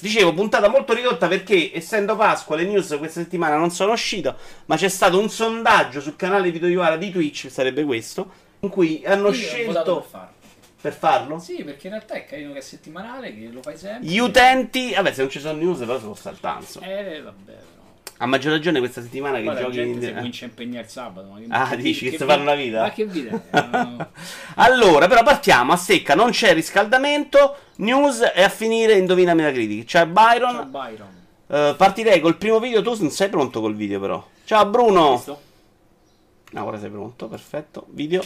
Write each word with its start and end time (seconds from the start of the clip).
Dicevo, 0.00 0.34
puntata 0.34 0.68
molto 0.68 0.94
ridotta 0.94 1.28
perché, 1.28 1.70
essendo 1.72 2.16
Pasqua, 2.16 2.56
le 2.56 2.64
news 2.64 2.96
questa 2.98 3.20
settimana 3.20 3.54
non 3.56 3.70
sono 3.70 3.92
uscite, 3.92 4.34
ma 4.66 4.74
c'è 4.74 4.88
stato 4.88 5.20
un 5.20 5.30
sondaggio 5.30 6.00
sul 6.00 6.16
canale 6.16 6.50
Video 6.50 6.68
Iovara 6.68 6.96
di 6.96 7.12
Twitch, 7.12 7.48
sarebbe 7.48 7.84
questo, 7.84 8.32
in 8.60 8.68
cui 8.68 9.00
hanno 9.06 9.28
Io 9.28 9.34
scelto... 9.34 10.00
per 10.00 10.10
farlo. 10.10 10.32
Per 10.80 10.92
farlo? 10.92 11.38
Sì, 11.38 11.62
perché 11.62 11.86
in 11.86 11.92
realtà 11.92 12.14
è 12.14 12.24
carino 12.24 12.52
che 12.52 12.58
è 12.58 12.62
settimanale, 12.62 13.32
che 13.32 13.48
lo 13.52 13.62
fai 13.62 13.76
sempre. 13.76 14.08
Gli 14.08 14.18
utenti... 14.18 14.92
Vabbè, 14.92 15.12
se 15.12 15.20
non 15.20 15.30
ci 15.30 15.38
sono 15.38 15.56
news 15.56 15.78
però 15.78 16.14
saltare, 16.16 16.60
insomma. 16.60 16.86
Eh, 16.86 17.22
vabbè. 17.22 17.56
A 18.22 18.26
maggior 18.26 18.52
ragione 18.52 18.80
questa 18.80 19.00
settimana 19.00 19.38
che 19.38 19.44
giochi... 19.44 19.72
gente 19.72 20.08
in... 20.08 20.14
comincia 20.14 20.44
a 20.44 20.48
impegnare 20.48 20.84
il 20.84 20.90
sabato. 20.90 21.28
Ma 21.28 21.38
che, 21.38 21.46
Ah, 21.48 21.74
dici 21.74 22.10
che 22.10 22.18
si 22.18 22.24
fanno 22.24 22.42
una 22.42 22.54
vita? 22.54 22.82
Ma 22.82 22.90
che 22.90 23.06
vita? 23.06 23.40
No. 23.70 24.10
Allora, 24.56 25.08
però 25.08 25.22
partiamo 25.22 25.72
a 25.72 25.76
secca, 25.76 26.14
non 26.14 26.30
c'è 26.30 26.52
riscaldamento, 26.52 27.56
news 27.76 28.20
e 28.34 28.42
a 28.42 28.50
finire 28.50 28.92
indovina 28.98 29.32
Metacritic. 29.32 29.86
C'è 29.86 30.06
Byron... 30.06 30.54
Ciao 30.54 30.64
Byron. 30.66 31.08
Eh, 31.46 31.74
partirei 31.76 32.20
col 32.20 32.36
primo 32.36 32.60
video. 32.60 32.82
Tu 32.82 32.94
non 33.00 33.10
sei 33.10 33.30
pronto 33.30 33.60
col 33.60 33.74
video, 33.74 33.98
però. 33.98 34.24
Ciao, 34.44 34.66
Bruno. 34.66 35.12
Visto? 35.12 35.40
Ah, 36.52 36.64
ora 36.64 36.78
sei 36.78 36.90
pronto. 36.90 37.26
Perfetto. 37.26 37.86
Video. 37.88 38.22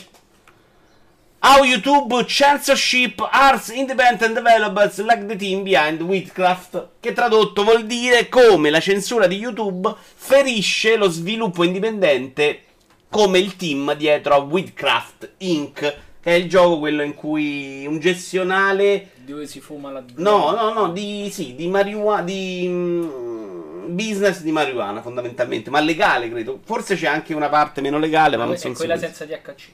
How 1.46 1.62
YouTube 1.62 2.24
censorship 2.26 3.20
arts 3.30 3.68
independent 3.68 4.34
developers 4.34 4.96
like 5.00 5.26
the 5.26 5.36
team 5.36 5.62
behind 5.62 6.00
Witchcraft. 6.00 6.88
Che 7.00 7.12
tradotto 7.12 7.64
vuol 7.64 7.84
dire 7.84 8.30
come 8.30 8.70
la 8.70 8.80
censura 8.80 9.26
di 9.26 9.36
YouTube 9.36 9.94
ferisce 10.14 10.96
lo 10.96 11.10
sviluppo 11.10 11.62
indipendente 11.62 12.62
come 13.10 13.40
il 13.40 13.56
team 13.56 13.94
dietro 13.94 14.32
a 14.32 14.38
Witchcraft 14.38 15.32
Inc. 15.38 15.80
Che 15.80 15.96
è 16.22 16.32
il 16.32 16.48
gioco 16.48 16.78
quello 16.78 17.02
in 17.02 17.12
cui 17.12 17.84
un 17.86 17.98
gestionale 18.00 19.10
Dove 19.16 19.46
si 19.46 19.60
fuma 19.60 19.90
la 19.90 20.02
No, 20.16 20.50
no, 20.52 20.72
no, 20.72 20.92
di, 20.92 21.28
sì, 21.30 21.54
di 21.54 21.68
marijuana, 21.68 22.22
di 22.22 22.66
mm, 22.66 23.94
business 23.94 24.40
di 24.40 24.50
marijuana 24.50 25.02
fondamentalmente, 25.02 25.68
ma 25.68 25.80
legale 25.80 26.30
credo. 26.30 26.58
Forse 26.64 26.96
c'è 26.96 27.06
anche 27.06 27.34
una 27.34 27.50
parte 27.50 27.82
meno 27.82 27.98
legale, 27.98 28.36
ma 28.36 28.44
Ma 28.44 28.44
non 28.46 28.54
è 28.54 28.58
sono 28.58 28.72
quella 28.72 28.96
sicuro. 28.96 29.14
senza 29.14 29.36
THC. 29.36 29.68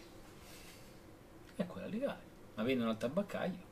Ma 2.60 2.66
vendono 2.66 2.90
al 2.90 2.98
tabaccaio. 2.98 3.68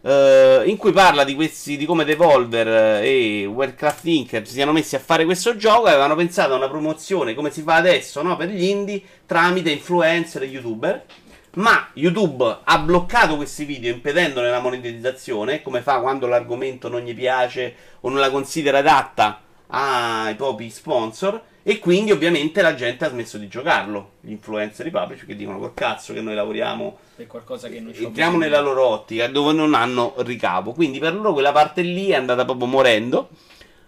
eh, 0.02 0.64
in 0.66 0.76
cui 0.76 0.92
parla 0.92 1.24
di, 1.24 1.36
questi, 1.36 1.78
di 1.78 1.86
come 1.86 2.04
Devolver 2.04 3.02
eh, 3.02 3.42
e 3.42 3.46
Warcraft 3.46 4.06
Inc. 4.08 4.42
si 4.44 4.52
siano 4.52 4.74
messi 4.74 4.98
a 4.98 5.00
fare 5.00 5.24
questo 5.24 5.56
gioco 5.56 5.88
e 5.88 5.92
avevano 5.92 6.16
pensato 6.16 6.52
a 6.52 6.58
una 6.58 6.68
promozione 6.68 7.34
come 7.34 7.50
si 7.50 7.62
fa 7.62 7.76
adesso 7.76 8.22
no, 8.22 8.36
per 8.36 8.50
gli 8.50 8.66
indie 8.66 9.02
tramite 9.26 9.72
influencer 9.72 10.42
e 10.42 10.48
youtuber. 10.48 11.06
Ma 11.54 11.92
YouTube 11.94 12.58
ha 12.66 12.78
bloccato 12.80 13.38
questi 13.38 13.64
video 13.64 13.94
impedendone 13.94 14.50
la 14.50 14.60
monetizzazione, 14.60 15.62
come 15.62 15.82
fa 15.82 16.02
quando 16.02 16.28
l'argomento 16.28 16.90
non 16.90 17.00
gli 17.02 17.16
piace 17.16 17.74
o 18.02 18.10
non 18.10 18.20
la 18.20 18.30
considera 18.30 18.80
adatta 18.80 19.44
ai 19.68 20.36
propri 20.36 20.70
sponsor. 20.70 21.42
E 21.64 21.80
quindi 21.80 22.12
ovviamente 22.12 22.62
la 22.62 22.76
gente 22.76 23.04
ha 23.04 23.10
smesso 23.10 23.38
di 23.38 23.50
giocarlo. 23.50 24.12
Gli 24.22 24.32
influencer 24.32 24.86
i 24.86 24.90
publisher 24.90 25.26
che 25.26 25.36
dicono 25.36 25.60
col 25.60 25.74
cazzo 25.74 26.14
che 26.14 26.22
noi 26.22 26.34
lavoriamo 26.34 26.98
Per 27.18 27.28
qualcosa 27.28 27.68
che 27.68 27.82
non 27.82 27.92
entriamo 27.94 28.38
nella 28.38 28.62
loro 28.62 28.86
ottica 28.86 29.28
dove 29.28 29.52
non 29.52 29.74
hanno 29.74 30.14
ricavo. 30.20 30.72
Quindi 30.72 31.00
per 31.00 31.14
loro 31.14 31.34
quella 31.34 31.52
parte 31.52 31.82
lì 31.82 32.10
è 32.10 32.16
andata 32.16 32.46
proprio 32.46 32.68
morendo. 32.68 33.30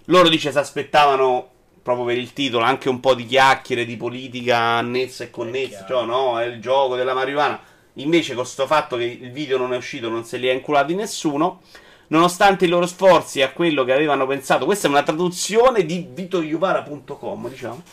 Loro 0.05 0.27
dice 0.27 0.51
si 0.51 0.57
aspettavano 0.57 1.51
proprio 1.81 2.05
per 2.05 2.17
il 2.17 2.33
titolo 2.33 2.65
anche 2.65 2.89
un 2.89 2.99
po' 2.99 3.13
di 3.13 3.25
chiacchiere 3.25 3.85
di 3.85 3.95
politica 3.95 4.57
annessa 4.57 5.23
e 5.23 5.29
connessa, 5.29 5.85
cioè 5.87 6.05
no, 6.05 6.39
è 6.39 6.45
il 6.45 6.59
gioco 6.59 6.95
della 6.95 7.13
marijuana. 7.13 7.61
Invece 7.93 8.35
con 8.35 8.45
sto 8.45 8.67
fatto 8.67 8.97
che 8.97 9.05
il 9.05 9.31
video 9.31 9.57
non 9.57 9.73
è 9.73 9.77
uscito 9.77 10.09
non 10.09 10.25
se 10.25 10.37
li 10.37 10.49
ha 10.49 10.53
inculati 10.53 10.95
nessuno. 10.95 11.61
Nonostante 12.09 12.65
i 12.65 12.67
loro 12.67 12.85
sforzi 12.85 13.41
a 13.41 13.51
quello 13.51 13.83
che 13.83 13.93
avevano 13.93 14.27
pensato, 14.27 14.65
questa 14.65 14.87
è 14.87 14.89
una 14.89 15.03
traduzione 15.03 15.85
di 15.85 16.07
vitoiuvara.com, 16.11 17.49
diciamo 17.49 17.83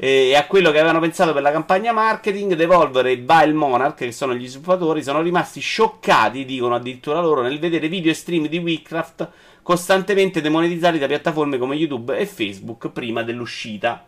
e 0.00 0.36
a 0.36 0.46
quello 0.46 0.70
che 0.70 0.78
avevano 0.78 1.00
pensato 1.00 1.32
per 1.32 1.42
la 1.42 1.50
campagna 1.50 1.90
marketing, 1.90 2.54
Devolver 2.54 3.04
e 3.06 3.16
Vile 3.16 3.52
Monarch, 3.52 3.96
che 3.96 4.12
sono 4.12 4.32
gli 4.32 4.46
sviluppatori, 4.46 5.02
sono 5.02 5.20
rimasti 5.20 5.58
scioccati, 5.58 6.44
dicono 6.44 6.76
addirittura 6.76 7.20
loro, 7.20 7.42
nel 7.42 7.58
vedere 7.58 7.88
video 7.88 8.12
e 8.12 8.14
stream 8.14 8.46
di 8.46 8.58
Witchcraft 8.58 9.28
costantemente 9.60 10.40
demonetizzati 10.40 11.00
da 11.00 11.08
piattaforme 11.08 11.58
come 11.58 11.74
YouTube 11.74 12.16
e 12.16 12.26
Facebook 12.26 12.90
prima 12.90 13.24
dell'uscita. 13.24 14.06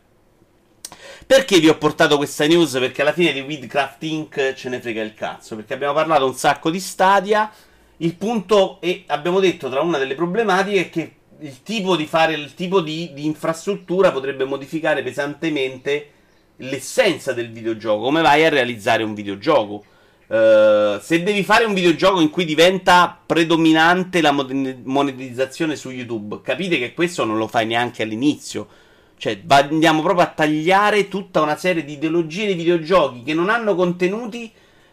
Perché 1.27 1.59
vi 1.59 1.69
ho 1.69 1.77
portato 1.77 2.17
questa 2.17 2.47
news? 2.47 2.71
Perché 2.79 3.03
alla 3.03 3.13
fine 3.13 3.33
di 3.33 3.41
Witchcraft 3.41 4.03
Inc. 4.05 4.55
ce 4.55 4.69
ne 4.69 4.81
frega 4.81 5.03
il 5.03 5.15
cazzo. 5.15 5.57
Perché 5.57 5.75
abbiamo 5.75 5.93
parlato 5.93 6.25
un 6.25 6.35
sacco 6.35 6.71
di 6.71 6.81
Stadia. 6.81 7.51
Il 8.03 8.17
punto, 8.17 8.81
e 8.81 9.05
abbiamo 9.09 9.41
detto 9.41 9.69
tra 9.69 9.83
una 9.83 9.99
delle 9.99 10.15
problematiche, 10.15 10.81
è 10.81 10.91
che 10.91 11.13
il 11.41 11.63
tipo 11.63 11.97
di 11.97 12.07
fare 12.07 12.33
il 12.33 12.55
tipo 12.55 12.81
di, 12.81 13.13
di 13.13 13.27
infrastruttura 13.27 14.11
potrebbe 14.11 14.45
modificare 14.45 15.03
pesantemente 15.03 16.11
l'essenza 16.57 17.35
del 17.35 17.51
videogioco. 17.51 18.03
Come 18.05 18.23
vai 18.23 18.45
a 18.45 18.49
realizzare 18.49 19.03
un 19.03 19.13
videogioco? 19.13 19.85
Eh, 20.29 20.99
se 21.03 21.23
devi 21.23 21.43
fare 21.43 21.65
un 21.65 21.75
videogioco 21.75 22.21
in 22.21 22.31
cui 22.31 22.47
diventa 22.47 23.21
predominante 23.27 24.23
la 24.23 24.33
mon- 24.33 24.81
monetizzazione 24.85 25.77
su 25.77 25.91
YouTube, 25.91 26.41
capite 26.43 26.79
che 26.79 26.95
questo 26.95 27.27
non 27.27 27.37
lo 27.37 27.49
fai 27.49 27.67
neanche 27.67 28.03
all'inizio. 28.03 28.67
Cioè, 29.19 29.43
andiamo 29.47 30.01
proprio 30.01 30.25
a 30.25 30.31
tagliare 30.31 31.09
tutta 31.09 31.43
una 31.43 31.57
serie 31.57 31.85
di 31.85 31.93
ideologie 31.95 32.47
di 32.47 32.55
videogiochi 32.55 33.23
che 33.23 33.35
non 33.35 33.51
hanno 33.51 33.75
contenuti 33.75 34.51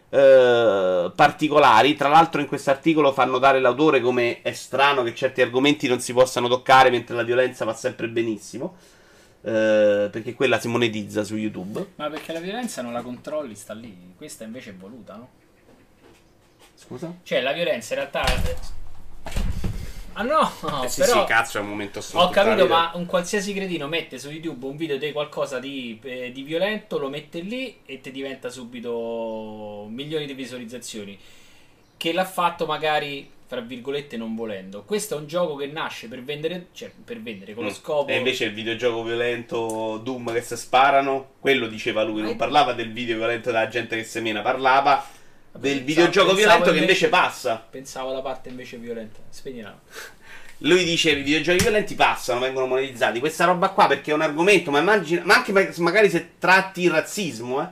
eh, 0.09 1.12
particolari. 1.16 1.95
Tra 1.95 2.09
l'altro, 2.09 2.41
in 2.41 2.47
questo 2.47 2.69
articolo 2.69 3.12
fa 3.13 3.25
notare 3.25 3.59
l'autore 3.59 4.01
come 4.01 4.41
è 4.41 4.53
strano 4.53 5.03
che 5.03 5.13
certi 5.16 5.41
argomenti 5.41 5.88
non 5.88 6.00
si 6.00 6.13
possano 6.13 6.47
toccare 6.47 6.90
mentre 6.90 7.16
la 7.16 7.23
violenza 7.23 7.66
va 7.66 7.73
sempre 7.73 8.07
benissimo. 8.07 8.75
eh, 9.41 10.09
perché 10.12 10.34
quella 10.34 10.59
si 10.59 10.67
monetizza 10.67 11.23
su 11.23 11.35
YouTube. 11.35 11.94
Ma 11.96 12.09
perché 12.09 12.34
la 12.34 12.40
violenza 12.40 12.81
non 12.81 12.91
la 12.91 13.01
controlli, 13.01 13.56
sta 13.56 13.73
lì. 13.73 14.13
Questa 14.17 14.44
invece 14.44 14.72
è 14.72 14.73
voluta, 14.73 15.16
no? 15.16 15.29
Scusa? 16.75 17.13
Cioè, 17.23 17.41
la 17.41 17.53
violenza 17.53 17.94
in 17.94 18.00
realtà. 18.01 18.25
Ah 20.19 20.23
no, 20.23 20.83
eh 20.83 20.89
sì, 20.89 21.01
però 21.01 21.22
sì, 21.22 21.28
cazzo, 21.28 21.59
è 21.59 21.61
un 21.61 21.67
momento 21.67 22.00
ho 22.00 22.01
storico. 22.01 22.31
capito, 22.31 22.66
ma 22.66 22.89
un 22.95 23.05
qualsiasi 23.05 23.53
cretino 23.53 23.88
mette 23.88 24.17
su 24.17 24.31
YouTube 24.31 24.66
un 24.66 24.75
video 24.75 24.97
di 24.97 25.11
qualcosa 25.11 25.59
di, 25.59 26.00
eh, 26.01 26.31
di 26.31 26.41
violento, 26.41 26.97
lo 26.97 27.07
mette 27.07 27.41
lì 27.41 27.81
e 27.85 28.01
ti 28.01 28.09
diventa 28.09 28.50
subito 28.50 29.85
milioni 29.89 30.25
di 30.25 30.33
visualizzazioni. 30.33 31.19
Che 31.95 32.13
l'ha 32.13 32.25
fatto 32.25 32.66
magari, 32.66 33.29
fra 33.45 33.59
virgolette, 33.61 34.17
non 34.17 34.33
volendo. 34.33 34.83
Questo 34.85 35.16
è 35.16 35.19
un 35.19 35.28
gioco 35.28 35.55
che 35.55 35.67
nasce 35.67 36.07
per 36.07 36.23
vendere, 36.23 36.69
cioè 36.73 36.91
per 37.05 37.22
vendere 37.22 37.53
con 37.53 37.66
lo 37.66 37.72
scopo. 37.72 38.11
Mm. 38.11 38.16
E 38.16 38.17
invece 38.17 38.45
il 38.45 38.53
videogioco 38.53 39.03
violento 39.03 39.99
Doom 40.01 40.34
che 40.34 40.41
si 40.41 40.57
sparano, 40.57 41.34
quello 41.39 41.67
diceva 41.67 42.01
lui, 42.01 42.23
non 42.23 42.35
parlava 42.35 42.73
del 42.73 42.91
video 42.91 43.17
violento 43.17 43.51
della 43.51 43.67
gente 43.67 43.95
che 43.95 44.03
semena, 44.03 44.41
parlava 44.41 45.16
del 45.59 45.84
videogioco 45.84 46.34
pensavo 46.34 46.35
violento 46.35 46.72
che 46.72 46.78
invece 46.79 47.09
passa. 47.09 47.66
Pensavo 47.70 48.09
alla 48.09 48.22
parte 48.22 48.49
invece 48.49 48.78
violenta. 48.78 49.20
Spegnila. 49.29 49.78
Lui 50.61 50.84
dice 50.84 51.11
i 51.11 51.22
videogiochi 51.22 51.61
violenti 51.61 51.93
passano, 51.93 52.40
vengono 52.40 52.66
monetizzati. 52.66 53.20
Questa 53.20 53.46
roba 53.46 53.70
qua 53.70 53.87
perché 53.87 54.11
è 54.11 54.14
un 54.14 54.22
argomento, 54.22 54.72
ma 54.72 54.79
immagina, 54.79 55.22
ma 55.23 55.35
anche 55.35 55.52
ma- 55.52 55.67
magari 55.78 56.09
se 56.09 56.31
tratti 56.40 56.81
il 56.81 56.90
razzismo, 56.90 57.61
eh, 57.61 57.67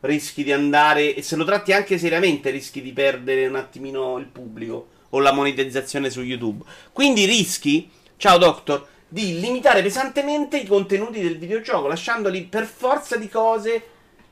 rischi 0.00 0.44
di 0.44 0.52
andare, 0.52 1.14
e 1.14 1.22
se 1.22 1.36
lo 1.36 1.44
tratti 1.44 1.72
anche 1.72 1.96
seriamente, 1.96 2.50
rischi 2.50 2.82
di 2.82 2.92
perdere 2.92 3.46
un 3.46 3.56
attimino 3.56 4.18
il 4.18 4.26
pubblico 4.26 4.88
o 5.10 5.20
la 5.20 5.32
monetizzazione 5.32 6.10
su 6.10 6.20
YouTube. 6.20 6.64
Quindi 6.92 7.24
rischi, 7.24 7.90
ciao 8.18 8.36
Doctor, 8.36 8.86
di 9.08 9.40
limitare 9.40 9.82
pesantemente 9.82 10.58
i 10.58 10.66
contenuti 10.66 11.22
del 11.22 11.38
videogioco, 11.38 11.86
lasciandoli 11.86 12.42
per 12.42 12.64
forza 12.64 13.16
di 13.16 13.28
cose 13.30 13.82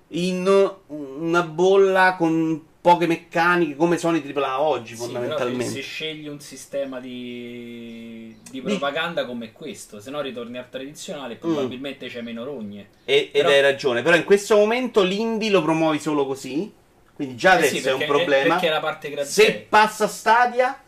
in 0.08 0.46
una 0.86 1.42
bolla 1.42 2.16
con 2.18 2.72
poche 2.84 3.06
meccaniche 3.06 3.76
come 3.76 3.96
sono 3.96 4.18
i 4.18 4.22
AAA 4.22 4.60
oggi, 4.60 4.94
Sì, 4.94 5.00
fondamentalmente. 5.00 5.64
se, 5.64 5.70
se 5.76 5.80
scegli 5.80 6.28
un 6.28 6.38
sistema 6.38 7.00
di, 7.00 8.36
di 8.50 8.60
propaganda 8.60 9.24
come 9.24 9.52
questo, 9.52 10.00
se 10.00 10.10
no 10.10 10.20
ritorni 10.20 10.58
al 10.58 10.68
tradizionale, 10.68 11.36
probabilmente 11.36 12.08
c'è 12.08 12.20
meno 12.20 12.44
rogne. 12.44 12.88
E- 13.06 13.30
ed 13.32 13.40
Però- 13.40 13.48
hai 13.48 13.62
ragione, 13.62 14.02
però 14.02 14.16
in 14.16 14.24
questo 14.24 14.56
momento 14.56 15.02
l'indie 15.02 15.48
lo 15.48 15.62
promuovi 15.62 15.98
solo 15.98 16.26
così. 16.26 16.70
Quindi 17.14 17.36
già 17.36 17.54
Eh 17.54 17.56
adesso 17.56 17.76
sì, 17.76 17.88
è 17.88 17.92
un 17.94 18.04
problema. 18.04 18.58
è. 18.60 19.24
Se 19.24 19.66
passa 19.66 20.06
Stadia, 20.06 20.78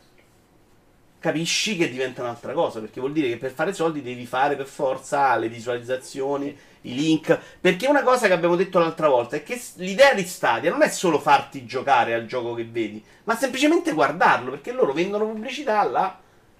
capisci 1.19 1.77
che 1.79 1.89
diventa 1.89 2.21
un'altra 2.21 2.53
cosa. 2.53 2.81
Perché 2.81 3.01
vuol 3.01 3.13
dire 3.13 3.29
che 3.29 3.37
per 3.39 3.53
fare 3.53 3.73
soldi 3.73 4.03
devi 4.03 4.27
fare 4.27 4.55
per 4.55 4.67
forza 4.67 5.35
le 5.37 5.49
visualizzazioni, 5.49 6.55
i 6.87 6.95
link. 6.95 7.39
Perché 7.61 7.87
una 7.87 8.03
cosa 8.03 8.27
che 8.27 8.33
abbiamo 8.33 8.57
detto 8.57 8.79
l'altra 8.79 9.09
volta 9.09 9.37
è 9.37 9.43
che 9.43 9.61
l'idea 9.77 10.15
di 10.15 10.25
Stadia 10.25 10.71
non 10.71 10.83
è 10.83 10.89
solo 10.89 11.19
farti 11.19 11.65
giocare 11.65 12.15
al 12.15 12.27
gioco 12.27 12.55
che 12.55 12.65
vedi, 12.65 13.03
ma 13.25 13.37
semplicemente 13.37 13.93
guardarlo. 13.93 14.51
Perché 14.53 14.73
loro 14.73 14.93
vendono 14.93 15.27
pubblicità 15.27 15.83
là. 15.85 16.19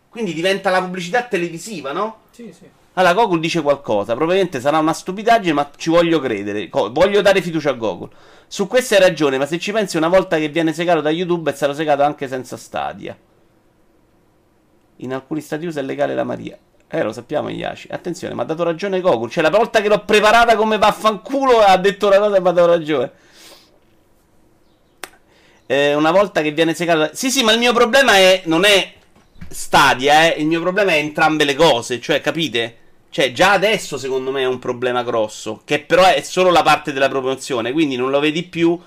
Quindi 0.09 0.33
diventa 0.33 0.71
la 0.71 0.83
pubblicità 0.83 1.25
televisiva, 1.25 1.93
no? 1.93 2.21
Sì, 2.31 2.53
sì. 2.53 2.69
Allora, 2.95 3.13
Gogol 3.13 3.41
dice 3.41 3.61
qualcosa. 3.61 4.15
Probabilmente 4.15 4.61
sarà 4.61 4.79
una 4.79 4.95
stupidaggine, 4.95 5.53
ma 5.53 5.71
ci 5.77 5.91
voglio 5.91 6.19
credere. 6.21 6.69
Co- 6.69 6.91
voglio 6.91 7.21
dare 7.21 7.43
fiducia 7.43 7.71
a 7.71 7.75
Gogol. 7.75 8.09
Su 8.47 8.67
questo 8.67 8.95
hai 8.95 9.01
ragione, 9.01 9.37
ma 9.37 9.45
se 9.45 9.59
ci 9.59 9.73
pensi, 9.73 9.97
una 9.97 10.09
volta 10.09 10.39
che 10.39 10.49
viene 10.49 10.73
segato 10.73 11.03
da 11.03 11.11
YouTube, 11.11 11.51
è 11.51 11.55
stato 11.55 11.75
segato 11.75 12.03
anche 12.03 12.29
senza 12.29 12.57
Stadia. 12.57 13.17
In 14.97 15.13
alcuni 15.13 15.43
stati 15.43 15.67
USA 15.67 15.81
è 15.81 15.83
legale 15.83 16.15
la 16.15 16.25
Maria. 16.25 16.57
Eh, 16.89 17.03
lo 17.03 17.13
sappiamo, 17.13 17.49
Iaci. 17.49 17.89
Attenzione, 17.91 18.35
mi 18.35 18.41
ha 18.41 18.45
dato 18.45 18.63
ragione 18.63 19.01
Gogol. 19.01 19.31
Cioè, 19.31 19.43
la 19.43 19.51
volta 19.51 19.81
che 19.81 19.89
l'ho 19.89 20.05
preparata 20.05 20.55
come 20.57 20.79
vaffanculo, 20.79 21.59
ha 21.61 21.77
detto 21.79 22.07
una 22.07 22.19
cosa 22.19 22.37
e 22.37 22.41
mi 22.41 22.49
ha 22.49 22.53
dato 22.53 22.67
ragione. 22.67 23.11
Eh, 25.67 25.95
una 25.95 26.13
volta 26.13 26.43
che 26.43 26.53
viene 26.53 26.75
segato. 26.75 26.99
da- 27.01 27.11
Sì, 27.15 27.31
sì, 27.31 27.43
ma 27.43 27.53
il 27.53 27.59
mio 27.59 27.73
problema 27.73 28.15
è. 28.17 28.43
Non 28.45 28.65
è 28.65 28.93
Stadia, 29.49 30.33
eh. 30.33 30.41
Il 30.41 30.47
mio 30.47 30.61
problema 30.61 30.93
è 30.93 30.99
entrambe 30.99 31.45
le 31.45 31.55
cose. 31.57 32.01
Cioè, 32.01 32.21
capite? 32.21 32.77
Cioè, 33.11 33.33
già 33.33 33.53
adesso 33.53 33.99
secondo 33.99 34.31
me 34.31 34.43
è 34.43 34.47
un 34.47 34.59
problema 34.61 35.03
grosso. 35.03 35.63
Che 35.65 35.81
però 35.81 36.05
è 36.05 36.21
solo 36.23 36.51
la 36.51 36.63
parte 36.63 36.93
della 36.93 37.09
promozione. 37.09 37.73
Quindi 37.73 37.97
non 37.97 38.11
lo 38.11 38.21
vedi 38.21 38.45
più 38.45 38.79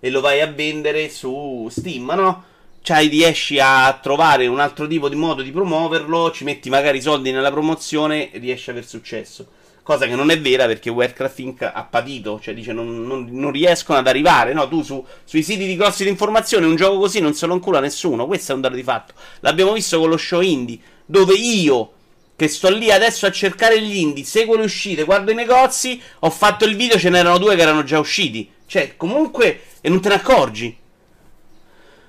e 0.00 0.10
lo 0.10 0.20
vai 0.20 0.40
a 0.40 0.46
vendere 0.48 1.08
su 1.08 1.68
Steam, 1.70 2.10
no? 2.16 2.44
Cioè, 2.84 3.08
riesci 3.08 3.58
a 3.58 3.98
trovare 4.02 4.46
un 4.46 4.60
altro 4.60 4.86
tipo 4.86 5.08
di 5.08 5.14
modo 5.16 5.40
di 5.40 5.50
promuoverlo. 5.50 6.30
Ci 6.30 6.44
metti 6.44 6.68
magari 6.68 6.98
i 6.98 7.00
soldi 7.00 7.30
nella 7.30 7.50
promozione 7.50 8.30
e 8.30 8.36
riesci 8.38 8.68
a 8.68 8.72
aver 8.72 8.84
successo. 8.84 9.46
Cosa 9.82 10.06
che 10.06 10.14
non 10.14 10.28
è 10.30 10.38
vera 10.38 10.66
perché 10.66 10.90
Warcraft 10.90 11.38
Inc. 11.38 11.62
ha 11.62 11.82
patito, 11.88 12.38
cioè 12.42 12.52
dice 12.52 12.74
non, 12.74 13.06
non- 13.06 13.26
non 13.30 13.50
riescono 13.52 13.98
ad 13.98 14.06
arrivare. 14.06 14.52
No, 14.52 14.68
tu 14.68 14.82
su- 14.82 15.02
sui 15.24 15.42
siti 15.42 15.64
di 15.64 15.76
grossi 15.76 16.04
di 16.04 16.10
informazione 16.10 16.66
un 16.66 16.76
gioco 16.76 16.98
così 16.98 17.20
non 17.20 17.32
se 17.32 17.46
lo 17.46 17.54
incula 17.54 17.80
nessuno. 17.80 18.26
Questo 18.26 18.52
è 18.52 18.54
un 18.54 18.60
dato 18.60 18.74
di 18.74 18.82
fatto. 18.82 19.14
L'abbiamo 19.40 19.72
visto 19.72 19.98
con 19.98 20.10
lo 20.10 20.18
show 20.18 20.42
indie, 20.42 20.78
dove 21.06 21.32
io, 21.32 21.90
che 22.36 22.48
sto 22.48 22.68
lì 22.68 22.90
adesso 22.90 23.24
a 23.24 23.32
cercare 23.32 23.80
gli 23.80 23.96
indie, 23.96 24.24
seguo 24.24 24.56
le 24.56 24.64
uscite, 24.64 25.04
guardo 25.04 25.30
i 25.30 25.34
negozi, 25.34 25.98
ho 26.18 26.28
fatto 26.28 26.66
il 26.66 26.76
video, 26.76 26.98
ce 26.98 27.08
n'erano 27.08 27.38
due 27.38 27.56
che 27.56 27.62
erano 27.62 27.82
già 27.82 27.98
usciti. 27.98 28.50
Cioè, 28.66 28.98
comunque, 28.98 29.60
e 29.80 29.88
non 29.88 30.02
te 30.02 30.10
ne 30.10 30.14
accorgi. 30.16 30.82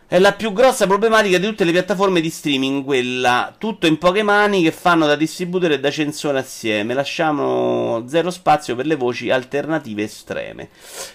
È 0.08 0.20
la 0.20 0.34
più 0.34 0.54
grossa 0.54 0.86
problematica 0.86 1.40
di 1.40 1.48
tutte 1.48 1.64
le 1.64 1.72
piattaforme 1.72 2.22
di 2.22 2.30
streaming, 2.30 2.84
quella 2.84 3.56
tutto 3.58 3.88
in 3.88 3.98
poche 3.98 4.22
mani 4.22 4.62
che 4.62 4.72
fanno 4.72 5.08
da 5.08 5.16
distributore 5.16 5.74
e 5.74 5.80
da 5.80 5.90
censore 5.90 6.38
assieme. 6.38 6.94
Lasciamo 6.94 8.06
zero 8.08 8.30
spazio 8.30 8.76
per 8.76 8.86
le 8.86 8.96
voci 8.96 9.32
alternative 9.32 10.04
estreme. 10.04 10.70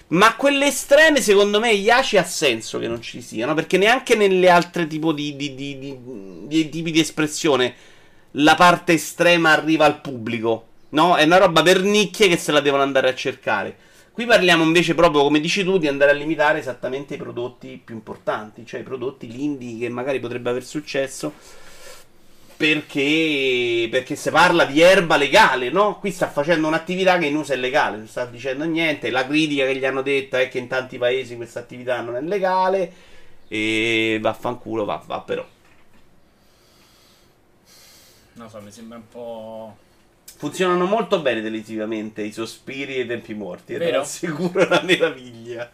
Ma 0.08 0.34
quelle 0.34 0.66
estreme, 0.66 1.20
secondo 1.20 1.60
me, 1.60 1.70
Yashi 1.70 2.16
ha 2.16 2.24
senso 2.24 2.80
che 2.80 2.88
non 2.88 3.00
ci 3.00 3.22
siano, 3.22 3.54
perché 3.54 3.78
neanche 3.78 4.16
nelle 4.16 4.50
altre 4.50 4.88
tipo 4.88 5.12
di- 5.12 5.36
di- 5.36 5.54
di- 5.54 5.96
di 6.48 6.68
tipi 6.68 6.90
di 6.90 6.98
espressione 6.98 7.74
la 8.32 8.56
parte 8.56 8.94
estrema 8.94 9.52
arriva 9.52 9.84
al 9.84 10.00
pubblico. 10.00 10.66
No? 10.90 11.14
È 11.14 11.22
una 11.22 11.36
roba 11.36 11.62
per 11.62 11.80
nicchie 11.82 12.26
che 12.26 12.36
se 12.36 12.50
la 12.50 12.58
devono 12.60 12.82
andare 12.82 13.08
a 13.08 13.14
cercare. 13.14 13.76
Qui 14.12 14.26
parliamo 14.26 14.64
invece 14.64 14.94
proprio, 14.94 15.22
come 15.22 15.40
dici 15.40 15.64
tu, 15.64 15.78
di 15.78 15.86
andare 15.86 16.10
a 16.10 16.14
limitare 16.14 16.58
esattamente 16.58 17.14
i 17.14 17.16
prodotti 17.16 17.80
più 17.82 17.94
importanti, 17.94 18.66
cioè 18.66 18.80
i 18.80 18.84
prodotti 18.84 19.30
l'indie 19.30 19.78
che 19.78 19.88
magari 19.88 20.20
potrebbe 20.20 20.50
aver 20.50 20.64
successo 20.64 21.32
perché, 22.60 23.88
perché 23.90 24.16
si 24.16 24.30
parla 24.30 24.66
di 24.66 24.82
erba 24.82 25.16
legale, 25.16 25.70
no? 25.70 25.98
Qui 25.98 26.10
sta 26.10 26.28
facendo 26.28 26.66
un'attività 26.66 27.16
che 27.16 27.24
in 27.24 27.36
USA 27.36 27.54
è 27.54 27.56
legale, 27.56 27.96
non 27.96 28.06
sta 28.06 28.26
dicendo 28.26 28.64
niente, 28.64 29.10
la 29.10 29.26
critica 29.26 29.64
che 29.64 29.76
gli 29.76 29.84
hanno 29.86 30.02
detto 30.02 30.36
è 30.36 30.48
che 30.48 30.58
in 30.58 30.66
tanti 30.66 30.98
paesi 30.98 31.36
questa 31.36 31.60
attività 31.60 32.02
non 32.02 32.16
è 32.16 32.20
legale 32.20 32.92
e 33.48 34.18
vaffanculo, 34.20 34.84
va, 34.84 35.02
va 35.06 35.20
però. 35.20 35.46
Non 38.34 38.50
so, 38.50 38.60
mi 38.60 38.70
sembra 38.70 38.98
un 38.98 39.08
po'. 39.08 39.76
Funzionano 40.36 40.86
molto 40.86 41.20
bene 41.20 41.42
televisivamente 41.42 42.22
i 42.22 42.32
sospiri 42.32 42.96
e 42.96 43.00
i 43.02 43.06
tempi 43.06 43.34
morti, 43.34 43.74
Vero? 43.74 44.00
assicuro, 44.00 44.60
è 44.60 44.66
una 44.66 44.82
meraviglia. 44.82 45.70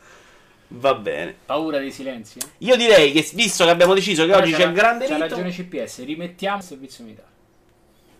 Va 0.68 0.94
bene. 0.94 1.34
Paura 1.46 1.78
dei 1.78 1.92
silenzi. 1.92 2.38
Io 2.58 2.76
direi 2.76 3.12
che 3.12 3.28
visto 3.34 3.64
che 3.64 3.70
abbiamo 3.70 3.94
deciso 3.94 4.22
che 4.24 4.30
Però 4.32 4.42
oggi 4.42 4.52
c'è 4.52 4.66
il 4.66 4.72
grande 4.72 5.06
C'ha 5.06 5.14
rito, 5.14 5.28
ragione 5.28 5.50
CPS, 5.50 6.04
rimettiamo 6.04 6.56
il 6.56 6.62
servizio 6.62 7.04
militare. 7.04 7.28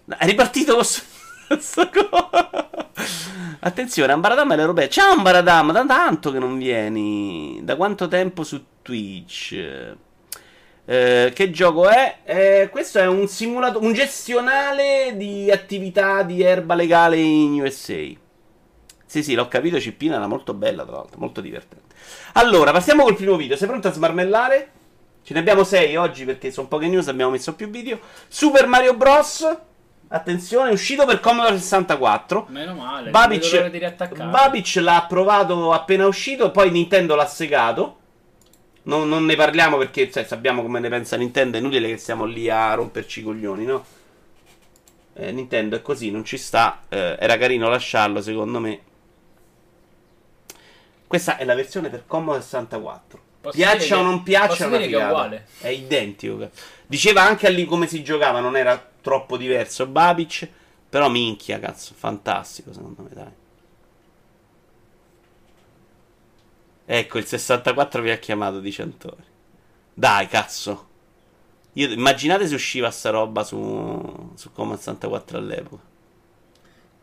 No, 0.04 0.16
è 0.16 0.24
ripartito 0.26 0.74
con 0.74 0.84
sto 0.84 1.88
co- 1.90 2.30
Attenzione, 3.60 4.12
Ambaradam 4.12 4.52
è 4.52 4.56
l'europeo. 4.56 4.86
Ciao 4.86 5.12
Ambaradam, 5.12 5.72
da 5.72 5.84
tanto 5.84 6.30
che 6.30 6.38
non 6.38 6.56
vieni. 6.56 7.60
Da 7.62 7.74
quanto 7.74 8.06
tempo 8.06 8.44
su 8.44 8.64
Twitch? 8.82 9.94
Eh, 10.88 11.32
che 11.34 11.50
gioco 11.50 11.88
è? 11.88 12.18
Eh, 12.24 12.68
questo 12.70 13.00
è 13.00 13.06
un 13.06 13.26
simulatore, 13.26 13.84
un 13.84 13.92
gestionale 13.92 15.14
di 15.16 15.50
attività 15.50 16.22
di 16.22 16.42
erba 16.42 16.74
legale 16.74 17.16
in 17.16 17.60
USA. 17.60 18.04
Sì, 19.04 19.22
sì, 19.22 19.34
l'ho 19.34 19.48
capito, 19.48 19.80
Cippina 19.80 20.16
era 20.16 20.28
molto 20.28 20.54
bella, 20.54 20.84
tra 20.84 20.96
l'altro, 20.96 21.18
molto 21.18 21.40
divertente. 21.40 21.94
Allora, 22.34 22.70
partiamo 22.70 23.02
col 23.02 23.16
primo 23.16 23.36
video. 23.36 23.56
Sei 23.56 23.66
pronto 23.66 23.88
a 23.88 23.92
smarmellare? 23.92 24.70
Ce 25.22 25.34
ne 25.34 25.40
abbiamo 25.40 25.64
sei 25.64 25.96
oggi 25.96 26.24
perché 26.24 26.52
sono 26.52 26.68
poche 26.68 26.86
news, 26.86 27.08
abbiamo 27.08 27.32
messo 27.32 27.54
più 27.54 27.68
video. 27.68 27.98
Super 28.28 28.68
Mario 28.68 28.94
Bros. 28.94 29.56
Attenzione, 30.08 30.70
è 30.70 30.72
uscito 30.72 31.04
per 31.04 31.18
Commodore 31.18 31.58
64. 31.58 32.46
Meno 32.50 32.74
male. 32.74 33.10
Babic. 33.10 34.14
Babic 34.28 34.76
l'ha 34.76 35.04
provato 35.08 35.72
appena 35.72 36.06
uscito, 36.06 36.52
poi 36.52 36.70
Nintendo 36.70 37.16
l'ha 37.16 37.26
segato. 37.26 37.96
Non, 38.86 39.08
non 39.08 39.24
ne 39.24 39.34
parliamo 39.34 39.78
perché 39.78 40.10
cioè, 40.10 40.24
sappiamo 40.24 40.62
come 40.62 40.78
ne 40.78 40.88
pensa 40.88 41.16
Nintendo, 41.16 41.56
è 41.56 41.60
inutile 41.60 41.88
che 41.88 41.96
stiamo 41.96 42.24
lì 42.24 42.48
a 42.48 42.72
romperci 42.74 43.20
i 43.20 43.22
coglioni, 43.24 43.64
no? 43.64 43.84
Eh, 45.14 45.32
Nintendo 45.32 45.76
è 45.76 45.82
così, 45.82 46.10
non 46.10 46.24
ci 46.24 46.36
sta. 46.36 46.82
Eh, 46.88 47.16
era 47.18 47.36
carino 47.36 47.68
lasciarlo, 47.68 48.20
secondo 48.22 48.60
me. 48.60 48.80
Questa 51.06 51.36
è 51.36 51.44
la 51.44 51.54
versione 51.54 51.88
per 51.88 52.04
Commodore 52.06 52.42
64. 52.42 53.20
Posso 53.40 53.56
piaccia 53.56 53.98
o 53.98 54.02
non 54.02 54.22
piaccia, 54.22 54.64
è 54.64 54.66
una 54.68 54.78
è 54.78 54.82
figata. 54.82 55.06
uguale. 55.06 55.46
È 55.58 55.68
identico. 55.68 56.50
Diceva 56.86 57.22
anche 57.22 57.50
lì 57.50 57.64
come 57.64 57.86
si 57.86 58.02
giocava, 58.04 58.40
non 58.40 58.56
era 58.56 58.90
troppo 59.00 59.36
diverso. 59.36 59.86
Babic, 59.86 60.48
però 60.88 61.08
minchia, 61.08 61.58
cazzo, 61.58 61.94
fantastico 61.96 62.72
secondo 62.72 63.02
me, 63.02 63.08
dai. 63.12 63.32
Ecco, 66.86 67.18
il 67.18 67.26
64 67.26 68.00
vi 68.00 68.10
ha 68.10 68.16
chiamato 68.16 68.60
di 68.60 68.70
Centori. 68.70 69.24
Dai, 69.92 70.28
cazzo. 70.28 70.88
Io, 71.72 71.90
immaginate 71.90 72.46
se 72.46 72.54
usciva 72.54 72.90
sta 72.90 73.10
roba 73.10 73.42
su, 73.42 74.32
su 74.34 74.52
Commodore 74.52 74.78
64 74.78 75.38
all'epoca. 75.38 75.82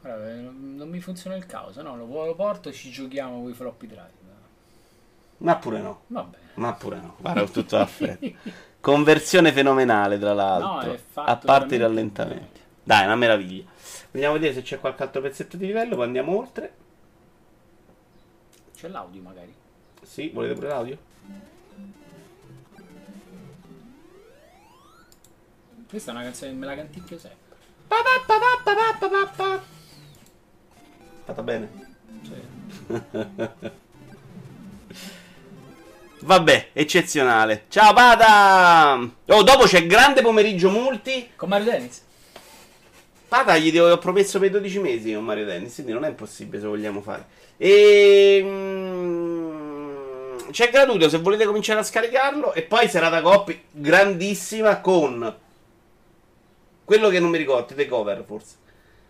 Guarda, 0.02 0.30
eh, 0.30 0.34
non 0.36 0.90
mi 0.90 1.00
funziona 1.00 1.36
il 1.36 1.46
caos, 1.46 1.76
no? 1.78 1.96
Lo, 1.96 2.06
lo 2.06 2.36
porto 2.36 2.70
e 2.70 2.74
ci 2.74 2.90
giochiamo 2.90 3.42
con 3.42 3.52
i 3.52 3.54
floppy 3.54 3.88
drive. 3.88 4.22
Ma 5.38 5.58
pure 5.58 5.82
no. 5.82 6.02
Va 6.08 6.24
bene. 6.24 6.44
Ma 6.56 6.74
pure 6.74 6.96
no. 6.98 7.16
Guarda, 7.20 7.42
ho 7.42 7.50
tutto 7.50 7.78
a 7.78 7.86
fretta. 7.86 8.28
Conversione 8.80 9.52
fenomenale, 9.52 10.18
tra 10.18 10.34
l'altro. 10.34 10.92
No, 10.92 11.24
a 11.24 11.36
parte 11.36 11.76
i 11.76 11.78
rallentamenti. 11.78 12.62
Dai, 12.84 13.06
una 13.06 13.16
meraviglia. 13.16 13.64
Vediamo 14.12 14.36
a 14.36 14.38
vedere 14.38 14.56
se 14.56 14.62
c'è 14.62 14.80
qualche 14.80 15.04
altro 15.04 15.22
pezzetto 15.22 15.58
di 15.58 15.66
livello, 15.66 15.96
poi 15.96 16.06
andiamo 16.06 16.38
oltre. 16.38 16.74
C'è 18.76 18.88
l'audio 18.88 19.22
magari. 19.22 19.54
Sì, 20.04 20.30
volete 20.34 20.54
pure 20.54 20.68
l'audio? 20.68 20.98
Questa 25.90 26.12
è 26.12 26.14
una 26.14 26.24
canzone 26.24 26.52
che 26.52 26.58
me 26.58 26.66
la 26.66 26.76
canticchio 26.76 27.20
sempre. 27.20 27.58
Pa, 27.88 27.98
pa, 27.98 28.24
pa, 28.26 28.40
pa, 28.64 28.74
pa, 28.74 28.98
pa, 28.98 29.08
pa, 29.08 29.34
pa. 29.36 29.64
Fatta 31.26 31.44
bene. 31.44 31.70
Cioè, 32.24 32.42
Vabbè, 36.24 36.70
eccezionale. 36.74 37.66
Ciao 37.68 37.94
Pata! 37.94 38.98
Oh, 39.28 39.44
dopo 39.44 39.66
c'è 39.66 39.86
grande 39.86 40.22
pomeriggio 40.22 40.70
multi. 40.70 41.30
Con 41.36 41.50
Mario 41.50 41.70
Tennis? 41.70 42.02
Pata 43.28 43.58
gli 43.58 43.72
devo- 43.72 43.92
ho 43.92 43.98
promesso 43.98 44.40
per 44.40 44.52
12 44.52 44.80
mesi 44.80 45.14
con 45.14 45.26
Mario 45.26 45.46
Tennis, 45.46 45.74
quindi 45.74 45.92
non 45.92 46.06
è 46.06 46.10
impossibile 46.10 46.62
se 46.62 46.68
vogliamo 46.68 47.02
fare. 47.02 47.26
E... 47.58 48.42
mm, 50.46 50.50
C'è 50.52 50.70
gratuito 50.70 51.10
se 51.10 51.18
volete 51.20 51.46
cominciare 51.46 51.80
a 51.80 51.84
scaricarlo. 51.84 52.54
E 52.54 52.64
poi 52.64 52.88
serata 52.90 53.22
coppia 53.22 53.58
grandissima 53.72 54.80
con 54.80 55.36
quello 56.86 57.10
che 57.10 57.20
non 57.20 57.30
mi 57.30 57.38
ricordo, 57.38 57.74
The 57.74 57.88
Cover 57.88 58.24
forse. 58.26 58.56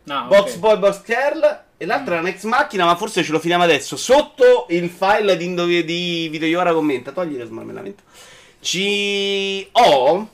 No, 0.06 0.26
Box 0.28 0.54
ok. 0.54 0.60
Boy, 0.60 0.78
Box 0.80 1.02
Girl 1.06 1.62
e 1.78 1.86
l'altra 1.86 2.16
era 2.16 2.24
Next 2.24 2.44
Macchina, 2.44 2.86
ma 2.86 2.96
forse 2.96 3.24
ce 3.24 3.32
lo 3.32 3.40
finiamo 3.40 3.64
adesso. 3.64 3.96
Sotto 3.96 4.66
il 4.70 4.90
file 4.90 5.38
di, 5.38 5.46
Indove- 5.46 5.84
di 5.86 6.28
Video 6.30 6.48
Iora 6.48 6.74
commenta. 6.74 7.12
Togli 7.12 7.38
lo 7.38 7.46
smarmellamento. 7.46 8.04
Ci 8.60 9.68
ho 9.72 10.28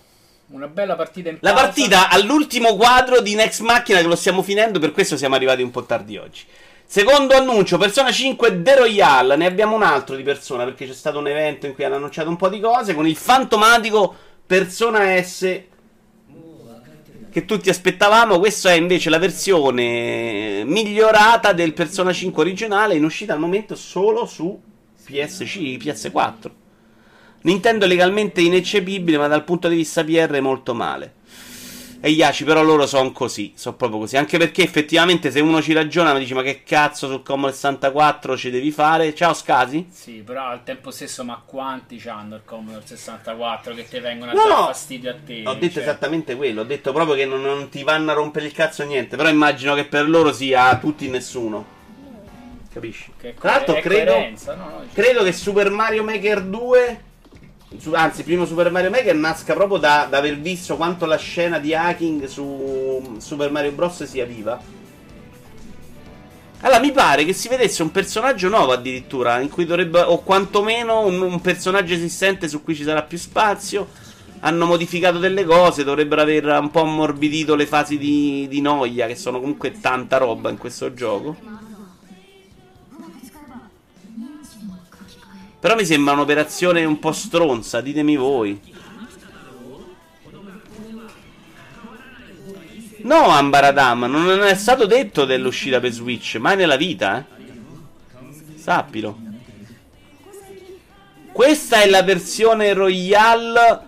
Una 0.47 0.67
bella 0.67 0.95
partita 0.95 1.29
in 1.29 1.37
la 1.41 1.51
pausa. 1.53 1.65
partita 1.65 2.09
all'ultimo 2.09 2.75
quadro 2.75 3.21
di 3.21 3.35
Next 3.35 3.59
Macchina 3.61 3.99
che 4.01 4.07
lo 4.07 4.15
stiamo 4.15 4.41
finendo, 4.41 4.79
per 4.79 4.91
questo 4.91 5.17
siamo 5.17 5.35
arrivati 5.35 5.61
un 5.61 5.71
po' 5.71 5.83
tardi 5.83 6.17
oggi. 6.17 6.43
Secondo 6.91 7.35
annuncio, 7.35 7.77
Persona 7.77 8.11
5 8.11 8.63
The 8.63 8.77
Royale. 8.77 9.35
Ne 9.35 9.45
abbiamo 9.45 9.75
un 9.75 9.83
altro 9.83 10.15
di 10.15 10.23
Persona 10.23 10.63
perché 10.63 10.87
c'è 10.87 10.93
stato 10.93 11.19
un 11.19 11.27
evento 11.27 11.67
in 11.67 11.75
cui 11.75 11.83
hanno 11.83 11.97
annunciato 11.97 12.29
un 12.29 12.35
po' 12.35 12.49
di 12.49 12.59
cose 12.59 12.95
con 12.95 13.07
il 13.07 13.15
fantomatico 13.15 14.15
Persona 14.43 15.21
S 15.21 15.61
che 17.29 17.45
tutti 17.45 17.69
aspettavamo. 17.69 18.39
Questa 18.39 18.71
è 18.71 18.73
invece 18.73 19.11
la 19.11 19.19
versione 19.19 20.63
migliorata 20.65 21.53
del 21.53 21.73
Persona 21.73 22.11
5 22.11 22.41
originale 22.41 22.95
in 22.95 23.03
uscita 23.03 23.33
al 23.33 23.39
momento 23.39 23.75
solo 23.75 24.25
su 24.25 24.59
PSC, 25.05 25.57
PS4. 25.77 26.49
Nintendo 27.41 27.85
legalmente 27.85 28.41
ineccepibile, 28.41 29.19
ma 29.19 29.27
dal 29.27 29.43
punto 29.43 29.67
di 29.67 29.75
vista 29.75 30.03
PR 30.03 30.41
molto 30.41 30.73
male. 30.73 31.17
E 32.01 32.11
Yaci, 32.11 32.45
però 32.45 32.63
loro 32.63 32.87
sono 32.87 33.11
così, 33.11 33.51
sono 33.55 33.75
proprio 33.75 33.99
così. 33.99 34.15
Anche 34.15 34.37
perché 34.37 34.63
effettivamente 34.63 35.31
se 35.31 35.41
uno 35.41 35.61
ci 35.61 35.73
ragiona 35.73 36.13
mi 36.13 36.19
dice 36.19 36.33
ma 36.33 36.41
che 36.43 36.63
cazzo 36.63 37.07
sul 37.09 37.23
Commodore 37.23 37.51
64 37.53 38.37
ci 38.37 38.49
devi 38.49 38.71
fare? 38.71 39.13
Ciao 39.13 39.33
Scasi? 39.33 39.87
Sì, 39.91 40.21
però 40.25 40.45
al 40.45 40.63
tempo 40.63 40.91
stesso, 40.91 41.25
ma 41.25 41.41
quanti 41.45 41.97
c'hanno 41.97 42.35
il 42.35 42.43
Commodore 42.45 42.83
64 42.85 43.73
che 43.73 43.85
ti 43.85 43.99
vengono 43.99 44.31
a 44.31 44.33
No, 44.33 44.43
dare 44.47 44.55
fastidio 44.67 45.11
a 45.11 45.15
te? 45.25 45.43
Ho 45.45 45.53
detto 45.55 45.73
cioè. 45.73 45.81
esattamente 45.83 46.37
quello, 46.37 46.61
ho 46.61 46.65
detto 46.65 46.93
proprio 46.93 47.15
che 47.15 47.25
non, 47.25 47.41
non 47.41 47.67
ti 47.67 47.83
vanno 47.83 48.11
a 48.11 48.13
rompere 48.13 48.45
il 48.45 48.53
cazzo 48.53 48.85
niente, 48.85 49.17
però 49.17 49.27
immagino 49.27 49.75
che 49.75 49.83
per 49.83 50.07
loro 50.09 50.31
sia 50.31 50.77
tutti 50.77 51.09
nessuno. 51.09 51.77
Capisci? 52.71 53.11
Che 53.19 53.33
Tra 53.33 53.51
l'altro 53.51 53.75
credo, 53.81 54.11
coerenza, 54.13 54.55
no? 54.55 54.63
No, 54.69 54.83
credo 54.93 55.23
che 55.23 55.33
Super 55.33 55.69
Mario 55.71 56.03
Maker 56.03 56.43
2, 56.43 57.01
su- 57.01 57.08
anzi 57.91 58.23
primo 58.23 58.45
Super 58.45 58.71
Mario 58.71 58.89
Maker, 58.89 59.15
nasca 59.15 59.53
proprio 59.53 59.77
da, 59.77 60.07
da 60.09 60.17
aver 60.17 60.39
visto 60.39 60.75
quanto 60.75 61.05
la 61.05 61.17
scena 61.17 61.59
di 61.59 61.73
hacking 61.73 62.25
su 62.25 63.17
Super 63.19 63.51
Mario 63.51 63.71
Bros. 63.71 64.03
sia 64.03 64.25
viva. 64.25 64.77
Allora, 66.61 66.79
mi 66.79 66.91
pare 66.91 67.23
che 67.23 67.31
si 67.31 67.47
vedesse 67.47 67.81
un 67.83 67.91
personaggio 67.91 68.49
nuovo 68.49 68.73
addirittura, 68.73 69.39
in 69.39 69.49
cui 69.49 69.65
dovrebbe, 69.65 70.01
o 70.01 70.21
quantomeno 70.23 71.05
un, 71.05 71.21
un 71.21 71.39
personaggio 71.39 71.93
esistente 71.93 72.49
su 72.49 72.63
cui 72.63 72.75
ci 72.75 72.83
sarà 72.83 73.03
più 73.03 73.17
spazio. 73.17 73.87
Hanno 74.41 74.65
modificato 74.65 75.19
delle 75.19 75.45
cose, 75.45 75.83
dovrebbero 75.83 76.21
aver 76.21 76.45
un 76.45 76.71
po' 76.71 76.81
ammorbidito 76.81 77.55
le 77.55 77.65
fasi 77.65 77.97
di, 77.97 78.47
di 78.49 78.61
noia, 78.61 79.05
che 79.07 79.15
sono 79.15 79.39
comunque 79.39 79.79
tanta 79.79 80.17
roba 80.17 80.49
in 80.49 80.57
questo 80.57 80.93
gioco. 80.93 81.35
Però 85.59 85.75
mi 85.75 85.85
sembra 85.85 86.13
un'operazione 86.13 86.85
un 86.85 86.99
po' 86.99 87.11
stronza, 87.11 87.81
ditemi 87.81 88.15
voi. 88.15 88.59
No, 93.01 93.27
Ambaradam, 93.29 94.05
non 94.05 94.41
è 94.41 94.55
stato 94.55 94.85
detto 94.85 95.25
dell'uscita 95.25 95.79
per 95.79 95.91
Switch, 95.91 96.35
mai 96.35 96.55
nella 96.55 96.75
vita, 96.75 97.19
eh. 97.19 98.57
Sappilo. 98.57 99.17
Questa 101.31 101.81
è 101.81 101.87
la 101.89 102.03
versione 102.03 102.73
Royale. 102.73 103.87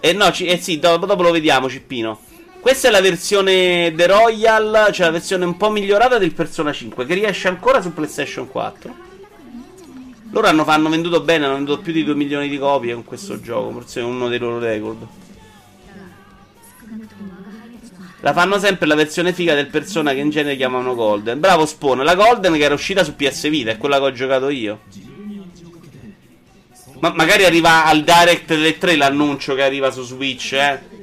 Eh 0.00 0.12
no, 0.12 0.32
ci- 0.32 0.46
eh 0.46 0.58
sì, 0.58 0.78
dopo, 0.78 1.06
dopo 1.06 1.22
lo 1.22 1.30
vediamo, 1.30 1.68
Cippino. 1.68 2.20
Questa 2.60 2.88
è 2.88 2.90
la 2.90 3.00
versione 3.00 3.92
The 3.94 4.06
Royal, 4.06 4.88
cioè 4.92 5.06
la 5.06 5.12
versione 5.12 5.44
un 5.44 5.56
po' 5.56 5.70
migliorata 5.70 6.18
del 6.18 6.32
Persona 6.32 6.72
5, 6.72 7.06
che 7.06 7.14
riesce 7.14 7.48
ancora 7.48 7.80
su 7.80 7.92
PlayStation 7.92 8.48
4. 8.48 9.06
Loro 10.30 10.46
hanno, 10.46 10.64
hanno 10.66 10.88
venduto 10.88 11.20
bene, 11.22 11.46
hanno 11.46 11.54
venduto 11.54 11.80
più 11.80 11.92
di 11.92 12.04
2 12.04 12.14
milioni 12.14 12.48
di 12.48 12.58
copie 12.58 12.94
con 12.94 13.04
questo 13.04 13.40
gioco, 13.40 13.70
forse 13.72 14.00
è 14.00 14.04
uno 14.04 14.28
dei 14.28 14.38
loro 14.38 14.58
record. 14.58 15.06
La 18.20 18.32
fanno 18.32 18.58
sempre 18.58 18.86
la 18.86 18.96
versione 18.96 19.32
figa 19.32 19.54
del 19.54 19.68
Persona 19.68 20.12
che 20.12 20.18
in 20.18 20.30
genere 20.30 20.56
chiamano 20.56 20.94
Golden. 20.94 21.38
Bravo 21.38 21.64
Spawn, 21.64 22.02
la 22.02 22.14
Golden 22.14 22.52
che 22.54 22.62
era 22.62 22.74
uscita 22.74 23.04
su 23.04 23.14
PS 23.14 23.48
Vita, 23.48 23.70
è 23.70 23.78
quella 23.78 23.98
che 23.98 24.04
ho 24.04 24.12
giocato 24.12 24.48
io. 24.48 24.80
Ma 26.98 27.12
magari 27.14 27.44
arriva 27.44 27.84
al 27.84 28.02
Direct 28.02 28.48
delle 28.48 28.76
3 28.76 28.96
l'annuncio 28.96 29.54
che 29.54 29.62
arriva 29.62 29.90
su 29.90 30.02
Switch, 30.02 30.52
eh. 30.52 30.96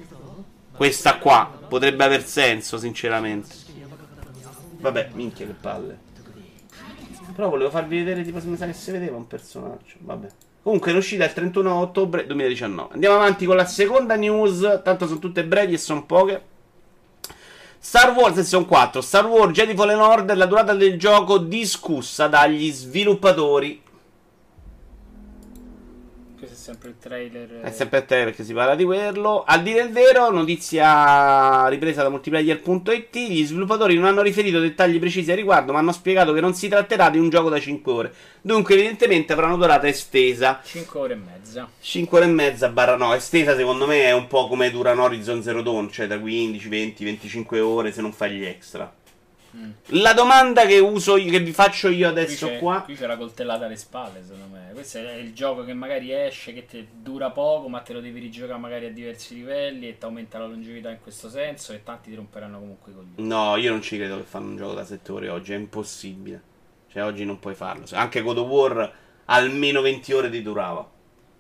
Questa 0.75 1.17
qua 1.17 1.49
potrebbe 1.67 2.03
aver 2.03 2.25
senso, 2.25 2.77
sinceramente. 2.77 3.55
Vabbè, 4.79 5.11
minchia 5.13 5.45
che 5.45 5.53
palle. 5.53 6.04
Però 7.35 7.49
volevo 7.49 7.69
farvi 7.69 7.97
vedere 7.97 8.23
tipo 8.23 8.39
se 8.39 8.47
mi 8.47 8.55
sa 8.55 8.65
che 8.65 8.71
si 8.71 8.91
vedeva 8.91 9.17
un 9.17 9.27
personaggio. 9.27 9.95
Vabbè. 9.99 10.27
Comunque 10.63 10.93
è 10.93 10.95
uscita 10.95 11.25
il 11.25 11.33
31 11.33 11.73
ottobre 11.73 12.25
2019. 12.25 12.93
Andiamo 12.93 13.15
avanti 13.15 13.45
con 13.45 13.57
la 13.57 13.65
seconda 13.65 14.15
news. 14.15 14.81
Tanto 14.83 15.05
sono 15.05 15.19
tutte 15.19 15.43
brevi 15.43 15.73
e 15.73 15.77
sono 15.77 16.05
poche. 16.05 16.41
Star 17.77 18.13
Wars 18.13 18.35
Season 18.35 18.65
4. 18.65 19.01
Star 19.01 19.25
Wars 19.25 19.51
Jedi 19.51 19.75
Fallen 19.75 19.99
Order. 19.99 20.37
La 20.37 20.45
durata 20.45 20.73
del 20.73 20.97
gioco 20.97 21.37
discussa 21.37 22.27
dagli 22.27 22.71
sviluppatori. 22.71 23.83
Questo 26.45 26.61
è 26.61 26.73
sempre 26.73 26.89
il 26.89 26.95
trailer. 26.99 27.61
È 27.61 27.71
sempre 27.71 27.97
a 27.97 28.01
te 28.03 28.23
perché 28.23 28.43
si 28.43 28.53
parla 28.53 28.75
di 28.75 28.83
quello. 28.83 29.43
A 29.43 29.57
dire 29.57 29.81
il 29.81 29.89
vero, 29.89 30.29
notizia 30.29 31.67
ripresa 31.67 32.03
da 32.03 32.09
multiplayer.it. 32.09 33.17
Gli 33.17 33.43
sviluppatori 33.43 33.95
non 33.95 34.05
hanno 34.05 34.21
riferito 34.21 34.59
dettagli 34.59 34.99
precisi 34.99 35.31
a 35.31 35.35
riguardo, 35.35 35.73
ma 35.73 35.79
hanno 35.79 35.91
spiegato 35.91 36.33
che 36.33 36.41
non 36.41 36.53
si 36.53 36.67
tratterà 36.67 37.09
di 37.09 37.17
un 37.17 37.29
gioco 37.29 37.49
da 37.49 37.59
5 37.59 37.91
ore. 37.91 38.13
Dunque, 38.41 38.75
evidentemente 38.75 39.33
avranno 39.33 39.57
durata 39.57 39.87
estesa. 39.87 40.61
5 40.63 40.99
ore 40.99 41.13
e 41.13 41.17
mezza. 41.17 41.67
5 41.79 42.17
ore 42.17 42.27
e 42.27 42.31
mezza 42.31 42.69
barra 42.69 42.95
no, 42.95 43.15
estesa 43.15 43.55
secondo 43.55 43.87
me 43.87 44.03
è 44.03 44.13
un 44.13 44.27
po' 44.27 44.47
come 44.47 44.69
dura 44.69 44.91
un 44.91 44.99
Horizon 44.99 45.41
Zero 45.41 45.63
Dawn, 45.63 45.91
cioè 45.91 46.05
da 46.05 46.19
15, 46.19 46.67
20, 46.67 47.03
25 47.03 47.59
ore 47.59 47.91
se 47.91 48.01
non 48.01 48.13
fai 48.13 48.35
gli 48.35 48.45
extra. 48.45 48.93
Mm. 49.55 49.71
La 49.99 50.13
domanda 50.13 50.65
che 50.65 50.79
uso 50.79 51.15
io, 51.15 51.31
che 51.31 51.39
vi 51.39 51.53
faccio 51.53 51.87
io 51.87 52.11
Qui 52.11 52.21
adesso 52.21 52.47
c'è, 52.47 52.59
qua. 52.59 52.81
qui 52.81 52.95
c'è 52.95 53.07
la 53.07 53.15
coltellata 53.15 53.65
alle 53.65 53.77
spalle, 53.77 54.21
secondo 54.23 54.53
me. 54.55 54.71
Questo 54.73 54.97
è 54.97 55.13
il 55.13 55.33
gioco 55.33 55.63
che 55.63 55.73
magari 55.73 56.11
esce, 56.11 56.53
che 56.53 56.65
ti 56.65 56.85
dura 56.91 57.29
poco, 57.31 57.69
ma 57.69 57.79
te 57.79 57.93
lo 57.93 58.01
devi 58.01 58.19
rigiocare 58.19 58.59
magari 58.59 58.87
a 58.87 58.91
diversi 58.91 59.35
livelli 59.35 59.87
e 59.87 59.97
ti 59.97 60.03
aumenta 60.03 60.37
la 60.39 60.47
longevità 60.47 60.89
in 60.89 60.99
questo 60.99 61.29
senso. 61.29 61.71
E 61.71 61.83
tanti 61.83 62.09
ti 62.09 62.15
romperanno 62.15 62.59
comunque 62.59 62.91
i 62.91 62.95
coglioni. 62.95 63.27
No, 63.27 63.55
io 63.55 63.71
non 63.71 63.81
ci 63.81 63.95
credo 63.97 64.17
che 64.17 64.23
fanno 64.23 64.47
un 64.47 64.57
gioco 64.57 64.73
da 64.73 64.83
7 64.83 65.11
ore 65.11 65.29
oggi, 65.29 65.53
è 65.53 65.55
impossibile. 65.55 66.41
Cioè, 66.91 67.03
oggi 67.03 67.23
non 67.23 67.39
puoi 67.39 67.55
farlo. 67.55 67.85
Anche 67.91 68.21
God 68.21 68.37
of 68.39 68.47
War 68.47 68.93
almeno 69.25 69.81
20 69.81 70.13
ore 70.13 70.29
ti 70.29 70.41
durava. 70.41 70.89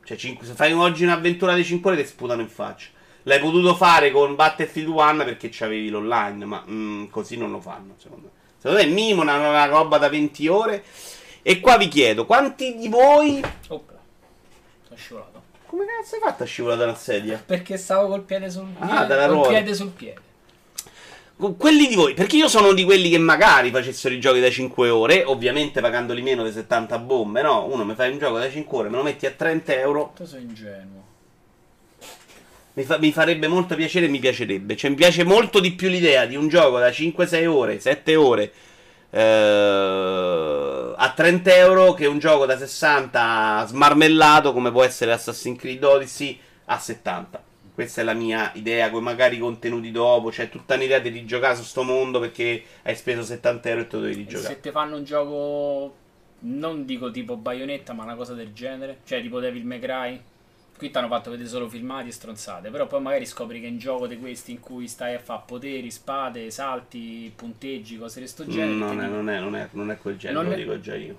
Cioè, 0.03 0.17
cinque- 0.17 0.45
se 0.45 0.53
fai 0.53 0.71
oggi 0.71 1.03
un'avventura 1.03 1.53
di 1.55 1.63
5 1.63 1.91
ore 1.91 2.01
ti 2.01 2.07
sputano 2.07 2.41
in 2.41 2.47
faccia. 2.47 2.89
L'hai 3.27 3.39
potuto 3.39 3.75
fare 3.75 4.11
con 4.11 4.35
Battlefield 4.35 4.87
1 4.89 5.23
perché 5.23 5.49
c'avevi 5.51 5.89
l'online, 5.89 6.45
ma 6.45 6.63
mm, 6.69 7.05
così 7.07 7.37
non 7.37 7.51
lo 7.51 7.59
fanno, 7.59 7.93
secondo 7.97 8.25
me. 8.27 8.31
Secondo 8.57 8.83
me 8.83 8.89
è 8.89 8.91
minimo 8.91 9.21
una, 9.23 9.35
una 9.37 9.65
roba 9.65 9.97
da 9.97 10.09
20 10.09 10.47
ore. 10.47 10.83
E 11.41 11.59
qua 11.59 11.77
vi 11.77 11.87
chiedo, 11.87 12.25
quanti 12.25 12.75
di 12.75 12.87
voi... 12.87 13.39
Opla. 13.67 13.97
Sono 14.87 14.97
scivolato. 14.99 15.41
Come 15.67 15.85
cazzo 15.85 16.15
hai 16.15 16.21
fatto 16.21 16.43
a 16.43 16.45
scivolare 16.45 16.79
da 16.79 16.85
una 16.85 16.95
sedia? 16.95 17.41
Perché 17.45 17.77
stavo 17.77 18.07
col 18.07 18.21
piede 18.21 18.49
sul 18.49 18.67
Ah, 18.79 18.85
piede. 18.87 19.05
dalla 19.07 19.25
col 19.25 19.33
ruota. 19.35 19.49
piede 19.49 19.73
sul 19.73 19.89
piede. 19.89 20.21
Quelli 21.57 21.87
di 21.87 21.95
voi, 21.95 22.13
perché 22.13 22.37
io 22.37 22.47
sono 22.47 22.71
di 22.73 22.85
quelli 22.85 23.09
che 23.09 23.17
magari 23.17 23.69
facessero 23.69 24.13
i 24.13 24.19
giochi 24.21 24.39
da 24.39 24.49
5 24.49 24.87
ore, 24.89 25.23
ovviamente 25.25 25.81
pagandoli 25.81 26.21
meno 26.21 26.43
di 26.45 26.51
70 26.51 26.97
bombe, 26.99 27.41
no? 27.41 27.65
Uno 27.65 27.83
mi 27.83 27.93
fai 27.93 28.09
un 28.11 28.19
gioco 28.19 28.37
da 28.37 28.49
5 28.49 28.77
ore, 28.77 28.89
me 28.89 28.95
lo 28.97 29.03
metti 29.03 29.25
a 29.25 29.31
30 29.31 29.73
euro, 29.79 30.13
Tu 30.15 30.25
sei 30.25 30.43
ingenuo. 30.43 31.03
Mi, 32.75 32.83
fa- 32.83 32.97
mi 32.99 33.11
farebbe 33.11 33.47
molto 33.47 33.75
piacere 33.75 34.05
e 34.05 34.09
mi 34.09 34.19
piacerebbe. 34.19 34.75
Cioè, 34.75 34.89
mi 34.91 34.95
piace 34.95 35.23
molto 35.23 35.59
di 35.59 35.71
più 35.73 35.89
l'idea 35.89 36.25
di 36.25 36.35
un 36.35 36.47
gioco 36.47 36.77
da 36.79 36.89
5-6 36.89 37.45
ore, 37.47 37.79
7 37.79 38.15
ore, 38.15 38.51
eh, 39.09 40.93
a 40.97 41.13
30 41.15 41.55
euro 41.55 41.93
che 41.93 42.05
un 42.05 42.19
gioco 42.19 42.45
da 42.45 42.57
60 42.57 43.65
smarmellato 43.67 44.53
come 44.53 44.71
può 44.71 44.83
essere 44.83 45.11
Assassin's 45.11 45.59
Creed 45.59 45.83
Odyssey 45.83 46.39
a 46.65 46.77
70. 46.79 47.43
Questa 47.73 48.01
è 48.01 48.03
la 48.05 48.13
mia 48.13 48.51
idea, 48.55 48.89
con 48.89 49.03
magari 49.03 49.35
i 49.35 49.39
contenuti 49.39 49.91
dopo. 49.91 50.29
C'è 50.29 50.49
tutta 50.49 50.75
un'idea 50.75 50.99
di 50.99 51.09
rigiocare 51.09 51.55
su 51.55 51.63
sto 51.63 51.83
mondo 51.83 52.19
perché 52.19 52.63
hai 52.83 52.95
speso 52.95 53.21
70 53.23 53.69
euro 53.69 53.81
e 53.81 53.87
te 53.87 53.95
lo 53.97 54.01
devi 54.03 54.13
E 54.13 54.17
rigiocare. 54.17 54.53
se 54.55 54.59
ti 54.61 54.71
fanno 54.71 54.95
un 54.95 55.03
gioco, 55.03 55.95
non 56.39 56.85
dico 56.85 57.11
tipo 57.11 57.35
Bayonetta, 57.35 57.91
ma 57.93 58.03
una 58.03 58.15
cosa 58.15 58.33
del 58.33 58.53
genere, 58.53 58.99
cioè 59.05 59.21
tipo 59.21 59.39
Devil 59.41 59.65
May 59.65 59.79
Cry. 59.79 60.21
Qui 60.77 60.91
ti 60.91 60.97
hanno 60.97 61.07
fatto 61.07 61.29
vedere 61.29 61.47
solo 61.47 61.69
filmati 61.69 62.09
e 62.09 62.11
stronzate, 62.11 62.69
però 62.69 62.85
poi 62.85 63.01
magari 63.01 63.25
scopri 63.25 63.61
che 63.61 63.67
è 63.67 63.69
un 63.69 63.77
gioco 63.77 64.07
di 64.07 64.19
questi 64.19 64.51
in 64.51 64.59
cui 64.59 64.89
stai 64.89 65.15
a 65.15 65.19
fare 65.19 65.43
poteri, 65.45 65.89
spade, 65.89 66.51
salti, 66.51 67.31
punteggi, 67.33 67.97
cose 67.97 68.19
di 68.19 68.27
sto 68.27 68.45
genere. 68.45 68.71
Mm, 68.73 68.89
ti 68.89 68.95
non, 68.95 69.01
è, 69.01 69.07
non, 69.07 69.29
è, 69.29 69.39
non, 69.39 69.55
è, 69.55 69.67
non 69.71 69.91
è 69.91 69.97
quel 69.97 70.17
genere, 70.17 70.41
Non 70.41 70.51
lo 70.51 70.57
dico 70.57 70.79
già 70.81 70.95
io. 70.95 71.17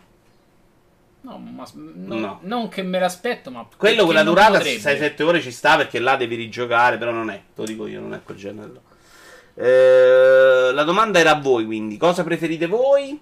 No, 1.22 1.38
ma 1.38 1.66
non, 1.72 2.20
No. 2.20 2.38
non 2.42 2.68
che 2.68 2.82
me 2.82 2.98
l'aspetto, 2.98 3.50
ma 3.50 3.66
Quello 3.76 4.04
quella 4.04 4.22
durata, 4.22 4.58
potrebbe. 4.58 5.14
6-7 5.16 5.22
ore 5.22 5.40
ci 5.40 5.50
sta 5.50 5.76
perché 5.76 5.98
là 6.00 6.16
devi 6.16 6.34
rigiocare, 6.36 6.98
però 6.98 7.10
non 7.10 7.30
è, 7.30 7.36
te 7.36 7.60
lo 7.62 7.64
dico 7.64 7.86
io, 7.86 8.00
non 8.00 8.12
è 8.12 8.20
quel 8.22 8.36
genere. 8.36 8.70
Eh, 9.54 10.70
la 10.72 10.82
domanda 10.84 11.18
era 11.18 11.30
a 11.30 11.40
voi, 11.40 11.64
quindi, 11.64 11.96
cosa 11.96 12.22
preferite 12.22 12.66
voi? 12.66 13.18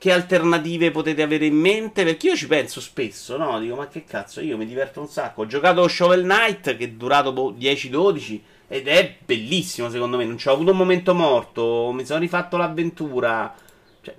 Che 0.00 0.10
alternative 0.10 0.90
potete 0.92 1.20
avere 1.20 1.44
in 1.44 1.56
mente? 1.56 2.04
Perché 2.04 2.28
io 2.28 2.34
ci 2.34 2.46
penso 2.46 2.80
spesso, 2.80 3.36
no? 3.36 3.60
Dico, 3.60 3.74
ma 3.74 3.86
che 3.86 4.04
cazzo, 4.04 4.40
io 4.40 4.56
mi 4.56 4.64
diverto 4.64 4.98
un 4.98 5.08
sacco. 5.08 5.42
Ho 5.42 5.46
giocato 5.46 5.86
Shovel 5.86 6.22
Knight, 6.22 6.74
che 6.74 6.84
è 6.86 6.88
durato 6.88 7.30
10-12, 7.52 8.40
ed 8.66 8.88
è 8.88 9.16
bellissimo, 9.22 9.90
secondo 9.90 10.16
me. 10.16 10.24
Non 10.24 10.38
ci 10.38 10.48
ho 10.48 10.54
avuto 10.54 10.70
un 10.70 10.78
momento 10.78 11.12
morto, 11.12 11.92
mi 11.92 12.06
sono 12.06 12.18
rifatto 12.18 12.56
l'avventura. 12.56 13.54
Cioè, 14.00 14.16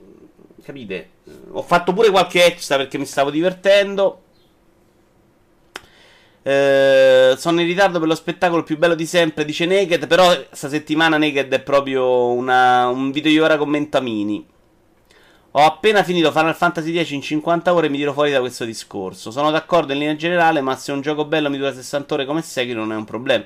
capite? 0.63 1.09
Ho 1.49 1.63
fatto 1.63 1.93
pure 1.93 2.11
qualche 2.11 2.45
extra 2.45 2.77
perché 2.77 2.99
mi 2.99 3.07
stavo 3.07 3.31
divertendo. 3.31 4.21
Eh, 6.43 7.33
sono 7.37 7.59
in 7.59 7.65
ritardo 7.65 7.97
per 7.97 8.07
lo 8.07 8.13
spettacolo 8.13 8.61
più 8.61 8.77
bello 8.77 8.93
di 8.93 9.07
sempre, 9.07 9.45
dice 9.45 9.65
Naked. 9.65 10.05
Però 10.05 10.31
sta 10.51 10.69
settimana 10.69 11.17
Naked 11.17 11.51
è 11.51 11.61
proprio 11.63 12.27
una, 12.27 12.85
un 12.87 13.09
video 13.09 13.43
ora 13.43 13.57
commentamini. 13.57 14.59
Ho 15.53 15.65
appena 15.65 16.01
finito 16.03 16.31
Final 16.31 16.55
Fantasy 16.55 17.03
X 17.03 17.09
in 17.09 17.21
50 17.21 17.73
ore 17.73 17.87
e 17.87 17.89
mi 17.89 17.97
tiro 17.97 18.13
fuori 18.13 18.31
da 18.31 18.39
questo 18.39 18.63
discorso. 18.63 19.31
Sono 19.31 19.51
d'accordo 19.51 19.91
in 19.91 19.99
linea 19.99 20.15
generale, 20.15 20.61
ma 20.61 20.77
se 20.77 20.93
un 20.93 21.01
gioco 21.01 21.25
bello 21.25 21.49
mi 21.49 21.57
dura 21.57 21.73
60 21.73 22.13
ore 22.13 22.25
come 22.25 22.41
Sekiro 22.41 22.79
non 22.79 22.93
è 22.93 22.95
un 22.95 23.03
problema. 23.03 23.43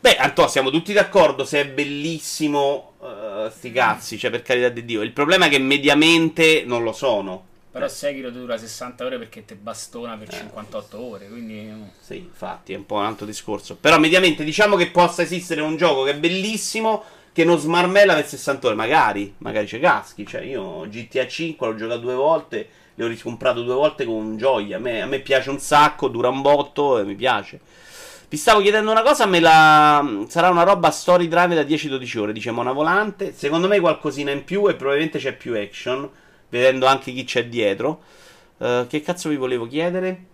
Beh, 0.00 0.16
Anto, 0.16 0.48
siamo 0.48 0.70
tutti 0.70 0.94
d'accordo 0.94 1.44
se 1.44 1.60
è 1.60 1.68
bellissimo. 1.68 2.92
Uh, 3.00 3.50
sti 3.50 3.70
cazzi, 3.70 4.16
cioè 4.16 4.30
per 4.30 4.40
carità 4.40 4.70
di 4.70 4.84
Dio. 4.86 5.02
Il 5.02 5.12
problema 5.12 5.46
è 5.46 5.48
che 5.50 5.58
mediamente 5.58 6.62
non 6.64 6.84
lo 6.84 6.92
sono. 6.92 7.44
Però 7.70 7.86
Sekiro 7.86 8.30
dura 8.30 8.56
60 8.56 9.04
ore 9.04 9.18
perché 9.18 9.44
te 9.44 9.54
bastona 9.54 10.16
per 10.16 10.28
eh. 10.28 10.38
58 10.38 11.00
ore, 11.00 11.28
quindi... 11.28 11.70
Sì, 12.00 12.16
infatti, 12.16 12.72
è 12.72 12.76
un 12.76 12.86
po' 12.86 12.96
un 12.96 13.04
altro 13.04 13.26
discorso. 13.26 13.76
Però 13.76 13.98
mediamente 13.98 14.42
diciamo 14.42 14.76
che 14.76 14.90
possa 14.90 15.20
esistere 15.20 15.60
un 15.60 15.76
gioco 15.76 16.04
che 16.04 16.12
è 16.12 16.16
bellissimo, 16.16 17.04
che 17.32 17.44
non 17.44 17.58
smarmella 17.58 18.14
per 18.14 18.26
60 18.26 18.66
ore. 18.66 18.76
Magari, 18.76 19.34
magari 19.38 19.66
c'è 19.66 19.80
caschi. 19.80 20.26
Cioè, 20.26 20.42
io 20.42 20.86
GTA 20.88 21.26
5 21.26 21.66
l'ho 21.66 21.74
giocato 21.74 22.00
due 22.00 22.14
volte, 22.14 22.68
le 22.94 23.04
ho 23.04 23.08
riscomprato 23.08 23.62
due 23.62 23.74
volte 23.74 24.04
con 24.04 24.36
gioia. 24.36 24.76
A 24.76 24.80
me, 24.80 25.02
a 25.02 25.06
me 25.06 25.20
piace 25.20 25.50
un 25.50 25.58
sacco, 25.58 26.08
dura 26.08 26.28
un 26.28 26.42
botto 26.42 26.98
e 26.98 27.04
mi 27.04 27.14
piace. 27.14 27.60
Vi 28.28 28.38
stavo 28.38 28.62
chiedendo 28.62 28.90
una 28.90 29.02
cosa, 29.02 29.26
me 29.26 29.40
la... 29.40 30.24
sarà 30.28 30.48
una 30.48 30.62
roba 30.62 30.90
story 30.90 31.28
drive 31.28 31.54
da 31.54 31.62
10-12 31.62 32.18
ore, 32.18 32.32
dice 32.32 32.50
Mona 32.50 32.72
Volante. 32.72 33.34
Secondo 33.34 33.68
me 33.68 33.78
qualcosina 33.78 34.30
in 34.30 34.44
più 34.44 34.66
e 34.68 34.74
probabilmente 34.74 35.18
c'è 35.18 35.34
più 35.34 35.54
action 35.54 36.08
vedendo 36.48 36.86
anche 36.86 37.12
chi 37.12 37.24
c'è 37.24 37.46
dietro. 37.46 38.02
Uh, 38.58 38.86
che 38.86 39.02
cazzo 39.02 39.28
vi 39.28 39.36
volevo 39.36 39.66
chiedere? 39.66 40.26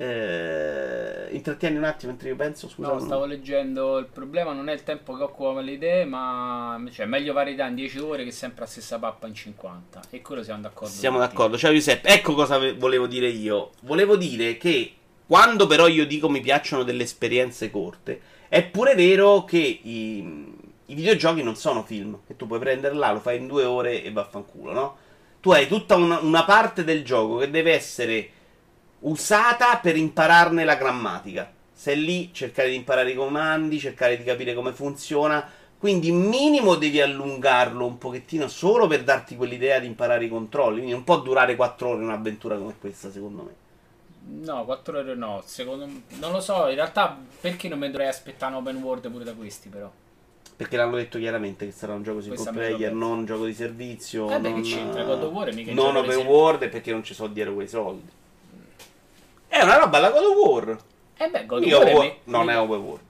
Eh, 0.00 1.28
intrattieni 1.32 1.76
un 1.76 1.84
attimo 1.84 2.12
mentre 2.12 2.30
io 2.30 2.36
penso. 2.36 2.70
Scusa. 2.70 2.90
No, 2.90 2.98
stavo 3.00 3.26
leggendo. 3.26 3.98
Il 3.98 4.06
problema 4.06 4.54
non 4.54 4.70
è 4.70 4.72
il 4.72 4.82
tempo 4.82 5.14
che 5.14 5.22
occupa 5.22 5.60
le 5.60 5.72
idee, 5.72 6.06
ma 6.06 6.82
cioè, 6.90 7.04
meglio 7.04 7.34
varietà 7.34 7.66
in 7.66 7.74
10 7.74 7.98
ore 7.98 8.24
che 8.24 8.30
sempre 8.30 8.60
la 8.60 8.66
stessa 8.66 8.98
pappa 8.98 9.26
in 9.26 9.34
50. 9.34 10.00
E 10.08 10.22
quello 10.22 10.42
siamo 10.42 10.62
d'accordo. 10.62 10.88
Siamo 10.94 11.18
d'accordo. 11.18 11.58
Ciao 11.58 11.74
Giuseppe, 11.74 12.08
ecco 12.08 12.32
cosa 12.32 12.58
volevo 12.78 13.06
dire 13.06 13.28
io. 13.28 13.72
Volevo 13.82 14.16
dire 14.16 14.56
che 14.56 14.94
quando 15.26 15.66
però 15.66 15.86
io 15.86 16.06
dico 16.06 16.30
mi 16.30 16.40
piacciono 16.40 16.82
delle 16.82 17.02
esperienze 17.02 17.70
corte, 17.70 18.20
è 18.48 18.64
pure 18.64 18.94
vero 18.94 19.44
che 19.44 19.58
i, 19.58 20.18
i 20.86 20.94
videogiochi 20.94 21.42
non 21.42 21.56
sono 21.56 21.82
film, 21.82 22.20
che 22.26 22.36
tu 22.36 22.46
puoi 22.46 22.58
prendere 22.58 22.94
là, 22.94 23.12
lo 23.12 23.20
fai 23.20 23.36
in 23.36 23.46
due 23.46 23.64
ore 23.64 24.02
e 24.02 24.10
vaffanculo, 24.10 24.72
no? 24.72 24.96
Tu 25.40 25.50
hai 25.50 25.68
tutta 25.68 25.96
una, 25.96 26.20
una 26.20 26.44
parte 26.44 26.84
del 26.84 27.04
gioco 27.04 27.36
che 27.36 27.50
deve 27.50 27.74
essere 27.74 28.30
usata 29.00 29.78
per 29.78 29.96
impararne 29.96 30.64
la 30.64 30.76
grammatica. 30.76 31.52
Sei 31.72 32.00
lì, 32.02 32.30
cercare 32.32 32.68
di 32.68 32.74
imparare 32.74 33.10
i 33.10 33.14
comandi, 33.14 33.78
cercare 33.78 34.16
di 34.16 34.24
capire 34.24 34.54
come 34.54 34.72
funziona. 34.72 35.48
Quindi, 35.78 36.12
minimo 36.12 36.74
devi 36.74 37.00
allungarlo 37.00 37.86
un 37.86 37.96
pochettino 37.96 38.48
solo 38.48 38.86
per 38.86 39.02
darti 39.02 39.34
quell'idea 39.34 39.78
di 39.78 39.86
imparare 39.86 40.26
i 40.26 40.28
controlli. 40.28 40.76
Quindi, 40.76 40.92
non 40.92 41.04
può 41.04 41.20
durare 41.20 41.56
4 41.56 41.88
ore 41.88 42.02
un'avventura 42.02 42.56
come 42.58 42.74
questa, 42.78 43.10
secondo 43.10 43.42
me. 43.44 44.44
No, 44.44 44.66
4 44.66 44.98
ore 44.98 45.14
no. 45.14 45.42
Secondo 45.46 45.86
me, 45.86 46.02
non 46.18 46.32
lo 46.32 46.40
so. 46.40 46.68
In 46.68 46.74
realtà, 46.74 47.16
perché 47.40 47.68
non 47.68 47.78
mi 47.78 47.86
dovrei 47.86 48.08
aspettare 48.08 48.52
un 48.52 48.58
open 48.58 48.76
world 48.76 49.10
pure 49.10 49.24
da 49.24 49.32
questi, 49.32 49.70
però? 49.70 49.90
Perché 50.54 50.76
l'hanno 50.76 50.96
detto 50.96 51.18
chiaramente 51.18 51.64
che 51.64 51.72
sarà 51.72 51.94
un 51.94 52.02
gioco 52.02 52.20
single 52.20 52.52
player, 52.52 52.92
non 52.92 53.20
un 53.20 53.24
gioco 53.24 53.46
di 53.46 53.54
servizio. 53.54 54.30
Eh 54.30 54.38
beh, 54.38 54.50
non, 54.50 54.60
che 54.60 54.68
c'entra? 54.68 55.04
God 55.04 55.22
of 55.22 55.32
War 55.32 55.54
mica 55.54 55.72
Non 55.72 55.96
open 55.96 56.26
world 56.26 56.68
perché 56.68 56.92
non 56.92 57.02
ci 57.02 57.14
so 57.14 57.26
dietro 57.28 57.54
quei 57.54 57.66
soldi. 57.66 58.18
È 59.50 59.60
una 59.62 59.78
roba 59.78 59.96
alla 59.96 60.10
God 60.10 60.22
of 60.22 60.36
War. 60.36 60.78
Eh 61.16 61.28
beh, 61.28 61.46
God 61.46 61.64
of 61.64 61.72
War, 61.72 61.92
War 61.92 62.16
non 62.24 62.46
mi... 62.46 62.52
è 62.52 62.58
open 62.58 62.78
world. 62.78 63.00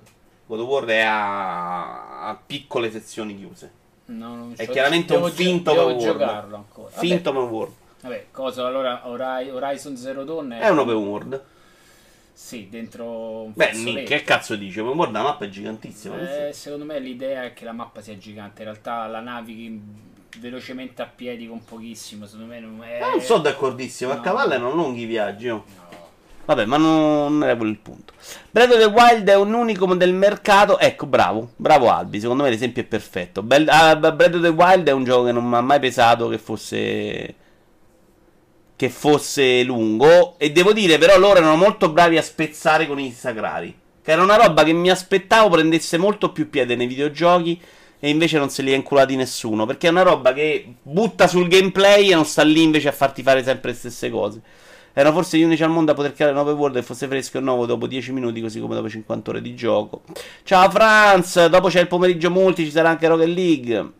God 0.46 0.60
of 0.60 0.66
War 0.66 0.84
è 0.86 1.00
a, 1.00 2.28
a 2.28 2.40
piccole 2.44 2.90
sezioni 2.90 3.36
chiuse. 3.36 3.70
No, 4.06 4.34
non 4.34 4.54
è 4.56 4.66
chiaramente 4.66 5.14
un 5.14 5.30
finto 5.30 5.70
open 5.72 5.84
world. 5.84 6.00
giocarlo 6.00 6.56
ancora. 6.56 6.88
Finto 6.92 7.28
open 7.28 7.42
world. 7.42 7.72
Vabbè, 8.00 8.26
cosa 8.30 8.66
allora 8.66 9.02
Horizon 9.04 9.98
Zero 9.98 10.24
Dawn 10.24 10.52
è, 10.52 10.60
è 10.60 10.70
un 10.70 10.78
open 10.78 10.94
world. 10.96 11.44
Sì, 12.32 12.68
dentro 12.70 13.42
un 13.42 13.52
Beh, 13.54 13.72
Nick, 13.72 14.04
che 14.04 14.22
cazzo 14.22 14.56
dice? 14.56 14.80
Ma 14.80 14.92
guarda, 14.92 15.18
la 15.18 15.24
mappa 15.24 15.44
è 15.44 15.50
gigantissima. 15.50 16.46
Eh, 16.46 16.54
secondo 16.54 16.86
me 16.86 16.98
l'idea 16.98 17.44
è 17.44 17.52
che 17.52 17.66
la 17.66 17.72
mappa 17.72 18.00
sia 18.00 18.16
gigante. 18.16 18.62
In 18.62 18.68
realtà 18.70 19.06
la 19.08 19.20
navighi 19.20 19.78
velocemente 20.38 21.02
a 21.02 21.06
piedi 21.06 21.46
con 21.46 21.62
pochissimo. 21.62 22.24
Secondo 22.24 22.50
me 22.50 22.60
non 22.60 22.82
è. 22.82 22.98
non 22.98 23.20
sono 23.20 23.42
d'accordissimo. 23.42 24.14
No. 24.14 24.18
A 24.18 24.22
cavallo 24.22 24.56
non 24.56 24.72
lunghi 24.72 25.04
viaggi. 25.04 25.48
No. 25.48 25.64
Vabbè, 26.50 26.64
ma 26.64 26.78
non 26.78 27.44
era 27.44 27.54
quello 27.54 27.70
il 27.70 27.78
punto. 27.78 28.12
Breath 28.50 28.72
of 28.72 28.78
the 28.78 28.86
Wild 28.86 29.28
è 29.28 29.36
un 29.36 29.54
unicum 29.54 29.94
del 29.94 30.12
mercato. 30.12 30.80
Ecco, 30.80 31.06
bravo, 31.06 31.50
bravo 31.54 31.92
Albi. 31.92 32.18
Secondo 32.18 32.42
me 32.42 32.50
l'esempio 32.50 32.82
è 32.82 32.86
perfetto. 32.86 33.44
Bell- 33.44 33.68
uh, 33.68 33.96
Breath 33.96 34.34
of 34.34 34.42
the 34.42 34.48
Wild 34.48 34.88
è 34.88 34.90
un 34.90 35.04
gioco 35.04 35.26
che 35.26 35.32
non 35.32 35.48
mi 35.48 35.54
ha 35.54 35.60
mai 35.60 35.78
pesato 35.78 36.26
che 36.26 36.38
fosse 36.38 37.34
che 38.74 38.88
fosse 38.88 39.62
lungo. 39.62 40.34
E 40.38 40.50
devo 40.50 40.72
dire, 40.72 40.98
però, 40.98 41.16
loro 41.20 41.38
erano 41.38 41.54
molto 41.54 41.92
bravi 41.92 42.16
a 42.18 42.22
spezzare 42.22 42.88
con 42.88 42.98
i 42.98 43.12
sacrari. 43.12 43.72
Che 44.02 44.10
era 44.10 44.20
una 44.22 44.34
roba 44.34 44.64
che 44.64 44.72
mi 44.72 44.90
aspettavo 44.90 45.50
prendesse 45.50 45.98
molto 45.98 46.32
più 46.32 46.50
piede 46.50 46.74
nei 46.74 46.88
videogiochi. 46.88 47.60
E 48.00 48.08
invece 48.08 48.38
non 48.38 48.50
se 48.50 48.62
li 48.62 48.72
ha 48.72 48.76
inculati 48.76 49.14
nessuno. 49.14 49.66
Perché 49.66 49.86
è 49.86 49.90
una 49.90 50.02
roba 50.02 50.32
che 50.32 50.66
butta 50.82 51.28
sul 51.28 51.46
gameplay 51.46 52.10
e 52.10 52.14
non 52.16 52.24
sta 52.24 52.42
lì 52.42 52.62
invece 52.62 52.88
a 52.88 52.92
farti 52.92 53.22
fare 53.22 53.44
sempre 53.44 53.70
le 53.70 53.76
stesse 53.76 54.10
cose. 54.10 54.40
Erano 54.92 55.14
forse 55.14 55.38
gli 55.38 55.42
unici 55.42 55.62
al 55.62 55.70
mondo 55.70 55.92
a 55.92 55.94
poter 55.94 56.12
creare 56.12 56.32
un 56.34 56.40
open 56.40 56.54
world 56.54 56.76
e 56.76 56.82
fosse 56.82 57.06
fresco 57.06 57.38
e 57.38 57.40
nuovo 57.40 57.66
dopo 57.66 57.86
10 57.86 58.12
minuti, 58.12 58.40
così 58.40 58.60
come 58.60 58.74
dopo 58.74 58.88
50 58.88 59.30
ore 59.30 59.40
di 59.40 59.54
gioco. 59.54 60.02
Ciao 60.42 60.68
Franz, 60.70 61.46
dopo 61.46 61.68
c'è 61.68 61.80
il 61.80 61.86
pomeriggio 61.86 62.30
multi, 62.30 62.64
ci 62.64 62.70
sarà 62.70 62.88
anche 62.88 63.06
Rocket 63.06 63.28
League. 63.28 63.92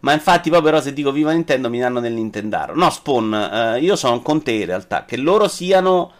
Ma 0.00 0.12
infatti, 0.12 0.50
poi 0.50 0.62
però, 0.62 0.80
se 0.80 0.92
dico 0.92 1.12
viva 1.12 1.32
Nintendo, 1.32 1.68
mi 1.68 1.78
danno 1.78 2.00
del 2.00 2.12
Nintendaro. 2.12 2.74
No, 2.74 2.90
Spawn, 2.90 3.34
eh, 3.34 3.80
io 3.80 3.96
sono 3.96 4.20
con 4.22 4.42
te 4.42 4.52
in 4.52 4.66
realtà. 4.66 5.04
Che 5.04 5.16
loro 5.16 5.46
siano 5.46 6.12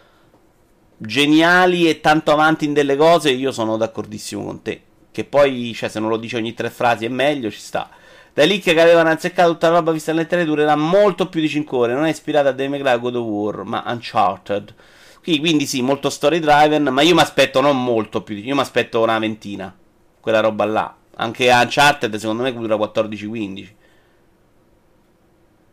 geniali 0.97 1.89
e 1.89 1.99
tanto 1.99 2.31
avanti 2.31 2.65
in 2.65 2.73
delle 2.73 2.95
cose, 2.95 3.31
io 3.31 3.51
sono 3.51 3.77
d'accordissimo 3.77 4.43
con 4.43 4.61
te. 4.61 4.81
Che 5.11 5.23
poi, 5.25 5.73
cioè, 5.73 5.89
se 5.89 5.99
non 5.99 6.09
lo 6.09 6.17
dici 6.17 6.35
ogni 6.35 6.53
tre 6.53 6.69
frasi 6.69 7.05
è 7.05 7.09
meglio, 7.09 7.49
ci 7.49 7.59
sta. 7.59 7.89
Da 8.33 8.45
lì 8.45 8.59
che 8.59 8.79
avevano 8.79 9.09
azzeccato 9.09 9.51
tutta 9.51 9.69
la 9.69 9.77
roba 9.77 9.91
vista 9.91 10.11
nelle 10.11 10.23
lettere 10.23 10.45
durerà 10.45 10.75
molto 10.77 11.27
più 11.27 11.41
di 11.41 11.49
5 11.49 11.77
ore. 11.77 11.93
Non 11.93 12.05
è 12.05 12.09
ispirata 12.09 12.49
a 12.49 12.51
Devil 12.53 12.81
May 12.81 12.99
God 12.99 13.15
of 13.15 13.25
War, 13.25 13.63
ma 13.63 13.83
Uncharted. 13.87 14.73
Qui, 15.21 15.39
quindi 15.39 15.65
sì, 15.65 15.81
molto 15.81 16.09
story 16.09 16.39
driven, 16.39 16.83
ma 16.83 17.01
io 17.01 17.13
mi 17.13 17.21
aspetto 17.21 17.59
non 17.59 17.83
molto 17.83 18.23
più. 18.23 18.35
Io 18.37 18.55
mi 18.55 18.61
aspetto 18.61 19.01
una 19.01 19.19
ventina. 19.19 19.75
Quella 20.19 20.39
roba 20.39 20.63
là. 20.63 20.95
Anche 21.15 21.49
Uncharted 21.51 22.15
secondo 22.15 22.43
me 22.43 22.53
dura 22.53 22.75
14-15. 22.75 23.67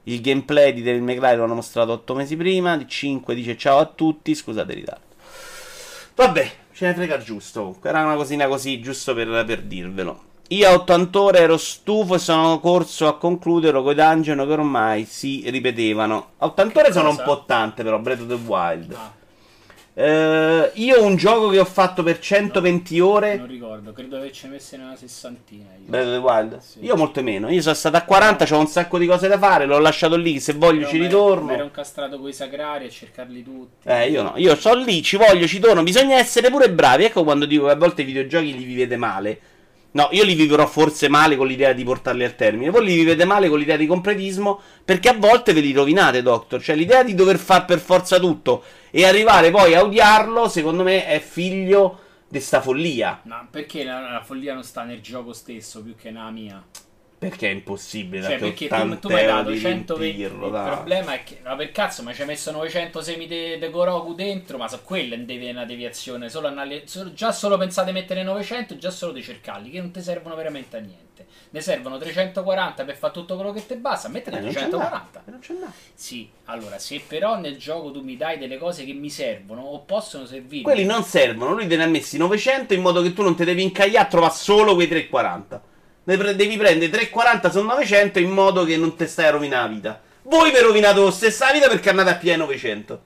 Il 0.05 0.21
gameplay 0.21 0.73
di 0.73 0.83
May 1.01 1.17
Cry 1.17 1.37
lo 1.37 1.45
hanno 1.45 1.55
mostrato 1.55 1.93
8 1.93 2.15
mesi 2.15 2.37
prima. 2.37 2.77
Di 2.77 2.89
5 2.89 3.35
dice 3.37 3.57
ciao 3.57 3.79
a 3.79 3.87
tutti. 3.87 4.35
Scusate 4.35 4.73
il 4.73 4.79
ritardo. 4.79 5.07
Vabbè, 6.17 6.53
ce 6.73 6.87
ne 6.87 6.95
frega 6.95 7.19
giusto. 7.19 7.79
Era 7.85 8.03
una 8.03 8.17
cosina 8.17 8.49
così, 8.49 8.81
giusto 8.81 9.15
per, 9.15 9.45
per 9.47 9.63
dirvelo. 9.63 10.27
Io 10.51 10.67
a 10.67 10.73
80 10.73 11.21
ore 11.21 11.39
ero 11.41 11.59
stufo 11.59 12.15
e 12.15 12.19
sono 12.19 12.59
corso 12.59 13.07
a 13.07 13.19
concludere 13.19 13.83
con 13.83 13.93
i 13.93 13.95
dungeon 13.95 14.47
che 14.47 14.53
ormai 14.53 15.05
si 15.05 15.43
ripetevano. 15.47 16.31
A 16.39 16.47
80 16.47 16.81
ore 16.81 16.93
sono 16.93 17.11
un 17.11 17.21
po' 17.23 17.45
tante, 17.45 17.83
però. 17.83 17.99
Breath 17.99 18.21
of 18.21 18.29
the 18.29 18.39
Wild. 18.47 18.95
Ah. 18.95 19.17
Uh, 19.99 20.71
io 20.75 21.05
un 21.05 21.17
gioco 21.17 21.49
che 21.49 21.59
ho 21.59 21.65
fatto 21.67 22.03
per 22.03 22.19
120 22.19 22.97
no, 22.97 23.09
ore. 23.09 23.37
Non 23.37 23.47
ricordo, 23.47 23.93
credo 23.93 24.17
averci 24.17 24.47
messe 24.47 24.77
una 24.77 24.97
sessantina. 24.97 25.67
Io. 25.77 25.85
Breath 25.85 26.07
of 26.07 26.13
the 26.13 26.19
Wild? 26.19 26.59
Sì. 26.61 26.79
Io 26.85 26.97
molto 26.97 27.23
meno. 27.23 27.51
Io 27.51 27.61
sono 27.61 27.75
stato 27.75 27.97
a 27.99 28.03
40, 28.03 28.47
ho 28.55 28.59
un 28.59 28.69
sacco 28.69 28.97
di 28.97 29.07
cose 29.07 29.29
da 29.29 29.37
fare. 29.37 29.67
L'ho 29.67 29.79
lasciato 29.79 30.17
lì. 30.17 30.41
Se 30.41 30.55
voglio 30.55 30.87
Però 30.87 30.91
ci 30.93 30.99
ritorno. 30.99 31.53
Ero 31.53 31.65
incastrato 31.65 32.19
con 32.19 32.29
i 32.29 32.33
sacrari 32.33 32.87
a 32.87 32.91
cercarli 32.91 33.43
tutti. 33.43 33.87
Eh, 33.87 34.09
io 34.09 34.23
no. 34.23 34.33
Io 34.37 34.55
sto 34.55 34.75
lì, 34.75 35.03
ci 35.03 35.19
voglio, 35.19 35.47
ci 35.47 35.59
torno. 35.59 35.83
Bisogna 35.83 36.17
essere 36.17 36.49
pure 36.49 36.71
bravi. 36.71 37.05
Ecco 37.05 37.23
quando 37.23 37.45
dico 37.45 37.67
che 37.67 37.73
a 37.73 37.77
volte 37.77 38.01
i 38.01 38.07
videogiochi 38.07 38.57
li 38.57 38.65
vivete 38.65 38.97
male. 38.97 39.41
No, 39.91 40.09
io 40.13 40.23
li 40.23 40.35
vivrò 40.35 40.67
forse 40.67 41.09
male 41.09 41.37
con 41.37 41.47
l'idea 41.47 41.73
di 41.73 41.83
portarli 41.83 42.25
al 42.25 42.37
termine. 42.37 42.71
Voi 42.71 42.85
li 42.85 42.95
vivete 42.95 43.25
male 43.25 43.49
con 43.49 43.59
l'idea 43.59 43.77
di 43.77 43.87
compretismo 43.87 44.61
perché 44.85 45.09
a 45.09 45.15
volte 45.15 45.53
ve 45.53 45.61
li 45.61 45.73
rovinate, 45.73 46.23
Doctor. 46.23 46.63
Cioè, 46.63 46.77
l'idea 46.77 47.03
di 47.03 47.15
dover 47.15 47.39
fare 47.39 47.65
per 47.65 47.79
forza 47.79 48.19
tutto 48.19 48.63
e 48.91 49.05
arrivare 49.05 49.51
poi 49.51 49.75
a 49.75 49.83
odiarlo, 49.83 50.49
secondo 50.49 50.83
me, 50.83 51.07
è 51.07 51.21
figlio 51.21 52.01
di 52.29 52.41
sta 52.41 52.61
follia. 52.61 53.21
No, 53.25 53.49
perché 53.51 53.85
la, 53.85 54.13
la 54.13 54.23
follia 54.23 54.53
non 54.53 54.63
sta 54.63 54.83
nel 54.83 55.01
gioco 55.01 55.33
stesso 55.33 55.83
più 55.83 55.95
che 55.97 56.11
nella 56.11 56.31
mia? 56.31 56.63
Perché 57.19 57.49
è 57.49 57.53
impossibile 57.53 58.23
Cioè, 58.23 58.39
perché 58.39 58.69
tu, 58.69 58.75
80 58.75 58.97
tu 58.97 59.09
mi 59.09 59.15
hai 59.15 59.27
dato 59.27 59.51
di 59.51 59.59
120. 59.59 60.17
riempirlo, 60.19 60.47
Il 60.47 60.53
dai. 60.53 60.71
problema 60.71 61.15
è 61.15 61.25
che, 61.25 61.41
ma 61.43 61.57
per 61.57 61.73
cazzo, 61.73 62.05
ma 62.05 62.13
ci 62.15 62.21
hai 62.21 62.29
messo 62.29 62.53
900 62.53 63.01
semi 63.03 63.27
di 63.27 63.59
Goroku 63.71 64.15
dentro, 64.15 64.57
ma 64.57 64.69
so 64.69 64.81
quella 64.85 65.17
è 65.17 65.51
una 65.51 65.65
deviazione. 65.65 66.29
Solo 66.29 66.53
solo- 66.85 67.13
già 67.13 67.33
solo 67.33 67.59
pensate 67.59 67.89
di 67.93 67.99
mettere 67.99 68.23
900, 68.23 68.77
già 68.79 68.91
solo 68.91 69.11
di 69.11 69.23
cercarli, 69.25 69.71
che 69.71 69.81
non 69.81 69.91
ti 69.91 70.01
servono 70.01 70.37
veramente 70.37 70.77
a 70.77 70.81
niente. 70.81 71.27
Ne 71.51 71.61
servono 71.61 71.99
340 71.99 72.85
per 72.85 72.97
fare 72.97 73.13
tutto 73.13 73.35
quello 73.35 73.53
che 73.53 73.67
ti 73.67 73.75
basta, 73.75 74.07
mettete 74.09 74.37
Eh, 74.37 74.41
non 74.41 74.51
c'è 74.51 74.69
340. 74.69 75.23
là, 75.25 75.33
non 75.33 75.41
c'è 75.41 75.55
là. 75.59 75.73
Sì, 75.95 76.29
allora, 76.45 76.79
se 76.79 77.03
però 77.05 77.37
nel 77.41 77.57
gioco 77.57 77.91
tu 77.91 78.03
mi 78.03 78.17
dai 78.17 78.39
delle 78.39 78.59
cose 78.59 78.85
che 78.85 78.93
mi 78.93 79.11
servono 79.11 79.63
o 79.63 79.81
possono 79.81 80.25
servire. 80.25 80.63
Quelli 80.63 80.85
non 80.85 81.03
servono, 81.03 81.53
lui 81.55 81.67
te 81.67 81.77
ne 81.77 81.83
ha 81.83 81.89
messi 81.89 82.17
900 82.17 82.75
in 82.75 82.83
modo 82.83 83.03
che 83.03 83.13
tu 83.13 83.23
non 83.23 83.35
ti 83.35 83.45
devi 83.45 83.63
incagliare 83.63 84.05
a 84.07 84.09
trovare 84.09 84.35
solo 84.35 84.75
quei 84.77 84.87
340. 84.87 85.63
Pre- 86.17 86.37
Devi 86.37 86.57
prendere 86.57 86.91
340 86.91 87.51
su 87.51 87.63
900 87.63 88.19
in 88.19 88.31
modo 88.31 88.65
che 88.65 88.77
non 88.77 88.97
ti 88.97 89.07
stai 89.07 89.27
a 89.27 89.31
rovinare 89.31 89.69
la 89.69 89.75
vita. 89.75 90.01
Voi 90.23 90.51
vi 90.51 90.61
rovinate 90.61 91.01
lo 91.01 91.11
stessa 91.11 91.51
vita 91.53 91.69
perché 91.69 91.91
andate 91.91 92.11
a 92.11 92.15
piedi 92.17 92.39
900. 92.39 93.03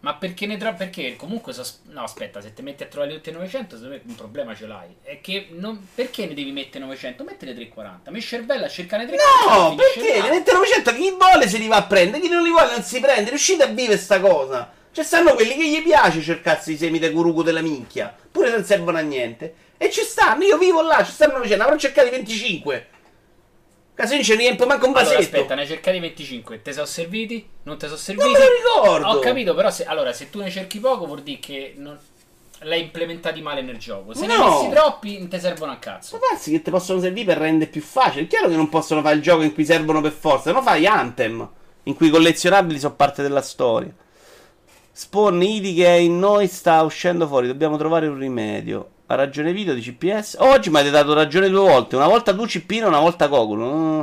Ma 0.00 0.14
perché 0.14 0.46
ne 0.46 0.56
tra... 0.56 0.72
Perché 0.72 1.16
comunque... 1.16 1.52
sos- 1.52 1.80
No, 1.86 2.02
aspetta, 2.02 2.40
se 2.40 2.52
ti 2.52 2.62
metti 2.62 2.84
a 2.84 2.86
trovare 2.86 3.12
tutte 3.14 3.32
900, 3.32 3.74
secondo 3.76 3.94
me 3.96 4.02
un 4.06 4.14
problema 4.14 4.54
ce 4.54 4.66
l'hai. 4.66 4.94
È 5.02 5.20
che 5.20 5.48
non... 5.50 5.84
Perché 5.94 6.26
ne 6.26 6.34
devi 6.34 6.52
mettere 6.52 6.84
900? 6.84 7.24
Mettele 7.24 7.54
340. 7.54 8.10
Mi 8.12 8.20
cervello 8.20 8.66
a 8.66 8.68
cercare 8.68 9.06
340. 9.06 9.68
No, 9.68 9.74
perché? 9.74 10.20
Ne 10.22 10.30
mette 10.30 10.52
900 10.52 10.92
chi 10.94 11.10
vuole 11.18 11.48
se 11.48 11.58
li 11.58 11.66
va 11.66 11.76
a 11.76 11.84
prendere, 11.86 12.22
chi 12.22 12.28
non 12.28 12.42
li 12.44 12.50
vuole 12.50 12.70
non 12.72 12.82
si 12.82 13.00
prende. 13.00 13.30
Riuscite 13.30 13.64
a 13.64 13.66
vivere 13.66 13.98
sta 13.98 14.20
cosa. 14.20 14.70
Ci 14.92 15.02
stanno 15.02 15.34
quelli 15.34 15.56
che 15.56 15.68
gli 15.68 15.82
piace 15.82 16.20
cercarsi 16.22 16.72
i 16.72 16.76
semi 16.76 16.98
de 17.00 17.10
curucu 17.10 17.42
della 17.42 17.60
minchia. 17.60 18.14
Pure 18.30 18.50
non 18.50 18.64
servono 18.64 18.98
a 18.98 19.02
niente. 19.02 19.54
E 19.78 19.90
ci 19.90 20.02
stanno, 20.02 20.44
io 20.44 20.58
vivo 20.58 20.82
là, 20.82 21.04
ci 21.04 21.12
stanno 21.12 21.34
900, 21.34 21.62
avrò 21.64 21.76
cercato 21.76 22.06
i 22.08 22.10
25. 22.10 22.86
Casino 23.94 24.22
ce 24.22 24.34
ne 24.34 24.40
riempio 24.42 24.66
manco 24.66 24.86
un 24.86 24.94
Allora, 24.96 25.14
vasetto. 25.14 25.36
aspetta, 25.36 25.54
ne 25.54 25.66
cercati 25.66 25.98
25. 25.98 26.60
Te 26.62 26.72
sono 26.72 26.84
serviti? 26.86 27.48
Non 27.62 27.78
te 27.78 27.86
sono 27.86 27.98
serviti? 27.98 28.30
non 28.30 28.40
me 28.40 28.46
lo 28.46 28.54
ricordo. 28.96 29.08
Ho 29.16 29.20
capito, 29.20 29.54
però 29.54 29.70
se... 29.70 29.84
Allora, 29.86 30.12
se 30.12 30.28
tu 30.30 30.40
ne 30.40 30.50
cerchi 30.50 30.80
poco 30.80 31.06
vuol 31.06 31.22
dire 31.22 31.38
che 31.38 31.72
non... 31.78 31.98
l'hai 32.60 32.82
implementati 32.82 33.40
male 33.40 33.62
nel 33.62 33.78
gioco. 33.78 34.12
Se 34.14 34.26
ne 34.26 34.36
No. 34.36 34.50
messi 34.50 34.68
troppi, 34.70 35.18
non 35.18 35.28
ti 35.28 35.38
servono 35.40 35.72
a 35.72 35.76
cazzo. 35.76 36.18
Può 36.18 36.26
darsi 36.30 36.50
che 36.50 36.60
ti 36.60 36.70
possono 36.70 37.00
servire 37.00 37.24
per 37.26 37.38
rendere 37.38 37.70
più 37.70 37.80
facile. 37.80 38.24
È 38.24 38.26
chiaro 38.26 38.48
che 38.48 38.56
non 38.56 38.68
possono 38.68 39.00
fare 39.00 39.16
il 39.16 39.22
gioco 39.22 39.42
in 39.42 39.54
cui 39.54 39.64
servono 39.64 40.02
per 40.02 40.12
forza. 40.12 40.52
No, 40.52 40.60
fai 40.60 40.86
Anthem, 40.86 41.48
in 41.84 41.94
cui 41.94 42.08
i 42.08 42.10
collezionabili 42.10 42.78
sono 42.78 42.94
parte 42.94 43.22
della 43.22 43.40
storia. 43.42 43.90
Spawn 44.92 45.42
Idi 45.42 45.72
che 45.74 45.86
è 45.86 45.92
in 45.98 46.18
noi 46.18 46.48
sta 46.48 46.82
uscendo 46.82 47.26
fuori. 47.26 47.46
Dobbiamo 47.46 47.78
trovare 47.78 48.06
un 48.08 48.18
rimedio. 48.18 48.90
Ha 49.08 49.14
ragione 49.14 49.52
video 49.52 49.72
di 49.72 49.80
CPS. 49.80 50.36
Oggi 50.40 50.68
mi 50.70 50.76
avete 50.78 50.90
dato 50.90 51.14
ragione 51.14 51.48
due 51.48 51.60
volte. 51.60 51.94
Una 51.96 52.08
volta 52.08 52.34
tu 52.34 52.46
Cippino, 52.46 52.88
una 52.88 52.98
volta 52.98 53.28
Coculo. 53.28 53.72
Mm. 53.74 54.00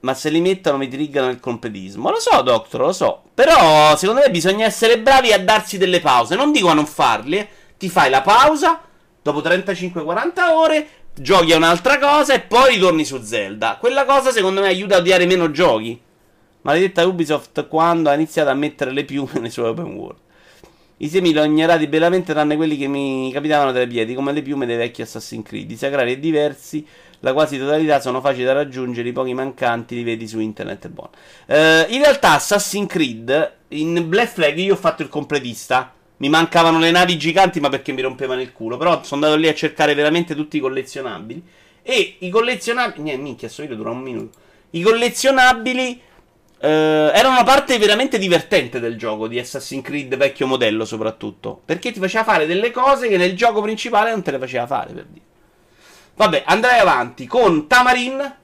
Ma 0.00 0.14
se 0.14 0.30
li 0.30 0.40
mettono 0.40 0.78
mi 0.78 0.88
triggano 0.88 1.28
il 1.28 1.40
completismo. 1.40 2.08
Lo 2.10 2.18
so, 2.20 2.40
Doctor, 2.40 2.80
lo 2.80 2.92
so. 2.92 3.22
Però 3.34 3.96
secondo 3.96 4.22
me 4.22 4.30
bisogna 4.30 4.64
essere 4.64 4.98
bravi 4.98 5.32
a 5.32 5.38
darsi 5.42 5.76
delle 5.76 6.00
pause. 6.00 6.36
Non 6.36 6.52
dico 6.52 6.68
a 6.68 6.74
non 6.74 6.86
farli. 6.86 7.36
eh. 7.38 7.48
Ti 7.76 7.88
fai 7.90 8.08
la 8.08 8.22
pausa. 8.22 8.80
Dopo 9.20 9.40
35-40 9.40 10.50
ore. 10.54 10.88
Giochi 11.14 11.52
a 11.52 11.56
un'altra 11.56 11.98
cosa 11.98 12.32
e 12.32 12.40
poi 12.40 12.74
ritorni 12.74 13.04
su 13.04 13.20
Zelda. 13.22 13.76
Quella 13.78 14.04
cosa 14.04 14.30
secondo 14.30 14.60
me 14.60 14.68
aiuta 14.68 14.94
a 14.94 14.98
odiare 15.00 15.26
meno 15.26 15.50
giochi. 15.50 16.00
Maledetta 16.62 17.04
Ubisoft 17.06 17.66
quando 17.66 18.08
ha 18.08 18.14
iniziato 18.14 18.50
a 18.50 18.54
mettere 18.54 18.92
le 18.92 19.04
piume 19.04 19.32
nei 19.40 19.50
suoi 19.50 19.68
open 19.68 19.92
world. 19.94 20.20
I 21.00 21.08
semi 21.08 21.32
li 21.32 21.38
ho 21.38 21.44
ignorati 21.44 21.86
bellamente 21.86 22.32
tranne 22.32 22.56
quelli 22.56 22.76
che 22.76 22.88
mi 22.88 23.30
capitavano 23.32 23.72
tra 23.72 23.82
i 23.82 23.86
piedi, 23.86 24.14
come 24.14 24.32
le 24.32 24.42
piume 24.42 24.66
dei 24.66 24.76
vecchi 24.76 25.02
Assassin's 25.02 25.46
Creed. 25.46 25.70
I 25.70 25.76
sacrali 25.76 26.12
e 26.12 26.18
diversi, 26.18 26.84
la 27.20 27.32
quasi 27.32 27.56
totalità 27.56 28.00
sono 28.00 28.20
facili 28.20 28.44
da 28.44 28.52
raggiungere, 28.52 29.08
i 29.08 29.12
pochi 29.12 29.32
mancanti 29.32 29.94
li 29.94 30.02
vedi 30.02 30.26
su 30.26 30.40
internet 30.40 30.86
e 30.86 30.88
buono. 30.88 31.10
Eh, 31.46 31.86
in 31.90 32.02
realtà 32.02 32.32
Assassin's 32.32 32.88
Creed, 32.88 33.52
in 33.68 34.08
Black 34.08 34.32
Flag 34.32 34.56
io 34.58 34.74
ho 34.74 34.76
fatto 34.76 35.02
il 35.02 35.08
completista. 35.08 35.92
Mi 36.16 36.28
mancavano 36.28 36.80
le 36.80 36.90
navi 36.90 37.16
giganti, 37.16 37.60
ma 37.60 37.68
perché 37.68 37.92
mi 37.92 38.02
rompevano 38.02 38.40
il 38.40 38.52
culo. 38.52 38.76
Però 38.76 39.04
sono 39.04 39.24
andato 39.24 39.40
lì 39.40 39.46
a 39.46 39.54
cercare 39.54 39.94
veramente 39.94 40.34
tutti 40.34 40.56
i 40.56 40.60
collezionabili. 40.60 41.40
E 41.80 42.16
i 42.18 42.28
collezionabili. 42.28 43.02
Niente, 43.04 43.22
minchia, 43.22 43.48
sto 43.48 43.62
video 43.62 43.76
dura 43.76 43.90
un 43.90 44.00
minuto. 44.00 44.36
I 44.70 44.82
collezionabili. 44.82 46.00
Eh, 46.60 46.68
erano 47.14 47.34
una 47.34 47.44
parte 47.44 47.78
veramente 47.78 48.18
divertente 48.18 48.80
del 48.80 48.96
gioco 48.96 49.28
di 49.28 49.38
Assassin's 49.38 49.84
Creed 49.84 50.16
vecchio 50.16 50.46
modello, 50.46 50.84
soprattutto. 50.84 51.60
Perché 51.64 51.92
ti 51.92 52.00
faceva 52.00 52.24
fare 52.24 52.46
delle 52.46 52.70
cose 52.70 53.08
che 53.08 53.16
nel 53.16 53.36
gioco 53.36 53.62
principale 53.62 54.10
non 54.10 54.22
te 54.22 54.32
le 54.32 54.38
faceva 54.38 54.66
fare, 54.66 54.92
per 54.92 55.04
dire. 55.04 55.24
Vabbè, 56.16 56.42
andrei 56.46 56.80
avanti 56.80 57.26
con 57.26 57.68
Tamarin. 57.68 58.36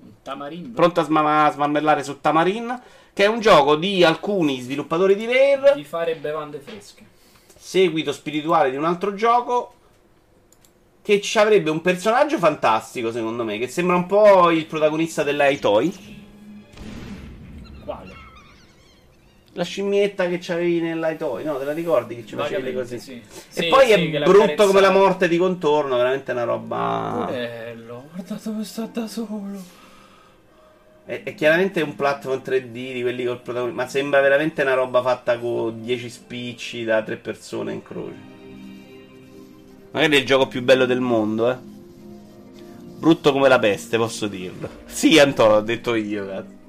Un 0.00 0.12
tamarindo. 0.22 0.74
Pronto 0.74 1.00
a, 1.00 1.04
sma- 1.04 1.46
a 1.46 1.50
smarmellare 1.50 2.02
su 2.02 2.20
Tamarin. 2.20 2.82
Che 3.14 3.24
è 3.24 3.28
un 3.28 3.40
gioco 3.40 3.76
di 3.76 4.04
alcuni 4.04 4.60
sviluppatori 4.60 5.14
di 5.14 5.24
Rare. 5.24 5.74
Di 5.76 5.84
fare 5.84 6.16
bevande 6.16 6.58
fresche. 6.58 7.06
seguito 7.56 8.12
spirituale 8.12 8.70
di 8.70 8.76
un 8.76 8.84
altro 8.84 9.14
gioco 9.14 9.72
che 11.00 11.20
ci 11.20 11.38
avrebbe 11.38 11.70
un 11.70 11.80
personaggio 11.80 12.38
fantastico 12.38 13.12
secondo 13.12 13.44
me 13.44 13.58
che 13.58 13.68
sembra 13.68 13.94
un 13.96 14.06
po' 14.06 14.50
il 14.50 14.66
protagonista 14.66 15.22
della 15.22 15.54
Toy 15.56 16.23
la 19.56 19.62
scimmietta 19.64 20.26
che 20.28 20.38
c'avevi 20.40 20.80
nella 20.80 21.14
Toy 21.14 21.44
no 21.44 21.56
te 21.58 21.64
la 21.64 21.72
ricordi 21.72 22.16
che 22.16 22.26
ci 22.26 22.34
facevi 22.34 22.72
cose 22.72 22.98
sì. 22.98 23.12
e 23.12 23.22
Sì, 23.48 23.66
poi 23.68 23.86
sì, 23.86 23.92
è 23.92 24.08
brutto 24.22 24.38
carezzava. 24.40 24.66
come 24.68 24.80
la 24.80 24.90
morte 24.90 25.28
di 25.28 25.36
contorno 25.36 25.96
veramente 25.96 26.32
una 26.32 26.44
roba 26.44 27.26
Bello, 27.30 28.04
guarda 28.12 28.38
dove 28.42 28.64
sta 28.64 28.88
da 28.92 29.06
solo. 29.06 29.62
è, 31.04 31.22
è 31.22 31.34
chiaramente 31.34 31.82
un 31.82 31.94
platform 31.94 32.42
3D 32.44 32.70
di 32.72 33.00
quelli 33.02 33.24
col 33.24 33.40
protagonista 33.40 33.82
ma 33.82 33.88
sembra 33.88 34.20
veramente 34.20 34.62
una 34.62 34.74
roba 34.74 35.02
fatta 35.02 35.38
con 35.38 35.82
10 35.82 36.10
spicci 36.10 36.82
da 36.84 37.02
tre 37.02 37.16
persone 37.16 37.72
in 37.72 37.82
croce 37.82 38.32
magari 39.92 40.16
è 40.16 40.18
il 40.18 40.26
gioco 40.26 40.48
più 40.48 40.62
bello 40.62 40.84
del 40.86 41.00
mondo 41.00 41.50
eh 41.50 41.56
brutto 42.98 43.32
come 43.32 43.48
la 43.48 43.58
peste 43.60 43.98
posso 43.98 44.26
dirlo 44.26 44.68
sì 44.86 45.18
Antonio 45.20 45.54
l'ho 45.56 45.60
detto 45.60 45.94
io 45.94 46.26
cazzo 46.26 46.62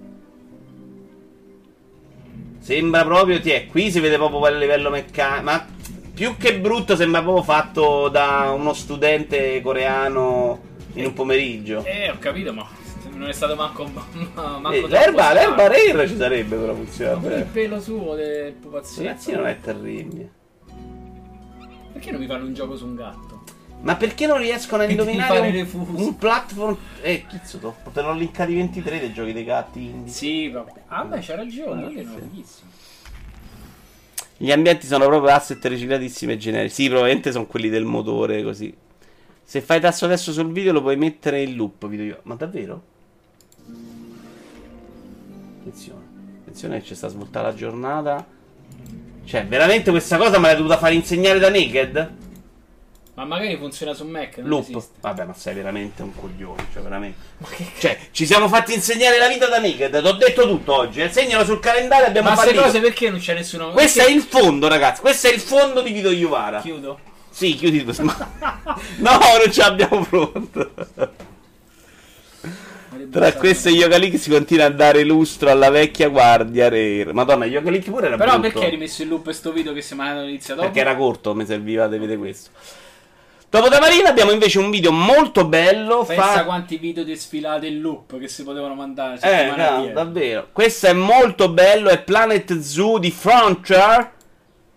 Sembra 2.65 3.04
proprio, 3.04 3.39
ti 3.39 3.51
è, 3.51 3.67
qui 3.67 3.91
si 3.91 3.99
vede 3.99 4.15
proprio 4.15 4.43
a 4.43 4.49
livello 4.49 4.89
meccanico, 4.89 5.43
ma 5.43 5.63
più 6.12 6.36
che 6.36 6.60
brutto 6.60 6.95
sembra 6.95 7.21
proprio 7.21 7.43
fatto 7.43 8.10
da 8.10 8.51
uno 8.58 8.73
studente 8.73 9.62
coreano 9.62 10.60
in 10.93 11.06
un 11.06 11.13
pomeriggio. 11.13 11.84
Eh, 11.86 12.10
ho 12.10 12.17
capito, 12.17 12.54
ma 12.54 12.67
non 13.12 13.28
è 13.30 13.34
stato 13.34 13.56
manco. 13.56 13.86
ma- 13.86 14.58
manco 14.58 14.71
Eh, 14.71 14.88
l'erba, 14.88 15.32
l'erba 15.34 15.67
rare 15.67 16.08
ci 16.08 16.17
sarebbe 16.17 16.56
però 16.56 16.73
Ma 16.73 16.78
funziona 16.80 17.17
pure 17.17 17.36
il 17.36 17.45
pelo 17.45 17.80
suo 17.80 18.15
del 18.15 18.54
pupazzetto. 18.54 19.04
Ragazzi 19.04 19.32
non 19.34 19.45
è 19.45 19.60
terribile. 19.60 20.32
Perché 21.93 22.10
non 22.10 22.19
mi 22.19 22.25
fanno 22.25 22.45
un 22.45 22.54
gioco 22.56 22.75
su 22.75 22.88
un 22.88 22.95
gatto? 22.95 23.43
Ma 23.86 23.95
perché 23.95 24.26
non 24.26 24.39
riescono 24.39 24.82
a 24.82 24.89
indovinare 24.89 25.62
un, 25.74 25.86
un 25.93 26.17
platform... 26.17 26.76
Eh, 27.04 27.26
cazzo, 27.30 27.60
to- 27.60 27.76
te 27.93 28.02
l'ho 28.02 28.13
linkati 28.13 28.56
23 28.56 29.00
dei 29.00 29.13
giochi 29.13 29.32
dei 29.32 29.43
gatti 29.43 29.80
indie. 29.80 30.12
Sì, 30.12 30.50
vabbè. 30.50 30.71
Ah, 30.88 31.04
beh, 31.04 31.19
c'ha 31.19 31.36
ragione, 31.36 31.84
quelli 31.84 32.00
erano 32.00 32.17
fighissimi. 32.17 32.71
Gli 34.38 34.52
ambienti 34.52 34.88
sono 34.88 35.06
proprio 35.06 35.36
asset 35.36 35.63
riciclatissimi 35.63 36.34
e 36.34 36.38
generici. 36.38 36.74
Sì, 36.74 36.88
probabilmente 36.88 37.32
sono 37.32 37.45
quelli 37.45 37.69
del 37.69 37.86
motore 37.86 38.41
così. 38.41 38.76
Se 39.43 39.62
fai 39.62 39.80
tasto 39.80 40.06
adesso 40.06 40.34
sul 40.34 40.52
video 40.52 40.74
lo 40.74 40.82
puoi 40.82 40.98
mettere 40.98 41.43
in 41.43 41.56
loop. 41.56 41.86
Video. 41.88 42.21
Ma 42.24 42.34
davvero? 42.34 42.82
Attenzione. 45.60 46.04
Attenzione 46.41 46.80
che 46.80 46.86
ci 46.86 46.95
sta 46.95 47.06
a 47.06 47.10
svoltare 47.12 47.50
la 47.50 47.54
giornata. 47.54 48.26
Cioè, 49.26 49.45
veramente 49.45 49.91
questa 49.91 50.17
cosa 50.17 50.39
me 50.39 50.48
l'hai 50.48 50.58
dovuta 50.58 50.80
fare 50.80 50.95
insegnare 50.95 51.38
da 51.38 51.52
Naked? 51.52 52.24
Ma 53.15 53.23
magari 53.23 53.56
funziona 53.58 53.93
su 53.93 54.06
Mac, 54.06 54.38
non 54.39 54.49
Loop. 54.49 54.63
esiste. 54.69 54.95
Vabbè, 54.99 55.23
ma 55.23 55.34
sei 55.34 55.54
veramente 55.56 56.01
un 56.01 56.13
coglione. 56.13 56.67
Cioè, 56.73 56.82
veramente. 56.84 57.17
Ma 57.39 57.47
che 57.47 57.65
Cioè, 57.80 57.97
ci 58.12 58.25
siamo 58.25 58.49
fatti 58.49 58.73
insegnare 58.73 59.17
la 59.17 59.30
vita 59.30 59.47
da 59.47 59.60
Naked. 59.60 60.01
T'ho 60.01 60.12
detto 60.13 60.45
tutto 60.47 60.75
oggi. 60.75 61.01
Eh. 61.01 61.10
Segnalo 61.10 61.45
sul 61.45 61.60
calendario. 61.62 62.08
Abbiamo 62.08 62.30
Ma 62.30 62.36
queste 62.36 62.54
cose 62.56 62.80
perché 62.82 63.10
non 63.10 63.19
c'è 63.19 63.34
nessuno? 63.34 63.71
Questo 63.71 63.99
è 63.99 64.04
perché- 64.04 64.17
il 64.17 64.23
fondo, 64.23 64.67
ragazzi. 64.67 64.99
Questo 64.99 65.28
è 65.28 65.32
il 65.34 65.39
fondo 65.39 65.82
di 65.82 65.91
Vito 65.91 66.10
Iuvara. 66.12 66.60
Chiudo. 66.60 66.99
Sì, 67.30 67.56
chiudi 67.56 67.86
tu. 67.86 67.91
No, 68.04 69.12
non 69.17 69.51
ce 69.51 69.62
l'abbiamo 69.62 70.04
pronto. 70.06 70.71
Tra 73.12 73.34
questo 73.34 73.69
e 73.69 73.71
Yoga 73.73 73.97
League 73.97 74.17
si 74.17 74.30
continua 74.30 74.65
a 74.65 74.69
dare 74.69 75.04
lustro 75.04 75.49
alla 75.49 75.69
vecchia 75.69 76.08
guardia 76.10 76.69
Rare. 76.69 77.13
Madonna, 77.13 77.45
Yoga 77.45 77.69
League 77.69 77.89
pure 77.91 78.08
era 78.08 78.17
Però 78.17 78.32
brutto. 78.39 78.47
perché 78.49 78.65
hai 78.65 78.71
rimesso 78.71 79.04
in 79.04 79.10
loop 79.10 79.30
sto 79.32 79.51
video 79.51 79.73
che 79.73 79.80
è 79.88 79.93
iniziato 79.93 80.62
dopo? 80.62 80.65
Perché 80.73 80.80
era 80.80 80.95
corto, 80.95 81.34
mi 81.36 81.45
serviva 81.45 81.88
di 81.88 81.97
vedere 81.97 82.17
questo. 82.17 82.49
Dopo 83.49 83.69
Tamarina 83.69 84.10
abbiamo 84.10 84.31
invece 84.31 84.60
un 84.60 84.69
video 84.69 84.91
molto 84.91 85.45
bello. 85.45 86.03
Pensa 86.03 86.23
fa- 86.23 86.43
quanti 86.45 86.77
video 86.77 87.03
di 87.03 87.15
sfilate 87.15 87.67
in 87.67 87.79
loop 87.79 88.19
che 88.19 88.27
si 88.27 88.43
potevano 88.43 88.75
mandare 88.75 89.19
Eh, 89.21 89.55
no, 89.55 89.91
davvero. 89.93 90.49
Questo 90.51 90.88
è 90.88 90.93
molto 90.93 91.49
bello. 91.49 91.89
È 91.89 92.01
Planet 92.03 92.60
Zoo 92.60 92.97
di 92.97 93.12
Frontier. 93.12 94.12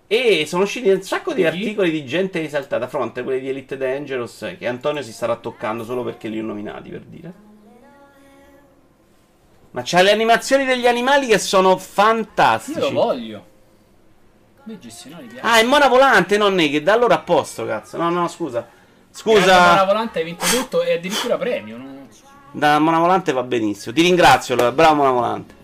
E 0.07 0.47
sono 0.47 0.63
usciti 0.63 0.89
un 0.89 1.03
sacco 1.03 1.35
di 1.35 1.45
articoli 1.45 1.91
di 1.91 2.07
gente 2.07 2.43
esaltata. 2.43 2.87
Fronte, 2.89 3.23
quelli 3.23 3.41
di 3.41 3.49
Elite 3.49 3.77
Dangerous. 3.77 4.55
Che 4.57 4.67
Antonio 4.67 5.03
si 5.03 5.13
starà 5.13 5.37
toccando 5.37 5.85
solo 5.85 6.05
perché 6.05 6.29
li 6.29 6.39
ho 6.39 6.45
nominati, 6.45 6.89
per 6.91 7.03
dire. 7.03 7.33
Ma 9.73 9.83
c'ha 9.85 10.01
le 10.03 10.13
animazioni 10.13 10.65
degli 10.65 10.87
animali 10.87 11.27
che 11.27 11.39
sono 11.39 11.77
fantastici. 11.77 12.79
Io 12.79 12.91
lo 12.91 13.01
voglio. 13.01 13.37
A 13.37 13.43
me 13.43 13.45
gestionare 13.45 13.45
piace. 13.45 14.58
Ah, 15.41 15.59
è 15.59 15.63
Mona 15.63 15.89
Volante, 15.89 16.37
non 16.37 16.55
Naked. 16.55 16.87
Allora 16.89 17.15
a 17.15 17.19
posto, 17.21 17.65
cazzo. 17.65 17.97
No, 17.97 18.11
no, 18.11 18.29
scusa. 18.29 18.67
Scusa. 19.11 19.85
volante 19.85 20.19
hai 20.19 20.25
vinto 20.25 20.45
tutto 20.47 20.83
e 20.83 20.95
addirittura 20.95 21.37
premio. 21.37 21.77
no? 21.77 22.07
Da 22.51 22.79
Mona 22.79 22.99
Volante 22.99 23.33
va 23.33 23.43
benissimo. 23.43 23.95
Ti 23.95 24.03
ringrazio, 24.03 24.55
allora. 24.55 24.73
bravo 24.73 24.95
Mona 24.95 25.11
Volante. 25.11 25.57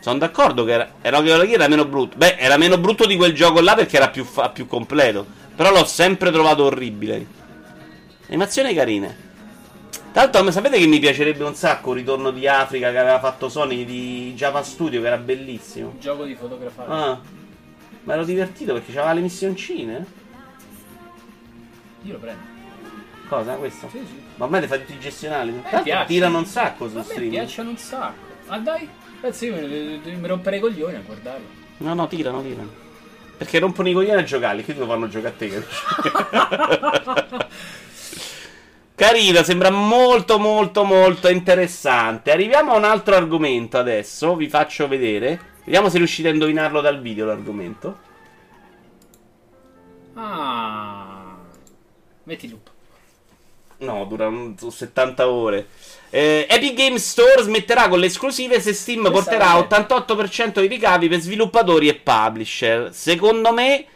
Sono 0.00 0.18
d'accordo 0.18 0.64
che 0.64 0.72
era, 0.72 0.92
era, 1.02 1.22
era 1.22 1.68
meno 1.68 1.84
brutto. 1.84 2.16
Beh, 2.16 2.36
era 2.38 2.56
meno 2.56 2.78
brutto 2.78 3.06
di 3.06 3.16
quel 3.16 3.34
gioco 3.34 3.60
là 3.60 3.74
perché 3.74 3.96
era 3.96 4.08
più, 4.08 4.24
fa- 4.24 4.48
più 4.48 4.66
completo. 4.66 5.26
Però 5.54 5.70
l'ho 5.70 5.84
sempre 5.84 6.30
trovato 6.30 6.64
orribile. 6.64 7.26
Animazioni 8.28 8.74
carine. 8.74 9.28
L'altro, 10.12 10.42
ma 10.42 10.50
sapete 10.50 10.78
che 10.78 10.86
mi 10.86 10.98
piacerebbe 10.98 11.44
un 11.44 11.54
sacco 11.54 11.92
il 11.92 11.98
ritorno 11.98 12.32
di 12.32 12.48
Africa 12.48 12.90
che 12.90 12.98
aveva 12.98 13.20
fatto 13.20 13.48
Sony 13.48 13.84
di 13.84 14.34
Java 14.34 14.62
Studio, 14.62 15.00
che 15.00 15.06
era 15.06 15.16
bellissimo. 15.16 15.90
Un 15.90 16.00
gioco 16.00 16.24
di 16.24 16.34
fotografare. 16.34 16.92
Ah, 16.92 17.20
ma 18.02 18.14
ero 18.14 18.24
divertito 18.24 18.72
perché 18.72 18.92
c'aveva 18.92 19.12
le 19.12 19.20
missioncine. 19.20 20.06
Io 22.02 22.12
lo 22.12 22.18
prendo. 22.18 22.42
Cosa? 23.28 23.54
Questo? 23.54 23.88
Sì, 23.88 23.98
sì. 23.98 24.20
Ma 24.34 24.46
ormai 24.46 24.62
ti 24.62 24.66
fai 24.66 24.80
tutti 24.80 24.94
i 24.94 24.98
gestionali. 24.98 25.52
Mi 25.52 25.62
piace. 25.82 26.06
tirano 26.06 26.38
un 26.38 26.46
sacco 26.46 26.88
su 26.88 27.00
stream. 27.02 27.30
piacciono 27.30 27.70
un 27.70 27.76
sacco. 27.76 28.28
Ah 28.48 28.58
dai, 28.58 28.88
pensi 29.20 29.46
io 29.46 29.54
mi, 29.54 30.00
mi 30.16 30.26
rompere 30.26 30.56
i 30.56 30.60
coglioni 30.60 30.96
a 30.96 31.02
guardarlo. 31.06 31.46
No, 31.76 31.94
no, 31.94 32.08
tirano, 32.08 32.42
tirano. 32.42 32.88
Perché 33.36 33.60
rompono 33.60 33.88
i 33.88 33.92
coglioni 33.92 34.20
a 34.20 34.24
giocarli, 34.24 34.64
che 34.64 34.74
lo 34.74 34.86
fanno 34.86 35.06
giocare 35.06 35.34
a 35.34 35.38
te. 35.38 35.48
capisci? 35.48 35.82
Carino, 39.00 39.42
sembra 39.42 39.70
molto 39.70 40.38
molto 40.38 40.84
molto 40.84 41.30
interessante. 41.30 42.30
Arriviamo 42.32 42.72
a 42.72 42.76
un 42.76 42.84
altro 42.84 43.14
argomento 43.16 43.78
adesso, 43.78 44.36
vi 44.36 44.46
faccio 44.46 44.88
vedere. 44.88 45.40
Vediamo 45.64 45.88
se 45.88 45.96
riuscite 45.96 46.28
a 46.28 46.32
indovinarlo 46.32 46.82
dal 46.82 47.00
video 47.00 47.24
l'argomento. 47.24 47.98
Ah. 50.12 51.34
Metti 52.24 52.50
loop. 52.50 52.68
No, 53.78 54.04
dura 54.04 54.26
un- 54.26 54.54
70 54.58 55.30
ore. 55.30 55.68
Eh, 56.10 56.46
Epic 56.46 56.74
Games 56.74 57.02
Store 57.08 57.40
smetterà 57.40 57.88
con 57.88 58.00
le 58.00 58.04
esclusive 58.04 58.60
se 58.60 58.74
Steam 58.74 59.10
Questa 59.10 59.18
porterà 59.38 59.56
è- 59.56 59.60
88% 59.60 60.60
di 60.60 60.66
ricavi 60.66 61.08
per 61.08 61.20
sviluppatori 61.20 61.88
e 61.88 61.94
publisher. 61.94 62.92
Secondo 62.92 63.50
me, 63.54 63.86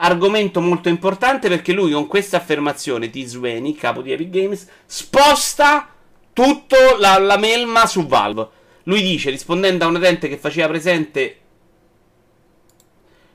argomento 0.00 0.60
molto 0.60 0.88
importante 0.88 1.48
perché 1.48 1.72
lui 1.72 1.92
con 1.92 2.06
questa 2.06 2.38
affermazione, 2.38 3.10
T. 3.10 3.24
Sweeney, 3.24 3.74
capo 3.74 4.02
di 4.02 4.12
Epic 4.12 4.30
Games, 4.30 4.66
sposta 4.86 5.88
tutto 6.32 6.76
la, 6.98 7.18
la 7.18 7.36
melma 7.36 7.86
su 7.86 8.06
Valve. 8.06 8.48
Lui 8.84 9.02
dice, 9.02 9.30
rispondendo 9.30 9.84
a 9.84 9.88
un 9.88 9.96
utente 9.96 10.28
che 10.28 10.38
faceva 10.38 10.68
presente 10.68 11.36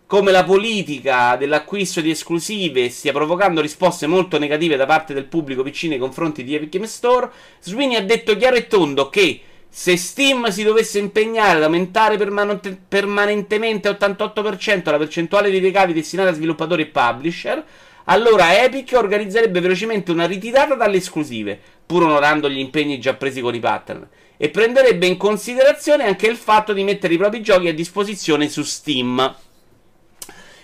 come 0.08 0.32
la 0.32 0.44
politica 0.44 1.36
dell'acquisto 1.36 2.00
di 2.00 2.12
esclusive 2.12 2.90
stia 2.90 3.12
provocando 3.12 3.60
risposte 3.60 4.06
molto 4.06 4.38
negative 4.38 4.76
da 4.76 4.86
parte 4.86 5.16
del 5.16 5.26
pubblico 5.26 5.64
PC 5.64 5.86
nei 5.86 5.98
confronti 5.98 6.44
di 6.44 6.54
Epic 6.54 6.70
Games 6.70 6.94
Store, 6.94 7.30
Sweeney 7.60 7.96
ha 7.96 8.04
detto 8.04 8.38
chiaro 8.38 8.56
e 8.56 8.68
tondo 8.68 9.10
che 9.10 9.42
se 9.78 9.98
Steam 9.98 10.48
si 10.52 10.64
dovesse 10.64 11.00
impegnare 11.00 11.58
ad 11.58 11.64
aumentare 11.64 12.16
permanente- 12.16 12.80
permanentemente 12.88 13.90
a 13.90 13.92
88% 13.92 14.90
la 14.90 14.98
percentuale 14.98 15.50
di 15.50 15.58
ricavi 15.58 15.92
destinati 15.92 16.30
a 16.30 16.34
sviluppatori 16.34 16.84
e 16.84 16.86
publisher, 16.86 17.62
allora 18.06 18.64
Epic 18.64 18.94
organizzerebbe 18.96 19.60
velocemente 19.60 20.12
una 20.12 20.28
ritirata 20.28 20.76
dalle 20.76 20.96
esclusive, 20.96 21.60
pur 21.86 22.04
onorando 22.04 22.50
gli 22.50 22.58
impegni 22.58 23.02
già 23.02 23.16
presi 23.16 23.42
con 23.42 23.54
i 23.54 23.60
partner, 23.60 24.08
e 24.38 24.48
prenderebbe 24.48 25.08
in 25.08 25.18
considerazione 25.18 26.06
anche 26.06 26.28
il 26.28 26.38
fatto 26.38 26.72
di 26.72 26.86
mettere 26.86 27.16
i 27.16 27.18
propri 27.18 27.42
giochi 27.42 27.68
a 27.68 27.74
disposizione 27.74 28.48
su 28.48 28.64
Steam. 28.64 29.36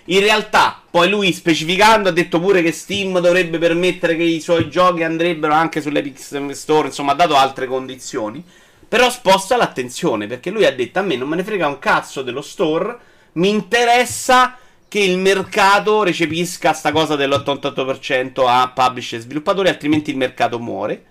In 0.06 0.20
realtà, 0.22 0.82
poi 0.90 1.10
lui 1.10 1.34
specificando 1.34 2.08
ha 2.08 2.14
detto 2.14 2.40
pure 2.40 2.62
che 2.62 2.72
Steam 2.72 3.20
dovrebbe 3.20 3.58
permettere 3.58 4.16
che 4.16 4.24
i 4.24 4.40
suoi 4.40 4.70
giochi 4.70 5.04
andrebbero 5.04 5.54
anche 5.54 5.82
sull'Epic 5.82 6.54
Store, 6.54 6.88
insomma 6.88 7.12
ha 7.12 7.16
dato 7.16 7.36
altre 7.36 7.68
condizioni. 7.68 8.42
Però 8.92 9.10
sposta 9.10 9.56
l'attenzione 9.56 10.28
perché 10.28 10.50
lui 10.50 10.66
ha 10.66 10.76
detto 10.76 11.00
a 11.00 11.02
me 11.02 11.16
non 11.16 11.30
me 11.30 11.38
ne 11.38 11.46
frega 11.46 11.66
un 11.66 11.80
cazzo 11.80 12.24
dello 12.24 12.42
store, 12.42 12.98
mi 13.34 13.48
interessa 13.48 14.58
che 14.90 15.00
il 15.00 15.18
mercato 15.18 16.04
recepisca 16.04 16.74
sta 16.74 16.92
cosa 16.92 17.16
dell'88% 17.16 18.46
a 18.46 18.70
publisher 18.76 19.20
e 19.20 19.22
sviluppatori, 19.22 19.70
altrimenti 19.70 20.12
il 20.12 20.18
mercato 20.18 20.60
muore. 20.60 21.06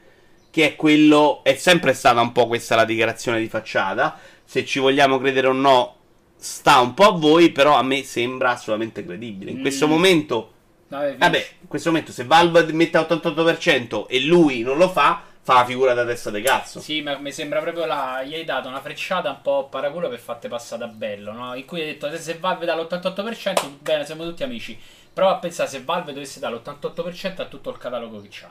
Che 0.50 0.66
è 0.66 0.76
quello, 0.76 1.40
è 1.42 1.54
sempre 1.54 1.94
stata 1.94 2.20
un 2.20 2.32
po' 2.32 2.46
questa 2.48 2.74
la 2.74 2.84
dichiarazione 2.84 3.38
di 3.40 3.48
facciata. 3.48 4.18
Se 4.44 4.66
ci 4.66 4.78
vogliamo 4.78 5.18
credere 5.18 5.46
o 5.46 5.52
no, 5.52 5.96
sta 6.36 6.80
un 6.80 6.92
po' 6.92 7.06
a 7.06 7.12
voi, 7.12 7.48
però 7.50 7.76
a 7.76 7.82
me 7.82 8.02
sembra 8.04 8.50
assolutamente 8.50 9.06
credibile. 9.06 9.52
In 9.52 9.60
questo 9.62 9.86
Mm. 9.86 9.90
momento, 9.90 10.52
Vabbè, 10.88 11.16
vabbè, 11.16 11.46
in 11.62 11.68
questo 11.68 11.88
momento 11.88 12.12
se 12.12 12.24
Valve 12.24 12.70
mette 12.74 12.98
all'88% 12.98 14.06
e 14.06 14.20
lui 14.20 14.60
non 14.60 14.76
lo 14.76 14.90
fa, 14.90 15.22
fa 15.42 15.54
la 15.54 15.64
figura 15.64 15.94
da 15.94 16.04
testa 16.04 16.30
di 16.30 16.42
cazzo. 16.42 16.80
Sì, 16.80 17.02
ma 17.02 17.16
mi 17.18 17.32
sembra 17.32 17.60
proprio 17.60 17.86
la. 17.86 18.22
Gli 18.22 18.34
hai 18.34 18.44
dato 18.44 18.68
una 18.68 18.80
frecciata 18.80 19.30
un 19.30 19.40
po' 19.42 19.68
paraculo 19.68 20.08
per 20.08 20.18
fatte 20.18 20.48
passare 20.48 20.84
a 20.84 20.88
bello, 20.88 21.32
no? 21.32 21.54
In 21.54 21.64
cui 21.64 21.80
hai 21.80 21.86
detto 21.86 22.14
se- 22.16 22.38
Valve 22.38 22.66
dà 22.66 22.74
l'88%, 22.74 23.78
bene, 23.80 24.04
siamo 24.04 24.24
tutti 24.24 24.42
amici. 24.42 24.78
Prova 25.12 25.32
a 25.32 25.38
pensare 25.38 25.68
se 25.68 25.82
Valve 25.82 26.12
dovesse 26.12 26.38
dare 26.40 26.54
l'88% 26.54 27.40
a 27.40 27.46
tutto 27.46 27.70
il 27.70 27.78
catalogo 27.78 28.20
che 28.22 28.28
c'ha. 28.30 28.50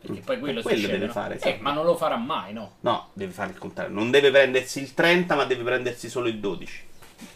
Perché 0.00 0.20
poi 0.20 0.38
quello, 0.38 0.62
Quello 0.62 0.76
succede, 0.78 0.92
deve 0.94 1.06
no? 1.06 1.12
fare, 1.12 1.34
Eh, 1.38 1.38
sì. 1.40 1.56
ma 1.60 1.72
non 1.72 1.84
lo 1.84 1.94
farà 1.94 2.16
mai, 2.16 2.54
no? 2.54 2.76
No, 2.80 3.10
deve 3.12 3.32
fare 3.32 3.50
il 3.50 3.58
contrario. 3.58 3.92
Non 3.94 4.10
deve 4.10 4.30
prendersi 4.30 4.80
il 4.80 4.94
30, 4.94 5.34
ma 5.34 5.44
deve 5.44 5.62
prendersi 5.62 6.08
solo 6.08 6.28
il 6.28 6.38
12. 6.38 6.88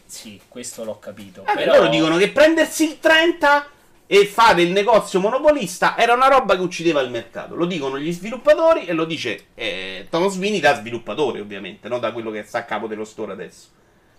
Sì, 0.06 0.40
questo 0.48 0.82
l'ho 0.82 0.98
capito. 0.98 1.42
Vabbè, 1.42 1.58
però... 1.62 1.74
Eh, 1.74 1.76
loro 1.78 1.90
dicono 1.90 2.16
che 2.16 2.30
prendersi 2.30 2.84
il 2.84 3.00
30 3.00 3.66
e 4.06 4.26
fare 4.26 4.62
il 4.62 4.70
negozio 4.70 5.18
monopolista 5.18 5.96
era 5.96 6.12
una 6.12 6.28
roba 6.28 6.56
che 6.56 6.62
uccideva 6.62 7.00
il 7.00 7.10
mercato. 7.10 7.54
Lo 7.54 7.66
dicono 7.66 7.98
gli 7.98 8.12
sviluppatori 8.12 8.86
e 8.86 8.92
lo 8.92 9.04
dice 9.04 9.46
eh, 9.54 10.06
Tom 10.10 10.28
Sweeney 10.28 10.60
da 10.60 10.76
sviluppatore, 10.76 11.40
ovviamente, 11.40 11.88
non 11.88 12.00
da 12.00 12.12
quello 12.12 12.30
che 12.30 12.44
sta 12.44 12.58
a 12.58 12.64
capo 12.64 12.86
dello 12.86 13.04
store 13.04 13.32
adesso. 13.32 13.68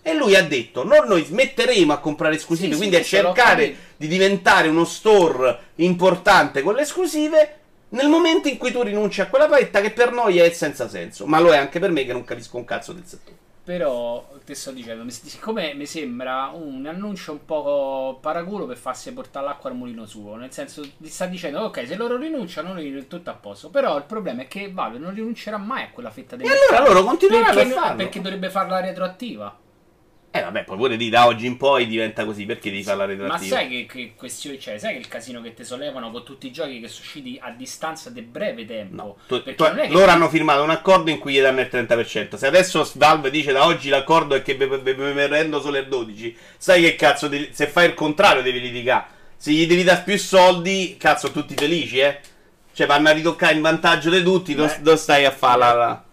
E 0.02 0.13
lui 0.13 0.36
ha 0.36 0.43
detto: 0.43 0.84
non 0.84 1.08
noi 1.08 1.24
smetteremo 1.24 1.91
a 1.91 2.00
comprare 2.00 2.36
esclusive, 2.36 2.67
Sì, 2.67 2.74
sì, 2.74 2.78
quindi 2.80 2.95
a 2.95 3.00
questo 3.00 3.21
l'ho 3.21 3.34
cercare 3.34 3.76
di 3.98 4.08
diventare 4.08 4.67
uno 4.67 4.86
store 4.86 5.60
importante 5.76 6.62
con 6.62 6.76
le 6.76 6.82
esclusive. 6.82 7.60
Nel 7.89 8.10
momento 8.10 8.48
in 8.48 8.58
cui 8.58 8.71
tu 8.71 8.82
rinunci 8.82 9.21
a 9.21 9.28
quella 9.28 9.48
fetta 9.48 9.80
che 9.80 9.91
per 9.91 10.12
noi 10.12 10.39
è 10.39 10.50
senza 10.50 10.89
senso, 10.89 11.26
ma 11.26 11.39
lo 11.39 11.54
è 11.54 11.58
anche 11.58 11.80
per 11.80 11.91
me 11.91 12.04
che 12.04 12.12
non 12.12 12.26
capisco 12.26 12.58
un 12.58 12.65
cazzo 12.65 12.91
del 12.91 13.06
settore. 13.06 13.38
Però, 13.65 14.28
te 14.45 14.54
sto 14.54 14.69
dicendo, 14.69 15.04
mi- 15.04 15.10
siccome 15.12 15.73
mi 15.73 15.88
sembra 15.88 16.51
un 16.54 16.86
annuncio 16.86 17.32
un 17.32 17.45
po' 17.45 18.19
paraculo 18.21 18.67
per 18.67 18.78
farsi 18.78 19.12
portare 19.12 19.43
l'acqua 19.47 19.71
al 19.71 19.75
mulino 19.75 20.06
suo, 20.06 20.36
nel 20.36 20.51
senso, 20.51 20.82
ti 20.97 21.10
sta 21.10 21.25
dicendo, 21.25 21.62
ok, 21.62 21.88
se 21.88 21.95
loro 21.95 22.15
rinunciano, 22.15 22.73
noi 22.73 22.95
è 22.95 23.08
tutto 23.08 23.32
a 23.32 23.34
posto. 23.34 23.69
Però 23.71 23.97
il 23.97 24.04
problema 24.04 24.43
è 24.43 24.47
che 24.47 24.71
Valve 24.71 24.99
non 24.99 25.15
rinuncerà 25.15 25.58
mai 25.58 25.82
a 25.84 25.89
quella 25.89 26.12
fetta 26.12 26.36
del 26.36 26.45
E 26.45 26.49
allora 26.49 26.65
mercato. 26.69 26.93
loro 26.93 27.06
continueranno 27.06 27.54
perché, 27.56 27.73
a 27.73 27.82
farlo. 27.82 27.95
perché 27.97 28.21
dovrebbe 28.21 28.49
farla 28.51 28.80
retroattiva. 28.82 29.58
Eh 30.36 30.41
vabbè, 30.41 30.65
poi 30.65 30.76
pure 30.76 30.98
di 30.98 31.08
da 31.10 31.28
oggi 31.28 31.45
in 31.45 31.56
poi 31.56 31.88
diventa 31.88 32.26
così, 32.26 32.45
perché 32.45 32.69
devi 32.69 32.84
fare 32.84 32.98
la 32.98 33.06
Ma 33.06 33.12
retroattiva? 33.12 33.56
sai 33.56 33.69
che, 33.69 33.86
che 33.86 34.13
questione 34.15 34.58
c'è? 34.58 34.78
Sai 34.78 34.93
che 34.93 35.00
il 35.00 35.08
casino 35.08 35.41
che 35.41 35.54
ti 35.54 35.63
sollevano 35.63 36.12
con 36.12 36.24
tutti 36.26 36.48
i 36.48 36.52
giochi 36.52 36.82
che 36.82 36.89
sono 36.89 37.06
usciti 37.06 37.39
a 37.41 37.52
distanza 37.52 38.10
di 38.10 38.21
breve 38.21 38.65
tempo? 38.65 38.95
No, 38.95 39.15
tu- 39.28 39.41
tu- 39.43 39.74
che 39.74 39.88
loro 39.88 40.12
hanno 40.12 40.28
firmato 40.28 40.62
un 40.62 40.71
accordo 40.71 41.10
in 41.10 41.19
cui 41.19 41.34
gli 41.34 41.41
danno 41.41 41.62
il 41.62 41.69
30%. 41.71 42.36
Se 42.36 42.48
adesso 42.48 42.89
Valve 42.95 43.32
dice 43.32 43.54
da 43.54 43.65
oggi 43.65 43.88
l'accordo 43.89 44.36
è 44.36 44.41
che 44.41 44.56
ve 44.56 45.28
rendo 45.28 45.62
solo 45.62 45.78
il 45.78 45.88
12%, 45.88 46.36
sai 46.58 46.82
che 46.82 46.95
cazzo, 46.95 47.30
se 47.52 47.67
fai 47.67 47.88
il 47.88 47.93
contrario 47.93 48.41
devi 48.41 48.60
litigare. 48.60 49.06
Se 49.38 49.52
gli 49.52 49.65
devi 49.67 49.84
dare 49.84 50.04
più 50.04 50.17
soldi, 50.17 50.98
cazzo, 51.00 51.32
tutti 51.32 51.54
felici, 51.56 52.00
eh? 52.00 52.19
Cioè 52.74 52.88
vanno 52.88 53.08
a 53.08 53.12
ritoccare 53.13 53.54
in 53.54 53.62
vantaggio 53.62 54.10
di 54.10 54.21
tutti, 54.21 54.54
Beh. 54.54 54.98
stai 54.98 55.24
a 55.24 55.32
fare 55.32 55.60
la... 55.60 56.04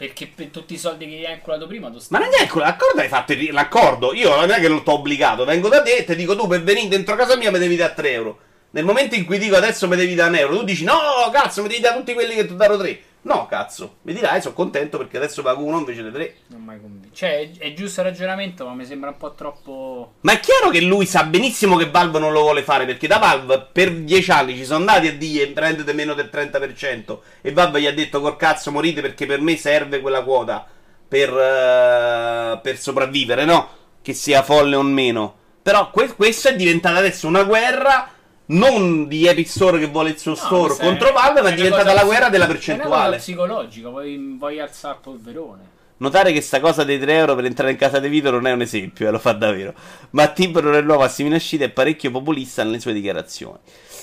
Perché 0.00 0.32
per 0.34 0.46
tutti 0.46 0.72
i 0.72 0.78
soldi 0.78 1.06
che 1.06 1.26
hai 1.26 1.34
inculato 1.34 1.66
prima, 1.66 1.88
tu 1.88 1.96
Ma 1.96 2.00
stai... 2.00 2.20
non 2.22 2.30
è 2.32 2.46
quello, 2.46 2.66
l'accordo 2.66 3.02
hai 3.02 3.08
fatto 3.08 3.34
l'accordo. 3.50 4.14
Io 4.14 4.34
non 4.34 4.50
è 4.50 4.58
che 4.58 4.82
t'ho 4.82 4.92
obbligato, 4.94 5.44
vengo 5.44 5.68
da 5.68 5.82
te 5.82 5.96
e 5.96 6.04
ti 6.04 6.16
dico 6.16 6.34
tu 6.34 6.46
per 6.46 6.62
venire 6.62 6.88
dentro 6.88 7.14
casa 7.16 7.36
mia 7.36 7.50
mi 7.50 7.58
devi 7.58 7.76
dare 7.76 7.92
3 7.92 8.10
euro. 8.10 8.38
Nel 8.70 8.86
momento 8.86 9.14
in 9.14 9.26
cui 9.26 9.36
dico 9.36 9.56
adesso 9.56 9.86
mi 9.88 9.96
devi 9.96 10.14
dare 10.14 10.30
un 10.30 10.36
euro, 10.36 10.56
tu 10.56 10.64
dici 10.64 10.84
no, 10.84 10.94
cazzo, 11.30 11.60
mi 11.60 11.68
devi 11.68 11.82
dare 11.82 11.98
tutti 11.98 12.14
quelli 12.14 12.34
che 12.34 12.46
ti 12.46 12.56
darò 12.56 12.78
3. 12.78 13.02
No, 13.22 13.46
cazzo, 13.46 13.96
mi 14.02 14.14
dirai, 14.14 14.40
sono 14.40 14.54
contento 14.54 14.96
perché 14.96 15.18
adesso 15.18 15.42
pago 15.42 15.62
uno 15.62 15.78
invece 15.78 16.02
di 16.02 16.10
3. 16.10 16.36
Non 16.48 16.62
mai 16.62 16.80
convinto. 16.80 17.14
Cioè, 17.14 17.50
è, 17.52 17.58
è 17.58 17.74
giusto 17.74 18.00
il 18.00 18.06
ragionamento, 18.06 18.64
ma 18.64 18.72
mi 18.72 18.86
sembra 18.86 19.10
un 19.10 19.18
po' 19.18 19.34
troppo... 19.34 20.14
Ma 20.20 20.32
è 20.32 20.40
chiaro 20.40 20.70
che 20.70 20.80
lui 20.80 21.04
sa 21.04 21.24
benissimo 21.24 21.76
che 21.76 21.90
Valve 21.90 22.18
non 22.18 22.32
lo 22.32 22.40
vuole 22.40 22.62
fare 22.62 22.86
perché 22.86 23.06
da 23.06 23.18
Valve 23.18 23.68
per 23.72 23.92
10 23.92 24.30
anni 24.30 24.56
ci 24.56 24.64
sono 24.64 24.78
andati 24.78 25.08
a 25.08 25.16
dire 25.16 25.48
prendete 25.48 25.92
meno 25.92 26.14
del 26.14 26.30
30% 26.32 27.18
e 27.42 27.52
Valve 27.52 27.80
gli 27.82 27.86
ha 27.86 27.92
detto 27.92 28.20
col 28.20 28.36
cazzo 28.36 28.70
morite 28.70 29.02
perché 29.02 29.26
per 29.26 29.40
me 29.40 29.56
serve 29.56 30.00
quella 30.00 30.22
quota 30.22 30.66
per, 31.06 31.28
eh, 31.28 32.58
per 32.62 32.78
sopravvivere, 32.78 33.44
no? 33.44 33.68
che 34.00 34.14
sia 34.14 34.42
folle 34.42 34.76
o 34.76 34.82
meno. 34.82 35.36
Però 35.62 35.90
que- 35.90 36.14
questo 36.14 36.48
è 36.48 36.56
diventata 36.56 36.98
adesso 36.98 37.26
una 37.26 37.42
guerra 37.42 38.08
non 38.50 39.06
di 39.08 39.26
Epic 39.26 39.48
Store 39.48 39.78
che 39.78 39.86
vuole 39.86 40.10
il 40.10 40.18
suo 40.18 40.32
No, 40.32 40.36
store 40.36 40.76
contro 40.76 41.12
Valve, 41.12 41.42
ma 41.42 41.48
è 41.50 41.54
diventata 41.54 41.92
la 41.92 42.04
guerra 42.04 42.28
della 42.28 42.44
È 42.44 42.48
percentuale. 42.48 43.16
psicologica, 43.18 43.88
vuoi, 43.88 44.36
vuoi 44.38 44.60
alzare 44.60 44.94
il 44.94 45.00
polverone. 45.02 45.62
Notare 45.98 46.32
che 46.32 46.40
sta 46.40 46.60
cosa 46.60 46.82
dei 46.82 46.98
3 46.98 47.14
euro 47.14 47.34
per 47.34 47.44
entrare 47.44 47.72
in 47.72 47.76
casa 47.76 47.98
di 47.98 48.08
Vito 48.08 48.30
non 48.30 48.46
è 48.46 48.52
un 48.52 48.62
esempio, 48.62 49.06
e 49.06 49.10
lo 49.10 49.18
fa 49.18 49.32
davvero. 49.32 49.74
Ma 50.10 50.28
Tibro 50.28 50.62
non 50.62 50.74
è 50.74 50.80
nuovo 50.80 51.02
a 51.02 51.08
Siminascita 51.08 51.64
è 51.64 51.68
parecchio 51.68 52.10
populista 52.10 52.64
nelle 52.64 52.80
sue 52.80 52.94
dichiarazioni. 52.94 53.58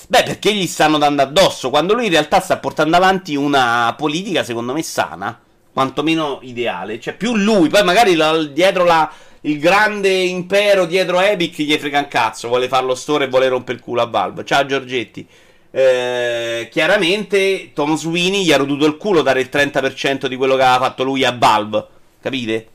Beh, 0.07 0.23
perché 0.23 0.53
gli 0.53 0.67
stanno 0.67 0.99
dando 0.99 1.23
addosso, 1.23 1.69
quando 1.71 1.93
lui 1.95 2.05
in 2.05 2.12
realtà 2.12 2.39
sta 2.39 2.57
portando 2.57 2.95
avanti 2.95 3.36
una 3.36 3.93
politica, 3.97 4.43
secondo 4.43 4.73
me, 4.73 4.83
sana, 4.83 5.38
quantomeno 5.73 6.38
ideale. 6.43 6.99
Cioè, 6.99 7.15
più 7.15 7.36
lui, 7.36 7.67
poi 7.67 7.83
magari 7.83 8.13
la- 8.15 8.43
dietro 8.43 8.83
la, 8.83 9.12
il 9.41 9.60
grande 9.60 10.10
impero, 10.10 10.86
dietro 10.86 11.19
Epic, 11.19 11.60
gli 11.60 11.73
frega 11.73 12.00
un 12.00 12.08
cazzo, 12.08 12.47
vuole 12.47 12.67
fare 12.67 12.86
lo 12.86 12.95
store 12.95 13.26
e 13.26 13.28
vuole 13.28 13.47
rompere 13.47 13.78
il 13.78 13.84
culo 13.84 14.02
a 14.02 14.06
Valve. 14.06 14.43
Ciao 14.45 14.65
Giorgetti. 14.65 15.28
Eh, 15.69 16.69
chiaramente 16.71 17.71
Tom 17.73 17.95
Sweeney 17.95 18.43
gli 18.43 18.52
ha 18.52 18.58
roduto 18.58 18.86
il 18.86 18.97
culo 18.97 19.21
dare 19.21 19.41
il 19.41 19.50
30% 19.52 20.26
di 20.28 20.36
quello 20.36 20.56
che 20.56 20.63
aveva 20.63 20.86
fatto 20.86 21.04
lui 21.04 21.23
a 21.23 21.36
Valve. 21.38 21.88
Capite? 22.19 22.67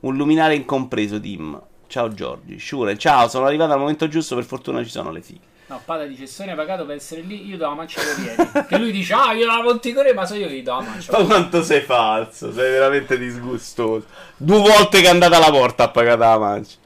Un 0.00 0.16
luminare 0.16 0.54
incompreso, 0.54 1.20
Tim. 1.20 1.60
Ciao 1.86 2.12
Giorgi. 2.12 2.58
Shure, 2.58 2.96
ciao, 2.96 3.28
sono 3.28 3.46
arrivato 3.46 3.72
al 3.72 3.78
momento 3.78 4.08
giusto, 4.08 4.34
per 4.34 4.44
fortuna 4.44 4.82
ci 4.82 4.90
sono 4.90 5.10
le 5.10 5.22
fighe. 5.22 5.49
No, 5.70 5.80
Pada 5.84 6.04
dice: 6.04 6.26
Sony 6.26 6.50
ha 6.50 6.56
pagato 6.56 6.84
per 6.84 6.96
essere 6.96 7.20
lì. 7.20 7.46
Io 7.46 7.56
do 7.56 7.68
la 7.68 7.74
mancia 7.74 8.00
per 8.00 8.24
ieri. 8.24 8.66
che 8.66 8.76
lui 8.76 8.90
dice: 8.90 9.14
Ah, 9.14 9.32
io 9.32 9.46
la 9.46 9.62
Monticore, 9.62 10.12
ma 10.12 10.26
so 10.26 10.34
io 10.34 10.48
che 10.48 10.54
gli 10.54 10.62
do 10.64 10.74
la 10.74 10.80
mancia. 10.80 11.16
Ma 11.16 11.24
quanto 11.24 11.62
sei 11.62 11.80
falso, 11.82 12.52
sei 12.52 12.72
veramente 12.72 13.16
disgustoso. 13.16 14.04
Due 14.36 14.58
volte 14.58 15.00
che 15.00 15.06
è 15.06 15.10
andata 15.10 15.36
alla 15.36 15.50
porta 15.50 15.84
ha 15.84 15.88
pagato 15.90 16.18
la 16.18 16.38
mancia. 16.38 16.76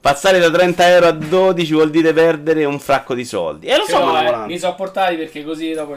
Passare 0.00 0.38
da 0.38 0.48
30 0.48 0.88
euro 0.88 1.06
a 1.08 1.10
12 1.10 1.72
vuol 1.72 1.90
dire 1.90 2.12
perdere 2.12 2.64
un 2.64 2.78
fracco 2.78 3.14
di 3.14 3.24
soldi. 3.24 3.66
E 3.66 3.76
lo 3.76 3.84
so, 3.84 4.04
ma 4.04 4.44
eh, 4.44 4.46
mi 4.46 4.56
sono 4.56 4.76
portati 4.76 5.16
perché 5.16 5.42
così 5.42 5.72
dopo. 5.72 5.96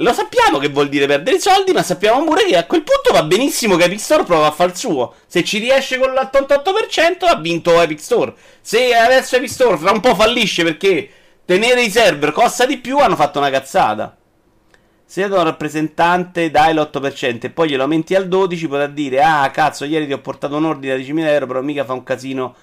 Lo 0.00 0.12
sappiamo 0.12 0.58
che 0.58 0.68
vuol 0.68 0.88
dire 0.90 1.06
perdere 1.06 1.36
i 1.36 1.40
soldi, 1.40 1.72
ma 1.72 1.82
sappiamo 1.82 2.22
pure 2.24 2.44
che 2.44 2.56
a 2.56 2.66
quel 2.66 2.82
punto 2.82 3.12
va 3.12 3.22
benissimo 3.22 3.76
che 3.76 3.84
Epic 3.84 4.00
Store 4.00 4.24
prova 4.24 4.46
a 4.48 4.50
fare 4.50 4.70
il 4.70 4.76
suo. 4.76 5.14
Se 5.26 5.42
ci 5.42 5.58
riesce 5.58 5.98
con 5.98 6.12
l'88% 6.12 7.24
ha 7.26 7.36
vinto 7.36 7.80
Epic 7.80 8.00
Store. 8.00 8.34
Se 8.60 8.94
adesso 8.94 9.36
Epic 9.36 9.48
Store 9.50 9.78
fra 9.78 9.92
un 9.92 10.00
po' 10.00 10.14
fallisce 10.14 10.64
perché 10.64 11.08
tenere 11.46 11.82
i 11.82 11.90
server 11.90 12.32
costa 12.32 12.66
di 12.66 12.76
più, 12.78 12.98
hanno 12.98 13.16
fatto 13.16 13.38
una 13.38 13.48
cazzata. 13.50 14.16
Se 15.08 15.28
da 15.28 15.38
un 15.38 15.44
rappresentante 15.44 16.50
dai 16.50 16.74
l'8% 16.74 17.46
e 17.46 17.50
poi 17.50 17.68
glielo 17.70 17.82
aumenti 17.84 18.14
al 18.14 18.28
12%, 18.28 18.68
potrà 18.68 18.86
dire: 18.88 19.22
Ah, 19.22 19.50
cazzo, 19.50 19.84
ieri 19.84 20.06
ti 20.06 20.12
ho 20.12 20.20
portato 20.20 20.56
un 20.56 20.64
ordine 20.66 20.96
da 20.96 21.02
10.000 21.02 21.26
euro, 21.28 21.46
però 21.46 21.62
mica 21.62 21.84
fa 21.84 21.92
un 21.94 22.02
casino. 22.02 22.54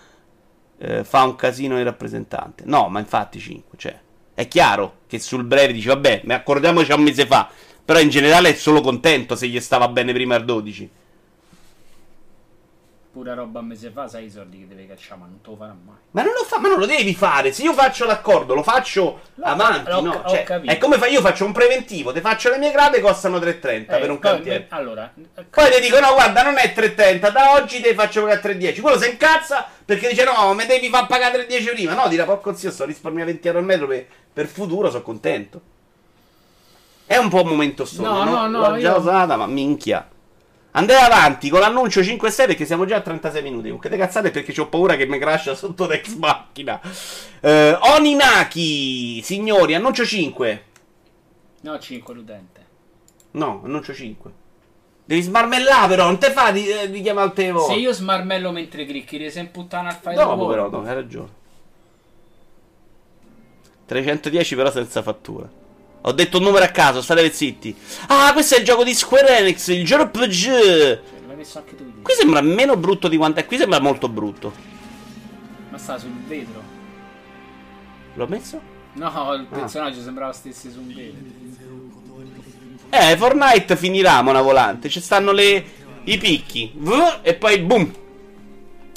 eh, 0.80 1.04
fa 1.04 1.24
un 1.24 1.36
casino 1.36 1.78
il 1.80 1.86
rappresentante. 1.86 2.64
No, 2.68 2.90
ma 2.90 3.00
infatti 3.00 3.40
5, 3.40 3.78
cioè. 3.78 4.00
È 4.34 4.48
chiaro 4.48 4.98
che 5.08 5.20
sul 5.20 5.44
breve 5.44 5.74
dici, 5.74 5.88
vabbè, 5.88 6.22
ma 6.26 6.36
accordiamoci 6.36 6.92
a 6.92 6.96
un 6.96 7.04
mese 7.04 7.26
fa. 7.26 7.50
Però 7.86 8.00
in 8.00 8.10
generale 8.10 8.50
è 8.50 8.54
solo 8.54 8.82
contento 8.82 9.36
se 9.36 9.48
gli 9.48 9.60
stava 9.60 9.88
bene 9.90 10.14
prima 10.14 10.36
il 10.36 10.46
12. 10.46 10.90
Pura 13.12 13.36
roba 13.36 13.60
un 13.60 13.68
mese 13.68 13.92
fa, 13.92 14.08
sai 14.08 14.26
i 14.26 14.32
soldi 14.32 14.58
che 14.62 14.68
deve 14.68 14.88
cacciare, 14.88 15.20
ma 15.20 15.28
non 15.28 15.40
te 15.40 15.50
lo 15.52 15.56
farà 15.56 15.76
mai. 15.86 15.96
Ma 16.12 16.24
non 16.24 16.34
lo 16.34 16.44
fa, 16.46 16.58
ma 16.60 16.68
non 16.70 16.80
lo 16.80 16.88
devi 16.88 17.14
fare. 17.14 17.52
Se 17.52 17.62
io 17.62 17.72
faccio 17.74 18.06
l'accordo, 18.06 18.56
lo 18.56 18.64
faccio 18.64 19.20
No, 19.36 19.46
avanti, 19.46 19.92
ho- 19.92 20.02
no? 20.02 20.14
ho 20.14 20.30
Cioè, 20.32 20.46
è 20.46 20.78
come 20.80 20.98
fa 20.98 21.06
io 21.06 21.22
faccio 21.22 21.46
un 21.46 21.52
preventivo, 21.52 22.12
ti 22.12 22.22
faccio 22.22 22.50
le 22.50 22.58
mie 22.58 22.72
grade 22.72 23.02
costano 23.02 23.38
3,30 23.38 23.98
Eh, 23.98 24.00
per 24.00 24.10
un 24.10 24.18
poi- 24.18 24.32
cantiere. 24.32 24.66
Allora, 24.70 25.14
Poi 25.48 25.72
ti 25.72 25.80
dico, 25.82 26.00
no, 26.00 26.14
guarda, 26.14 26.42
non 26.42 26.58
è 26.58 26.74
3,30, 26.74 27.30
da 27.30 27.54
oggi 27.54 27.82
ti 27.84 27.94
faccio 27.94 28.22
pagare 28.22 28.40
3,10. 28.42 28.82
Quello 28.82 28.98
si 29.00 29.08
incazza 29.08 29.68
perché 29.86 30.08
dice, 30.10 30.24
no, 30.24 30.52
mi 30.56 30.66
devi 30.66 30.90
far 30.90 31.06
pagare 31.06 31.46
3,10 31.48 31.70
prima. 31.72 31.94
No, 31.94 32.08
dirà, 32.08 32.24
porco 32.26 32.56
zio, 32.56 32.72
sto 32.72 32.86
risparmiando 32.86 33.32
20 33.32 33.48
euro 33.48 33.60
al 33.60 33.66
metro 33.66 33.86
per, 33.86 34.08
per 34.34 34.48
futuro, 34.48 34.90
sono 34.90 35.04
contento. 35.04 35.62
È 37.06 37.18
un 37.18 37.30
po' 37.30 37.42
un 37.44 37.50
momento 37.50 37.86
solo, 37.86 38.08
No, 38.12 38.24
no? 38.24 38.32
no, 38.32 38.48
no, 38.48 38.70
L'ho 38.70 38.80
già 38.80 38.92
io- 38.94 38.98
usata, 38.98 39.36
ma 39.36 39.46
minchia. 39.46 40.08
Andate 40.76 41.00
avanti 41.00 41.50
con 41.50 41.60
l'annuncio 41.60 42.02
5-6 42.02 42.48
perché 42.48 42.66
siamo 42.66 42.86
già 42.86 42.96
a 42.96 43.02
36 43.02 43.44
minuti. 43.44 43.64
Comunque, 43.66 43.90
te 43.90 43.98
cazzate 43.98 44.32
perché 44.32 44.60
ho 44.60 44.68
paura 44.68 44.96
che 44.96 45.06
mi 45.06 45.20
crasha 45.20 45.54
sotto 45.54 45.86
Dex 45.86 46.16
Macchina. 46.16 46.82
Eh, 47.42 47.78
Oninaki, 47.80 49.22
signori, 49.22 49.76
annuncio 49.76 50.04
5. 50.06 50.64
no, 51.62 51.78
5 51.78 52.14
l'utente. 52.16 52.66
No, 53.32 53.62
annuncio 53.64 53.94
5. 53.94 54.32
Devi 55.06 55.22
smarmellare 55.22 55.88
però, 55.90 56.06
non 56.06 56.18
te 56.18 56.32
fa 56.32 56.52
di, 56.52 56.68
eh, 56.68 56.90
di 56.90 57.02
chiamare 57.02 57.28
al 57.28 57.34
telefono. 57.34 57.66
Se 57.66 57.74
io 57.74 57.92
smarmello 57.94 58.52
mentre 58.52 58.86
clicchi, 58.86 59.18
ti 59.18 59.30
sei 59.30 59.46
puttana 59.48 59.90
al 59.90 59.96
file 60.02 60.16
Dopo 60.16 60.48
però, 60.48 60.70
no, 60.70 60.82
hai 60.82 60.94
ragione. 60.94 61.30
310 63.94 64.56
però 64.56 64.72
senza 64.72 65.02
fattura. 65.02 65.50
Ho 66.06 66.12
detto 66.12 66.38
un 66.38 66.44
numero 66.44 66.66
a 66.66 66.68
caso, 66.70 67.02
state 67.02 67.32
zitti. 67.32 67.74
Ah, 68.08 68.34
questo 68.34 68.56
è 68.56 68.60
il 68.60 68.66
gioco 68.66 68.84
di 68.84 68.94
Square 68.94 69.38
Enix, 69.38 69.68
il 69.68 69.86
JRPG. 69.86 70.30
Cioè, 70.32 71.00
l'hai 71.28 71.36
messo 71.38 71.58
anche 71.60 71.76
tu. 71.76 72.02
Qui 72.02 72.14
sembra 72.14 72.42
meno 72.42 72.76
brutto 72.76 73.08
di 73.08 73.16
quanto 73.16 73.40
è. 73.40 73.46
Qui 73.46 73.58
sembra 73.58 73.80
molto 73.80 74.10
brutto. 74.10 74.52
Ma 75.70 75.78
sta 75.78 75.98
sul 75.98 76.12
vetro. 76.28 76.62
L'ho 78.16 78.28
messo? 78.28 78.60
No, 78.94 79.08
Ah. 79.08 79.34
il 79.36 79.46
personaggio 79.46 80.02
sembrava 80.02 80.34
stesse 80.34 80.70
su 80.72 80.80
un 80.80 80.88
vetro. 80.88 81.42
Eh, 82.90 83.18
Fortnite 83.18 83.76
finirà 83.76 84.20
una 84.20 84.42
volante. 84.42 84.90
Ci 84.90 85.00
stanno 85.02 85.32
le, 85.32 85.64
i 86.04 86.18
picchi. 86.18 86.72
V- 86.76 87.20
e 87.22 87.34
poi 87.36 87.60
boom. 87.60 87.92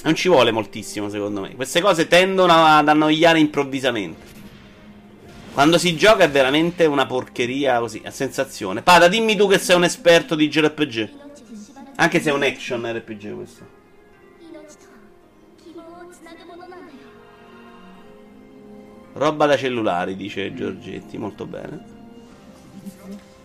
Non 0.02 0.14
ci 0.14 0.28
vuole 0.28 0.50
moltissimo, 0.50 1.08
secondo 1.08 1.40
me. 1.40 1.54
Queste 1.54 1.80
cose 1.80 2.06
tendono 2.06 2.52
ad 2.52 2.88
annoiare 2.88 3.38
improvvisamente. 3.38 4.34
Quando 5.56 5.78
si 5.78 5.96
gioca 5.96 6.22
è 6.22 6.28
veramente 6.28 6.84
una 6.84 7.06
porcheria 7.06 7.78
così, 7.78 8.02
a 8.04 8.10
sensazione. 8.10 8.82
Pada, 8.82 9.08
dimmi 9.08 9.36
tu 9.36 9.48
che 9.48 9.56
sei 9.56 9.74
un 9.74 9.84
esperto 9.84 10.34
di 10.34 10.50
JRPG. 10.50 11.08
Anche 11.94 12.20
se 12.20 12.28
è 12.28 12.32
un 12.34 12.42
action 12.42 12.84
RPG 12.86 13.34
questo. 13.34 13.66
Roba 19.14 19.46
da 19.46 19.56
cellulari, 19.56 20.14
dice 20.14 20.52
Giorgetti, 20.52 21.16
molto 21.16 21.46
bene. 21.46 21.84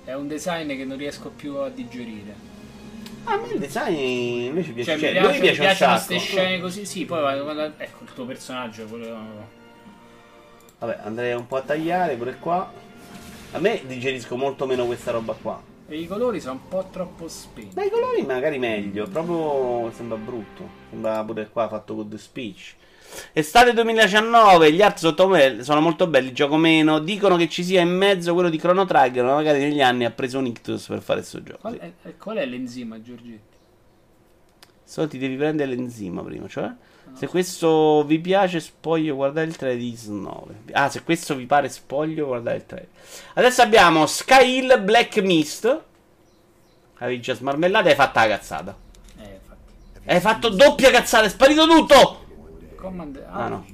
È 0.04 0.13
un 0.13 0.28
design 0.28 0.67
che 0.67 0.84
non 0.84 0.97
riesco 0.97 1.30
più 1.30 1.56
a 1.60 1.69
digerire. 1.69 2.36
Ah, 3.24 3.36
a 3.36 3.38
me 3.38 3.54
il 3.54 3.60
design 3.60 4.47
invece 4.47 4.74
piace. 4.74 5.00
Cioè, 5.00 5.00
cioè, 5.00 5.13
mi 5.13 5.17
piace, 5.17 5.32
mi 5.32 5.39
piace 5.39 5.60
piacciono 5.62 5.93
queste 5.93 6.17
scene 6.17 6.60
così, 6.60 6.86
sì, 6.86 7.06
poi 7.06 7.41
quando, 7.41 7.71
ecco 7.78 8.04
il 8.04 8.13
tuo 8.13 8.26
personaggio, 8.26 8.84
quello 8.88 9.60
Vabbè, 10.82 11.02
andrei 11.04 11.34
un 11.34 11.46
po' 11.46 11.58
a 11.58 11.62
tagliare 11.62 12.15
pure 12.15 12.38
qua. 12.39 12.72
A 13.52 13.60
me 13.60 13.82
digerisco 13.86 14.36
molto 14.36 14.65
meno 14.65 14.88
questa 14.88 15.12
roba 15.12 15.34
qua. 15.39 15.62
E 15.88 15.96
i 15.96 16.08
colori 16.08 16.39
sono 16.41 16.54
un 16.54 16.67
po' 16.67 16.88
troppo 16.91 17.28
spenti. 17.28 17.76
Dai 17.76 17.91
colori 17.91 18.24
magari 18.24 18.58
meglio, 18.58 19.08
proprio 19.08 19.91
sembra 19.94 20.17
brutto. 20.17 20.67
Sembra 20.89 21.24
pure 21.24 21.50
qua 21.52 21.67
fatto 21.67 21.94
con 21.94 22.10
The 22.10 22.17
Speech. 22.17 22.76
Estate 23.32 23.74
2019, 23.74 24.72
gli 24.74 24.82
art 24.82 24.98
sotto 24.98 25.28
me 25.28 25.62
sono 25.62 25.82
molto 25.82 26.08
belli, 26.08 26.34
gioco 26.34 26.56
meno. 26.56 26.98
Dicono 26.98 27.36
che 27.36 27.48
ci 27.48 27.63
sia 27.63 27.82
in 27.82 27.89
mezzo 27.96 28.34
quello 28.34 28.50
di 28.50 28.58
Chrono 28.58 28.86
Trigger, 28.86 29.24
ma 29.24 29.36
magari 29.36 29.60
negli 29.60 29.82
anni 29.84 30.06
ha 30.06 30.12
preso 30.12 30.39
un 30.39 30.48
ictus 30.48 30.88
per 30.88 31.02
fare 31.02 31.20
questo 31.20 31.44
gioco. 31.44 31.60
Qual 31.60 31.74
Sì. 31.74 31.80
è, 32.08 32.17
qual 32.17 32.38
è 32.38 32.46
l'enzima, 32.48 33.00
Giorgetti? 33.00 33.51
Solo 34.92 35.08
ti 35.08 35.18
devi 35.18 35.38
prendere 35.38 35.74
l'enzima 35.74 36.22
prima, 36.22 36.50
cioè. 36.50 36.70
Se 37.14 37.26
questo 37.28 38.04
vi 38.04 38.20
piace, 38.20 38.60
spoglio 38.60 39.16
guardare 39.16 39.48
il 39.48 39.56
trailer 39.56 39.80
di 39.80 39.94
S9. 39.94 40.74
Ah, 40.74 40.90
se 40.90 41.04
questo 41.04 41.34
vi 41.34 41.46
pare 41.46 41.70
spoglio, 41.70 42.26
guardare 42.26 42.58
il 42.58 42.66
trailer. 42.66 42.90
Adesso 43.36 43.62
abbiamo 43.62 44.06
Sky 44.06 44.58
Hill 44.58 44.84
Black 44.84 45.16
Mist. 45.20 45.82
Avevi 46.98 47.22
già 47.22 47.34
smarmellato 47.34 47.88
e 47.88 47.92
hai 47.92 47.96
fatto 47.96 48.20
la 48.20 48.28
cazzata. 48.28 48.78
Eh, 49.18 49.40
infatti. 49.40 50.10
Hai 50.10 50.20
fatto 50.20 50.50
doppia 50.50 50.92
cazzata, 50.92 51.24
è 51.24 51.30
sparito 51.30 51.66
tutto! 51.66 52.26
Command... 52.76 53.26
Ah 53.30 53.48
no. 53.48 53.66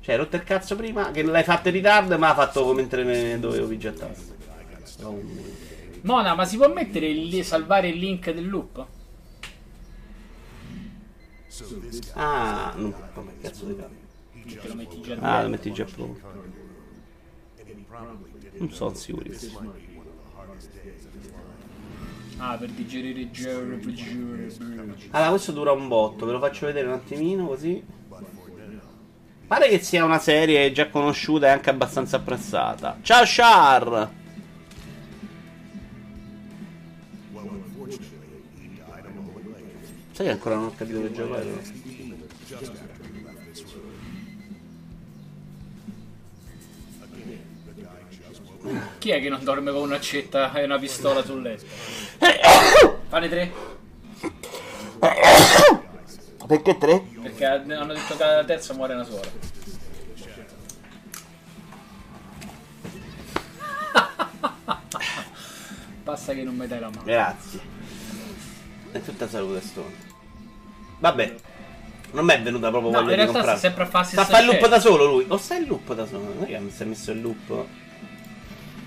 Cioè, 0.00 0.14
hai 0.14 0.16
rotto 0.16 0.34
il 0.34 0.42
cazzo 0.42 0.74
prima, 0.74 1.12
che 1.12 1.22
l'hai 1.22 1.44
fatto 1.44 1.68
in 1.68 1.74
ritardo, 1.74 2.18
ma 2.18 2.30
ha 2.30 2.34
fatto 2.34 2.72
mentre 2.72 3.04
me 3.04 3.38
dovevo 3.38 3.68
pigiare 3.68 3.94
Mona, 6.02 6.34
ma 6.34 6.44
si 6.44 6.56
può 6.56 6.72
mettere 6.72 7.06
il, 7.06 7.44
salvare 7.44 7.88
il 7.88 7.98
link 7.98 8.30
del 8.30 8.48
loop? 8.48 8.86
Ah, 12.14 12.72
non, 12.76 12.94
come 13.12 13.32
cazzo 13.40 13.66
di 13.66 13.76
cazzo. 13.76 14.68
Lo 14.68 14.74
metti 14.74 15.00
già 15.02 15.16
Ah, 15.20 15.42
lo 15.42 15.48
metti 15.48 15.72
già 15.72 15.84
pronto. 15.84 16.20
Non 18.58 18.70
sono 18.70 18.94
sicurissimo. 18.94 19.72
Ah, 22.38 22.56
per 22.56 22.70
digerire. 22.70 23.28
Allora, 25.10 25.30
questo 25.30 25.52
dura 25.52 25.72
un 25.72 25.88
botto, 25.88 26.24
ve 26.24 26.32
lo 26.32 26.38
faccio 26.38 26.66
vedere 26.66 26.86
un 26.86 26.94
attimino 26.94 27.46
così. 27.46 27.84
Pare 29.46 29.68
che 29.68 29.80
sia 29.80 30.04
una 30.04 30.18
serie 30.18 30.72
già 30.72 30.88
conosciuta 30.88 31.48
e 31.48 31.50
anche 31.50 31.70
abbastanza 31.70 32.16
apprezzata. 32.16 32.98
Ciao 33.02 33.24
Char! 33.26 34.19
Sai 40.20 40.28
che 40.28 40.34
ancora 40.34 40.56
non 40.56 40.66
ho 40.66 40.74
capito 40.76 41.00
che 41.00 41.12
gioco 41.12 41.34
è? 41.34 41.40
però? 41.40 41.60
Chi 48.98 49.10
è 49.12 49.20
che 49.22 49.30
non 49.30 49.42
dorme 49.42 49.72
con 49.72 49.80
un'accetta 49.80 50.52
e 50.52 50.64
una 50.64 50.78
pistola 50.78 51.24
sul 51.24 51.40
letto? 51.40 51.64
Fane 53.08 53.28
tre? 53.30 53.50
Perché 56.46 56.76
tre? 56.76 57.02
Perché 57.22 57.44
hanno 57.46 57.94
detto 57.94 58.14
che 58.14 58.22
alla 58.22 58.44
terza 58.44 58.74
muore 58.74 58.92
una 58.92 59.04
suora. 59.04 59.30
Basta 66.04 66.34
che 66.34 66.42
non 66.42 66.56
mi 66.56 66.66
dai 66.66 66.80
la 66.80 66.90
mano. 66.90 67.04
Grazie. 67.04 67.60
E 68.92 69.02
tutta 69.02 69.26
salute 69.26 69.62
Stone. 69.62 70.09
Vabbè. 71.00 71.34
Non 72.12 72.24
mi 72.24 72.32
è 72.32 72.42
venuta 72.42 72.70
proprio 72.70 72.90
No, 72.90 73.02
voglia 73.02 73.16
di 73.16 73.24
comprare. 73.24 73.48
sta 73.48 73.56
sempre 73.58 73.82
a 73.84 73.86
farsi 73.86 74.12
Sta 74.12 74.22
a 74.22 74.24
sta 74.24 74.34
fare 74.36 74.46
il 74.46 74.50
loop 74.52 74.68
da 74.68 74.80
solo 74.80 75.04
lui. 75.06 75.24
O 75.28 75.36
sta 75.36 75.54
in 75.56 75.66
loop 75.66 75.94
da 75.94 76.06
solo? 76.06 76.22
Non 76.34 76.42
è 76.42 76.46
che 76.46 76.58
mi 76.58 76.70
si 76.70 76.82
è 76.82 76.86
messo 76.86 77.10
il 77.12 77.20
loop. 77.20 77.48
No, 77.48 77.64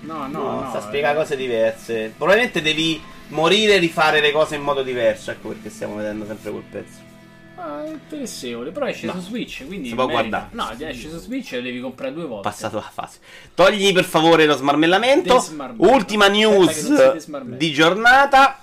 no, 0.00 0.28
No, 0.28 0.60
no. 0.60 0.66
sta 0.68 0.78
a 0.78 0.80
eh. 0.82 0.84
spiegare 0.84 1.16
cose 1.16 1.36
diverse. 1.36 2.12
Probabilmente 2.16 2.60
devi 2.60 3.00
morire 3.28 3.74
e 3.74 3.78
rifare 3.78 4.20
le 4.20 4.30
cose 4.32 4.56
in 4.56 4.62
modo 4.62 4.82
diverso. 4.82 5.30
Ecco 5.30 5.48
perché 5.48 5.70
stiamo 5.70 5.96
vedendo 5.96 6.26
sempre 6.26 6.50
quel 6.50 6.62
pezzo. 6.70 6.98
Ah, 7.56 7.84
è 7.84 7.88
interessevole, 7.88 8.70
però 8.72 8.86
esce 8.86 9.06
No. 9.06 9.12
su 9.14 9.20
Switch, 9.20 9.64
quindi 9.66 9.88
Si 9.88 9.94
può 9.94 10.06
merita. 10.06 10.48
guardare. 10.50 10.76
No, 10.84 10.86
esce 10.88 11.08
su 11.08 11.18
Switch 11.18 11.52
e 11.52 11.56
lo 11.56 11.62
devi 11.62 11.80
comprare 11.80 12.12
due 12.12 12.26
volte. 12.26 12.46
Passato 12.48 12.76
la 12.76 12.90
fase. 12.92 13.18
Togli 13.54 13.92
per 13.94 14.04
favore 14.04 14.44
lo 14.44 14.54
smarmellamento. 14.56 15.42
Ultima 15.78 16.26
news 16.28 17.22
di 17.56 17.72
giornata. 17.72 18.58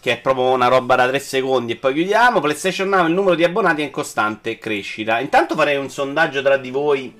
Che 0.00 0.12
è 0.12 0.20
proprio 0.20 0.46
una 0.46 0.68
roba 0.68 0.96
da 0.96 1.06
3 1.06 1.18
secondi 1.18 1.72
e 1.72 1.76
poi 1.76 1.92
chiudiamo. 1.92 2.40
PlayStation 2.40 2.88
Now 2.88 3.06
il 3.06 3.12
numero 3.12 3.34
di 3.34 3.44
abbonati 3.44 3.82
è 3.82 3.84
in 3.84 3.90
costante 3.90 4.56
crescita. 4.56 5.20
Intanto 5.20 5.54
farei 5.54 5.76
un 5.76 5.90
sondaggio 5.90 6.40
tra 6.40 6.56
di 6.56 6.70
voi. 6.70 7.14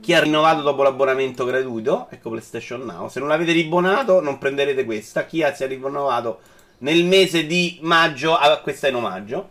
Chi 0.00 0.14
ha 0.14 0.20
rinnovato 0.20 0.62
dopo 0.62 0.82
l'abbonamento 0.82 1.44
gratuito? 1.44 2.08
Ecco 2.10 2.30
PlayStation 2.30 2.80
Now. 2.80 3.08
Se 3.08 3.20
non 3.20 3.28
l'avete 3.28 3.52
ribbonato, 3.52 4.20
non 4.20 4.38
prenderete 4.38 4.84
questa. 4.84 5.26
Chi 5.26 5.44
ha 5.44 5.54
si 5.54 5.62
è 5.62 5.68
rinnovato 5.68 6.40
nel 6.78 7.04
mese 7.04 7.46
di 7.46 7.78
maggio? 7.82 8.34
Ah, 8.36 8.58
questa 8.58 8.88
è 8.88 8.90
in 8.90 8.96
omaggio. 8.96 9.48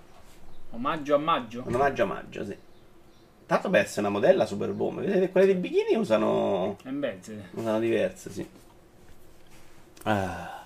Omaggio 0.72 1.16
a 1.16 1.20
maggio? 1.20 1.64
Un 1.66 1.76
omaggio 1.76 2.04
a 2.04 2.06
maggio, 2.06 2.44
sì. 2.44 2.56
Tanto 3.46 3.70
per 3.70 3.82
essere 3.82 4.02
una 4.02 4.10
modella 4.10 4.46
super 4.46 4.72
bomba. 4.74 5.02
Vedete, 5.02 5.32
quelle 5.32 5.48
dei 5.48 5.56
bikini 5.56 5.96
usano. 5.96 6.76
In. 6.84 7.44
Usano 7.54 7.80
diverse, 7.80 8.30
sì. 8.30 8.46
Ah. 10.04 10.59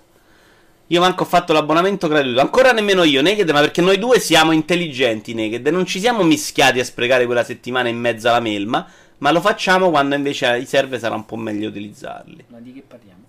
Io 0.88 1.00
manco 1.00 1.24
ho 1.24 1.26
fatto 1.26 1.54
l'abbonamento 1.54 2.08
gratuito. 2.08 2.40
Ancora 2.40 2.72
nemmeno 2.72 3.04
io, 3.04 3.22
Naked, 3.22 3.50
ma 3.50 3.62
perché 3.62 3.82
noi 3.82 3.98
due 3.98 4.20
siamo 4.20 4.52
intelligenti, 4.52 5.34
Naked. 5.34 5.66
Non 5.68 5.86
ci 5.86 6.00
siamo 6.00 6.24
mischiati 6.24 6.80
a 6.80 6.84
sprecare 6.84 7.26
quella 7.26 7.44
settimana 7.44 7.88
in 7.88 7.98
mezzo 7.98 8.28
alla 8.28 8.40
melma. 8.40 8.86
Ma 9.20 9.32
lo 9.32 9.40
facciamo 9.40 9.90
quando 9.90 10.16
invece 10.16 10.58
i 10.58 10.66
server 10.66 11.00
sarà 11.00 11.16
un 11.16 11.26
po' 11.26 11.38
meglio 11.38 11.70
utilizzarli. 11.70 12.46
Ma 12.48 12.60
di 12.60 12.74
che 12.74 12.82
parliamo? 12.82 13.24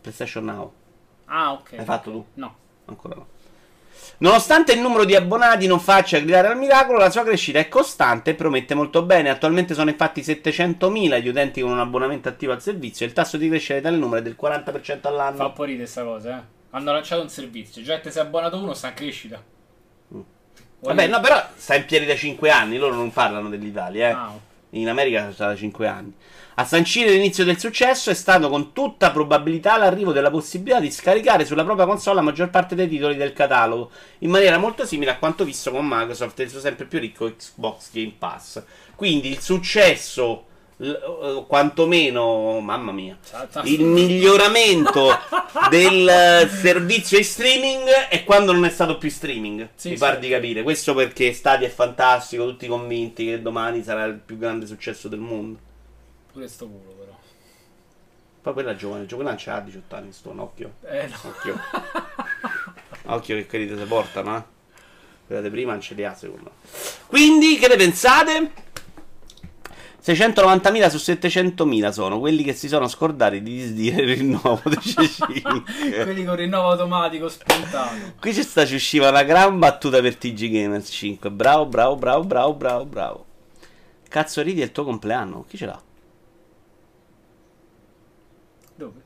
PlayStation 0.00 0.44
Now. 0.44 0.72
Ah, 1.26 1.52
ok. 1.52 1.74
Hai 1.76 1.84
fatto 1.84 2.10
tu? 2.10 2.24
No. 2.34 2.56
Ancora 2.86 3.14
no. 3.16 3.26
Nonostante 4.18 4.72
il 4.72 4.80
numero 4.80 5.04
di 5.04 5.14
abbonati 5.14 5.66
non 5.66 5.80
faccia 5.80 6.18
gridare 6.18 6.48
al 6.48 6.56
miracolo, 6.56 6.98
la 6.98 7.10
sua 7.10 7.24
crescita 7.24 7.58
è 7.58 7.68
costante 7.68 8.30
e 8.30 8.34
promette 8.34 8.74
molto 8.74 9.02
bene. 9.02 9.30
Attualmente 9.30 9.74
sono 9.74 9.90
infatti 9.90 10.20
700.000 10.22 11.20
gli 11.22 11.28
utenti 11.28 11.60
con 11.60 11.70
un 11.72 11.78
abbonamento 11.80 12.28
attivo 12.28 12.52
al 12.52 12.62
servizio 12.62 13.04
e 13.04 13.08
il 13.08 13.14
tasso 13.14 13.36
di 13.36 13.48
crescita 13.48 13.80
tale 13.80 13.96
numero 13.96 14.20
è 14.20 14.22
del 14.22 14.36
40% 14.40 15.00
Fa 15.00 15.08
un 15.08 15.14
all'anno. 15.14 15.52
po' 15.52 15.64
ridere 15.64 15.86
sta 15.86 16.02
cosa, 16.04 16.38
eh. 16.38 16.42
Hanno 16.70 16.92
lanciato 16.92 17.22
un 17.22 17.28
servizio. 17.28 17.82
Già 17.82 18.00
te 18.00 18.10
sei 18.10 18.22
abbonato 18.22 18.56
uno, 18.58 18.74
sta 18.74 18.88
in 18.88 18.94
crescita. 18.94 19.42
Vuoi- 20.08 20.24
Vabbè, 20.80 21.06
no, 21.06 21.20
però 21.20 21.40
sta 21.56 21.74
in 21.76 21.84
piedi 21.86 22.04
da 22.06 22.14
5 22.16 22.50
anni, 22.50 22.76
loro 22.78 22.94
non 22.94 23.10
parlano 23.12 23.48
dell'Italia, 23.48 24.08
eh. 24.08 24.12
Ah. 24.12 24.32
In 24.70 24.88
America 24.88 25.30
sta 25.32 25.46
da 25.48 25.56
5 25.56 25.86
anni. 25.86 26.12
A 26.56 26.64
sancire 26.64 27.10
l'inizio 27.10 27.44
del 27.44 27.58
successo 27.58 28.10
è 28.10 28.14
stato 28.14 28.48
con 28.48 28.72
tutta 28.72 29.10
probabilità 29.10 29.76
l'arrivo 29.76 30.12
della 30.12 30.30
possibilità 30.30 30.78
di 30.78 30.92
scaricare 30.92 31.44
sulla 31.44 31.64
propria 31.64 31.84
console 31.84 32.14
la 32.16 32.22
maggior 32.22 32.48
parte 32.48 32.76
dei 32.76 32.88
titoli 32.88 33.16
del 33.16 33.32
catalogo, 33.32 33.90
in 34.18 34.30
maniera 34.30 34.56
molto 34.56 34.86
simile 34.86 35.10
a 35.10 35.18
quanto 35.18 35.44
visto 35.44 35.72
con 35.72 35.84
Microsoft 35.84 36.38
e 36.38 36.44
il 36.44 36.50
suo 36.50 36.60
sempre 36.60 36.84
più 36.84 37.00
ricco 37.00 37.26
Xbox 37.26 37.90
Game 37.92 38.14
Pass. 38.16 38.62
Quindi 38.94 39.30
il 39.30 39.40
successo, 39.40 40.44
eh, 40.76 41.44
quantomeno, 41.48 42.60
mamma 42.60 42.92
mia, 42.92 43.18
il 43.64 43.82
miglioramento 43.82 45.08
del 45.68 46.08
eh, 46.08 46.48
servizio 46.48 47.18
di 47.18 47.24
streaming 47.24 47.88
è 48.08 48.22
quando 48.22 48.52
non 48.52 48.64
è 48.64 48.70
stato 48.70 48.96
più 48.96 49.10
streaming. 49.10 49.70
Sì, 49.74 49.88
mi 49.88 49.94
sì. 49.96 50.00
pare 50.00 50.20
di 50.20 50.28
capire. 50.28 50.62
Questo 50.62 50.94
perché 50.94 51.32
Stadia 51.32 51.66
è 51.66 51.70
fantastico, 51.70 52.46
tutti 52.46 52.68
convinti 52.68 53.24
che 53.24 53.42
domani 53.42 53.82
sarà 53.82 54.04
il 54.04 54.20
più 54.24 54.38
grande 54.38 54.66
successo 54.66 55.08
del 55.08 55.18
mondo. 55.18 55.72
Pure 56.34 56.48
sto 56.48 56.66
culo, 56.66 56.90
però. 56.98 57.16
Poi 58.42 58.52
quella 58.52 58.72
è 58.72 58.74
giovane, 58.74 59.06
quella 59.06 59.30
non 59.30 59.38
c'ha 59.38 59.60
18 59.60 59.94
anni, 59.94 60.12
sto 60.12 60.34
occhio. 60.36 60.74
Eh, 60.82 61.06
no. 61.06 61.16
Occhio. 61.22 61.60
occhio 63.06 63.36
che 63.36 63.46
quelli 63.46 63.68
si 63.68 63.84
portano, 63.84 64.36
eh. 64.36 64.42
Quella 65.28 65.40
di 65.40 65.50
prima 65.50 65.70
non 65.70 65.80
ce 65.80 65.94
li 65.94 66.04
ha, 66.04 66.12
secondo 66.12 66.50
me. 66.50 66.70
Quindi, 67.06 67.56
che 67.56 67.68
ne 67.68 67.76
pensate? 67.76 68.50
690.000 70.04 70.90
su 70.90 70.96
700.000 70.96 71.90
sono 71.90 72.18
quelli 72.18 72.42
che 72.42 72.52
si 72.52 72.66
sono 72.66 72.88
scordati 72.88 73.40
di 73.40 73.54
disdire 73.54 74.02
il 74.02 74.16
rinnovo 74.16 74.60
di 74.64 74.76
C5. 74.76 76.02
Quelli 76.02 76.24
con 76.24 76.34
rinnovo 76.34 76.70
automatico 76.72 77.28
spontaneo. 77.28 78.14
Qui 78.20 78.34
ci 78.34 78.42
sta, 78.42 78.66
ci 78.66 78.74
usciva 78.74 79.08
una 79.08 79.22
gran 79.22 79.56
battuta 79.60 80.00
per 80.00 80.16
TG 80.16 80.50
Gamers 80.50 80.90
5. 80.90 81.30
Bravo, 81.30 81.66
bravo, 81.66 81.94
bravo, 81.96 82.24
bravo, 82.24 82.54
bravo, 82.54 82.84
bravo. 82.84 83.26
Cazzo 84.06 84.42
ridi 84.42 84.60
è 84.62 84.64
il 84.64 84.72
tuo 84.72 84.84
compleanno? 84.84 85.44
Chi 85.48 85.56
ce 85.56 85.66
l'ha? 85.66 85.82
Dove? 88.76 89.02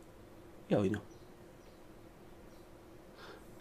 Io 0.68 0.88
no. 0.90 1.02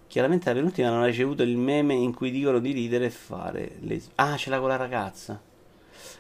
Chiaramente 0.07 0.47
la 0.49 0.55
penultima 0.55 0.89
non 0.89 1.01
ha 1.01 1.05
ricevuto 1.05 1.43
il 1.43 1.57
meme 1.57 1.93
in 1.93 2.13
cui 2.13 2.31
dicono 2.31 2.59
di 2.59 2.71
ridere 2.71 3.05
e 3.05 3.09
fare 3.09 3.75
le... 3.81 4.01
Ah, 4.15 4.37
ce 4.37 4.49
l'ha 4.49 4.59
con 4.59 4.69
la 4.69 4.75
ragazza. 4.77 5.39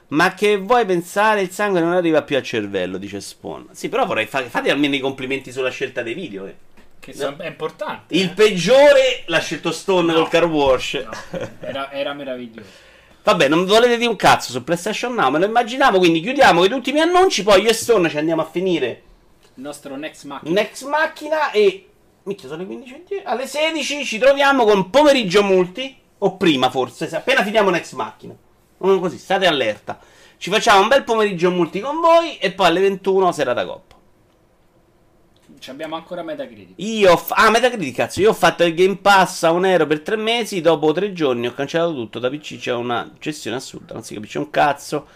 Ma 0.09 0.33
che 0.33 0.57
vuoi 0.57 0.85
pensare? 0.85 1.41
Il 1.41 1.51
sangue 1.51 1.79
non 1.81 1.93
arriva 1.93 2.21
più 2.21 2.35
al 2.35 2.43
cervello, 2.43 2.97
dice 2.97 3.19
Spawn. 3.19 3.69
Sì, 3.71 3.89
però 3.89 4.05
vorrei 4.05 4.25
fare... 4.25 4.45
Fate 4.49 4.69
almeno 4.71 4.95
i 4.95 4.99
complimenti 4.99 5.51
sulla 5.51 5.69
scelta 5.69 6.01
dei 6.01 6.13
video. 6.13 6.45
eh. 6.45 6.55
Che 6.99 7.13
so- 7.13 7.35
è 7.37 7.47
importante. 7.47 8.13
Il 8.15 8.25
eh. 8.25 8.33
peggiore 8.33 9.23
l'ha 9.25 9.39
scelto 9.39 9.71
Stone 9.71 10.11
No. 10.11 10.19
col 10.19 10.29
car 10.29 10.45
wash. 10.45 10.93
No, 11.31 11.47
era, 11.61 11.91
era 11.91 12.13
meraviglioso. 12.13 12.69
Vabbè, 13.23 13.47
non 13.49 13.65
volete 13.65 13.97
dire 13.97 14.09
un 14.09 14.15
cazzo 14.15 14.51
su 14.51 14.63
PlayStation 14.63 15.13
Now, 15.13 15.29
me 15.29 15.39
lo 15.39 15.45
immaginiamo, 15.45 15.97
quindi 15.97 16.21
chiudiamo 16.21 16.59
con 16.59 16.69
gli 16.69 16.73
ultimi 16.73 17.01
annunci, 17.01 17.43
poi 17.43 17.61
io 17.61 17.69
e 17.69 17.73
Stone 17.73 18.09
ci 18.09 18.17
andiamo 18.17 18.41
a 18.41 18.45
finire 18.45 19.01
Il 19.57 19.63
nostro 19.63 19.95
next 19.95 20.23
Mac. 20.25 20.43
Next 20.43 20.87
macchina 20.87 21.51
e... 21.51 21.89
Minchia, 22.23 22.47
sono 22.47 22.61
le 22.61 22.67
15 22.67 22.93
e 22.93 23.03
10. 23.07 23.23
Alle 23.25 23.47
16 23.47 24.05
ci 24.05 24.17
troviamo 24.17 24.65
con 24.65 24.89
pomeriggio 24.89 25.43
multi, 25.43 25.95
o 26.19 26.37
prima 26.37 26.69
forse, 26.69 27.07
se 27.07 27.15
appena 27.15 27.43
finiamo 27.43 27.69
Next 27.69 27.93
macchina. 27.93 28.35
Non 28.79 28.99
così, 28.99 29.17
state 29.17 29.47
allerta. 29.47 29.99
Ci 30.37 30.51
facciamo 30.51 30.81
un 30.81 30.87
bel 30.87 31.03
pomeriggio 31.03 31.49
multi 31.49 31.79
con 31.79 31.99
voi 31.99 32.37
e 32.37 32.51
poi 32.51 32.67
alle 32.67 32.81
21 32.81 33.31
serata 33.31 33.65
coppa. 33.65 33.95
Ci 35.59 35.69
abbiamo 35.71 35.95
ancora 35.95 36.21
Metacritic. 36.21 36.73
Io 36.77 37.13
ho 37.13 37.17
fa- 37.17 37.35
Ah, 37.35 37.49
Metacritic, 37.49 37.95
cazzo, 37.95 38.21
io 38.21 38.29
ho 38.29 38.33
fatto 38.33 38.63
il 38.63 38.75
Game 38.75 38.97
Pass 38.97 39.41
a 39.43 39.51
un 39.51 39.65
euro 39.65 39.87
per 39.87 40.01
tre 40.01 40.15
mesi, 40.17 40.61
dopo 40.61 40.91
tre 40.91 41.13
giorni 41.13 41.47
ho 41.47 41.53
cancellato 41.53 41.93
tutto, 41.95 42.19
da 42.19 42.29
PC 42.29 42.59
c'è 42.59 42.73
una 42.73 43.11
gestione 43.17 43.57
assurda, 43.57 43.93
non 43.95 44.03
si 44.03 44.13
capisce 44.13 44.37
un 44.37 44.51
cazzo. 44.51 45.07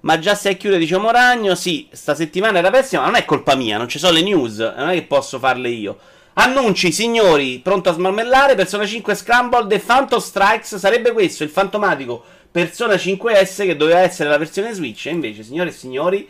Ma 0.00 0.18
già 0.18 0.34
se 0.34 0.56
chiude, 0.56 0.78
diciamo 0.78 1.10
ragno, 1.10 1.54
sì, 1.54 1.88
sta 1.92 2.14
settimana 2.14 2.58
era 2.58 2.70
pessima, 2.70 3.02
ma 3.02 3.08
non 3.08 3.16
è 3.16 3.24
colpa 3.24 3.54
mia, 3.54 3.76
non 3.76 3.88
ci 3.88 3.98
sono 3.98 4.12
le 4.12 4.22
news, 4.22 4.58
non 4.58 4.88
è 4.88 4.94
che 4.94 5.02
posso 5.02 5.38
farle 5.38 5.68
io. 5.68 5.98
Annunci, 6.34 6.90
signori, 6.90 7.58
pronto 7.58 7.90
a 7.90 7.92
smarmellare, 7.92 8.54
Persona 8.54 8.86
5 8.86 9.14
Scrambled 9.14 9.70
e 9.72 9.78
Phantom 9.78 10.18
Strikes, 10.18 10.76
sarebbe 10.76 11.12
questo, 11.12 11.42
il 11.42 11.50
fantomatico 11.50 12.24
Persona 12.50 12.94
5S 12.94 13.64
che 13.64 13.76
doveva 13.76 13.98
essere 14.00 14.28
la 14.28 14.38
versione 14.38 14.72
Switch, 14.72 15.06
e 15.06 15.10
invece, 15.10 15.42
signore 15.42 15.68
e 15.68 15.72
signori, 15.72 16.28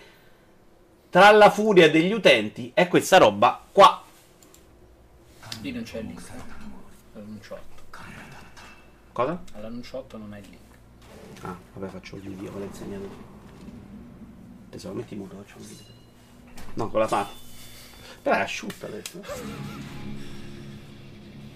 tra 1.08 1.30
la 1.30 1.50
furia 1.50 1.90
degli 1.90 2.12
utenti 2.12 2.70
è 2.74 2.88
questa 2.88 3.18
roba 3.18 3.62
qua. 3.70 4.02
Lì 5.62 5.72
non 5.72 5.82
c'è 5.82 5.98
il 5.98 6.06
link. 6.06 6.22
All'annunciotto. 7.14 7.82
Cosa? 9.12 9.42
All'annunciotto 9.54 10.16
non 10.16 10.32
hai 10.32 10.40
il 10.40 10.46
link. 10.48 11.42
Ah, 11.42 11.56
vabbè, 11.74 11.90
faccio 11.92 12.16
il 12.16 12.22
video, 12.22 12.52
me 12.52 12.58
l'hai 12.60 12.68
insegnato. 12.68 13.29
Tesoro, 14.70 14.94
metti 14.94 15.16
muto, 15.16 15.36
faccio 15.36 15.56
un 15.58 15.66
video. 15.66 15.84
No, 16.74 16.88
con 16.88 17.00
la 17.00 17.08
mano. 17.10 17.28
Però 18.22 18.36
è 18.36 18.40
asciutta 18.40 18.86
adesso. 18.86 19.20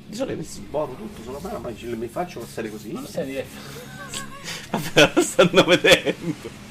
Di 0.06 0.14
solito 0.16 0.40
in 0.40 0.70
buono 0.70 0.94
tutto 0.96 1.22
sulla 1.22 1.38
mano, 1.40 1.58
ma 1.58 1.74
ce 1.74 1.86
mi 1.94 2.08
faccio 2.08 2.40
passare 2.40 2.70
così. 2.70 2.92
Non 2.92 3.02
lo 3.02 3.08
stai 3.08 3.26
diretto. 3.26 3.56
Vabbè, 4.70 5.12
lo 5.14 5.22
stanno 5.22 5.64
vedendo. 5.64 6.62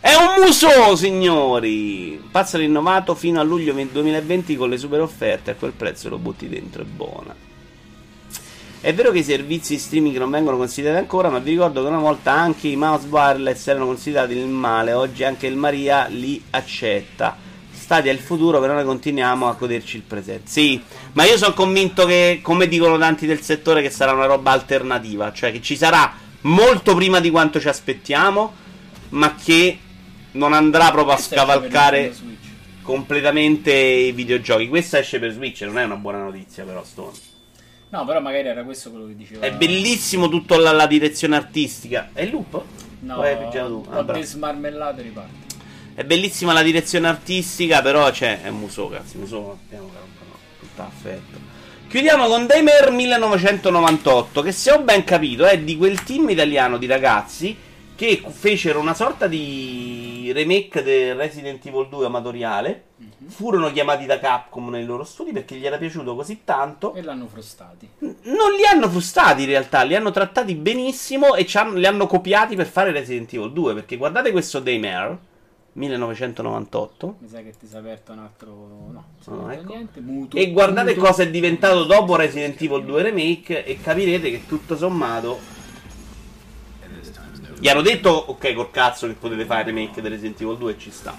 È 0.00 0.14
un 0.14 0.44
muso, 0.44 0.96
signori! 0.96 2.20
Pazzo 2.30 2.58
rinnovato 2.58 3.14
fino 3.14 3.38
a 3.38 3.44
luglio 3.44 3.72
2020 3.72 4.56
con 4.56 4.68
le 4.68 4.76
super 4.76 5.00
offerte. 5.00 5.52
A 5.52 5.54
quel 5.54 5.72
prezzo 5.72 6.08
lo 6.08 6.18
butti 6.18 6.48
dentro, 6.48 6.82
è 6.82 6.86
buona. 6.86 7.51
È 8.84 8.92
vero 8.92 9.12
che 9.12 9.18
i 9.18 9.22
servizi 9.22 9.78
streaming 9.78 10.16
non 10.16 10.28
vengono 10.28 10.56
considerati 10.56 10.98
ancora, 10.98 11.28
ma 11.28 11.38
vi 11.38 11.50
ricordo 11.50 11.82
che 11.82 11.86
una 11.86 12.00
volta 12.00 12.32
anche 12.32 12.66
i 12.66 12.74
mouse 12.74 13.06
wireless 13.06 13.68
erano 13.68 13.86
considerati 13.86 14.36
il 14.36 14.48
male, 14.48 14.92
oggi 14.92 15.22
anche 15.22 15.46
il 15.46 15.54
Maria 15.54 16.08
li 16.08 16.42
accetta. 16.50 17.36
Stadia 17.70 18.10
è 18.10 18.14
il 18.14 18.20
futuro, 18.20 18.58
però 18.58 18.72
noi 18.72 18.84
continuiamo 18.84 19.48
a 19.48 19.52
goderci 19.52 19.98
il 19.98 20.02
presente. 20.02 20.50
Sì, 20.50 20.82
ma 21.12 21.22
io 21.22 21.36
sono 21.36 21.54
convinto 21.54 22.06
che, 22.06 22.40
come 22.42 22.66
dicono 22.66 22.98
tanti 22.98 23.24
del 23.24 23.40
settore, 23.40 23.82
che 23.82 23.90
sarà 23.90 24.14
una 24.14 24.26
roba 24.26 24.50
alternativa, 24.50 25.32
cioè 25.32 25.52
che 25.52 25.62
ci 25.62 25.76
sarà 25.76 26.12
molto 26.40 26.96
prima 26.96 27.20
di 27.20 27.30
quanto 27.30 27.60
ci 27.60 27.68
aspettiamo, 27.68 28.52
ma 29.10 29.36
che 29.36 29.78
non 30.32 30.52
andrà 30.54 30.90
proprio 30.90 31.14
a 31.14 31.18
scavalcare 31.18 32.12
completamente 32.82 33.72
i 33.72 34.10
videogiochi. 34.10 34.66
Questa 34.66 34.98
esce 34.98 35.20
per 35.20 35.30
Switch, 35.30 35.60
non 35.60 35.78
è 35.78 35.84
una 35.84 35.94
buona 35.94 36.18
notizia, 36.18 36.64
però, 36.64 36.82
Stone. 36.82 37.30
No, 37.92 38.06
però 38.06 38.22
magari 38.22 38.48
era 38.48 38.64
questo 38.64 38.88
quello 38.88 39.06
che 39.06 39.16
diceva. 39.16 39.44
È 39.44 39.52
bellissimo 39.52 40.30
tutta 40.30 40.56
la, 40.56 40.72
la 40.72 40.86
direzione 40.86 41.36
artistica. 41.36 42.08
È 42.14 42.22
il 42.22 42.30
loop? 42.30 42.62
No, 43.00 43.20
hai 43.20 43.36
pigiato 43.36 43.68
tu? 43.68 43.86
Ah, 43.90 43.96
po' 43.96 44.04
bravo. 44.04 44.18
di 44.18 44.24
smarmellato 44.24 45.00
e 45.00 45.02
riparte. 45.02 45.54
È 45.94 46.02
bellissima 46.02 46.54
la 46.54 46.62
direzione 46.62 47.08
artistica, 47.08 47.82
però 47.82 48.10
c'è. 48.10 48.40
È 48.40 48.48
Muso, 48.48 48.88
cazzo. 48.88 49.18
Che 49.18 49.76
roba, 49.76 49.92
no. 49.92 50.36
Tutta 50.58 50.86
affetto. 50.86 51.38
Chiudiamo 51.86 52.28
con 52.28 52.46
Daymare 52.46 52.90
1998, 52.90 54.40
che 54.40 54.52
se 54.52 54.70
ho 54.70 54.80
ben 54.80 55.04
capito 55.04 55.44
è 55.44 55.58
di 55.58 55.76
quel 55.76 56.02
team 56.02 56.30
italiano 56.30 56.78
di 56.78 56.86
ragazzi 56.86 57.54
che 58.02 58.20
fecero 58.30 58.80
una 58.80 58.94
sorta 58.94 59.28
di 59.28 60.32
remake 60.34 60.82
del 60.82 61.14
Resident 61.14 61.64
Evil 61.64 61.86
2 61.88 62.06
amatoriale. 62.06 62.84
Furono 63.28 63.70
chiamati 63.70 64.06
da 64.06 64.18
Capcom 64.18 64.70
nei 64.70 64.84
loro 64.84 65.04
studi 65.04 65.30
perché 65.30 65.54
gli 65.54 65.64
era 65.64 65.78
piaciuto 65.78 66.16
così 66.16 66.40
tanto. 66.42 66.94
E 66.94 67.02
l'hanno 67.02 67.28
frustati. 67.28 67.88
Non 67.98 68.50
li 68.56 68.66
hanno 68.68 68.88
frustati 68.90 69.42
in 69.42 69.48
realtà, 69.48 69.82
li 69.84 69.94
hanno 69.94 70.10
trattati 70.10 70.56
benissimo 70.56 71.36
e 71.36 71.46
hanno- 71.54 71.78
li 71.78 71.86
hanno 71.86 72.08
copiati 72.08 72.56
per 72.56 72.66
fare 72.66 72.90
Resident 72.90 73.32
Evil 73.34 73.52
2. 73.52 73.74
Perché 73.74 73.96
guardate 73.96 74.32
questo 74.32 74.58
Daymare 74.58 75.18
1998 75.74 77.16
Mi 77.20 77.28
sa 77.28 77.38
che 77.40 77.52
ti 77.56 77.66
sei 77.68 77.78
aperto 77.78 78.10
un 78.12 78.18
altro. 78.18 78.48
No, 78.90 79.04
No, 79.26 79.50
ecco. 79.50 79.72
niente. 79.74 80.00
Muto. 80.00 80.36
e 80.36 80.50
guardate 80.50 80.94
muto. 80.94 81.06
cosa 81.06 81.22
è 81.22 81.30
diventato 81.30 81.84
dopo 81.84 82.16
Resident 82.16 82.60
Evil 82.60 82.84
2 82.84 83.02
Remake 83.02 83.64
e 83.64 83.80
capirete 83.80 84.28
che 84.30 84.42
tutto 84.46 84.76
sommato 84.76 85.51
gli 87.62 87.68
hanno 87.68 87.82
detto 87.82 88.10
ok 88.10 88.54
col 88.54 88.72
cazzo 88.72 89.06
che 89.06 89.12
potete 89.12 89.44
fare 89.44 89.62
remake 89.62 90.02
di 90.02 90.08
Resident 90.08 90.40
Evil 90.40 90.56
2 90.56 90.72
e 90.72 90.78
ci 90.78 90.90
sta. 90.90 91.16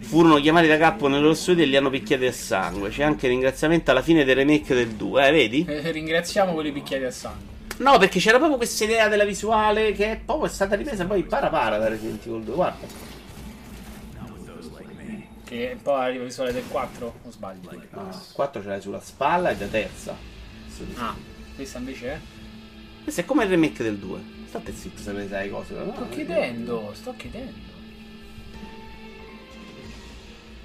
Furono 0.00 0.40
chiamati 0.40 0.66
da 0.66 0.78
capo 0.78 1.06
nel 1.08 1.20
loro 1.20 1.34
studio 1.34 1.64
e 1.64 1.66
li 1.66 1.76
hanno 1.76 1.90
picchiati 1.90 2.24
a 2.24 2.32
sangue. 2.32 2.88
C'è 2.88 3.02
anche 3.02 3.28
ringraziamento 3.28 3.90
alla 3.90 4.00
fine 4.00 4.24
del 4.24 4.36
remake 4.36 4.74
del 4.74 4.88
2, 4.92 5.28
eh, 5.28 5.32
vedi? 5.32 5.66
Eh, 5.68 5.90
ringraziamo 5.90 6.54
quelli 6.54 6.72
picchiati 6.72 7.04
a 7.04 7.10
sangue. 7.10 7.44
No, 7.76 7.98
perché 7.98 8.18
c'era 8.18 8.38
proprio 8.38 8.56
questa 8.56 8.84
idea 8.84 9.08
della 9.08 9.26
visuale 9.26 9.92
che 9.92 10.22
proprio 10.24 10.46
è 10.46 10.50
stata 10.50 10.76
ripresa 10.76 11.04
poi 11.04 11.24
para 11.24 11.48
para 11.50 11.76
da 11.76 11.88
Resident 11.88 12.24
Evil 12.24 12.42
2. 12.42 12.54
Guarda. 12.54 12.86
Che 15.44 15.76
poi 15.82 16.00
arriva 16.00 16.22
il 16.22 16.28
visuale 16.28 16.54
del 16.54 16.66
4. 16.66 17.14
O 17.22 17.30
sbaglio? 17.30 17.68
Ah, 17.90 18.18
4 18.32 18.62
ce 18.62 18.68
l'hai 18.68 18.80
sulla 18.80 19.02
spalla 19.02 19.50
e 19.50 19.56
da 19.56 19.66
terza. 19.66 20.35
Ah, 20.96 21.14
questa 21.54 21.78
invece 21.78 22.12
è? 22.12 22.20
Questo 23.02 23.20
è 23.20 23.24
come 23.24 23.44
il 23.44 23.50
remake 23.50 23.82
del 23.82 23.96
2. 23.98 24.20
State 24.48 24.72
zitto 24.74 25.00
se 25.02 25.12
ne 25.12 25.28
sai 25.28 25.50
cose. 25.50 25.74
No, 25.74 25.92
Sto 25.94 26.08
chiedendo, 26.08 26.90
sto 26.94 27.14
chiedendo. 27.16 27.74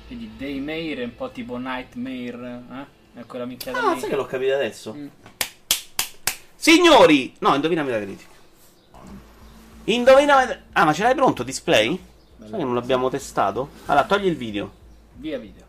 Quindi 0.07 0.31
Daymare 0.37 0.95
è 1.01 1.03
un 1.05 1.15
po' 1.15 1.29
tipo 1.31 1.57
Nightmare, 1.57 2.63
eh? 2.71 3.19
È 3.21 3.25
quella 3.25 3.45
minchiata 3.45 3.79
Ah, 3.79 3.93
lì. 3.93 3.99
sai 3.99 4.09
che 4.09 4.15
l'ho 4.15 4.25
capito 4.25 4.53
adesso? 4.53 4.93
Mm. 4.93 5.07
Signori! 6.55 7.33
No, 7.39 7.55
indovina 7.55 7.83
la 7.83 7.99
critica. 7.99 8.29
Indovina 9.85 10.35
Metacritic. 10.37 10.65
Ah, 10.73 10.85
ma 10.85 10.93
ce 10.93 11.03
l'hai 11.03 11.15
pronto 11.15 11.43
display? 11.43 11.99
Sai 12.39 12.49
che 12.51 12.57
non 12.63 12.73
l'abbiamo 12.75 13.09
testato? 13.09 13.69
Allora, 13.85 14.05
togli 14.05 14.25
il 14.27 14.35
video. 14.35 14.71
Via 15.15 15.39
video. 15.39 15.63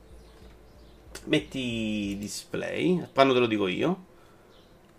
Metti 1.25 2.17
display. 2.19 3.07
Quando 3.13 3.33
te 3.35 3.41
lo 3.41 3.47
dico 3.47 3.67
io. 3.69 4.05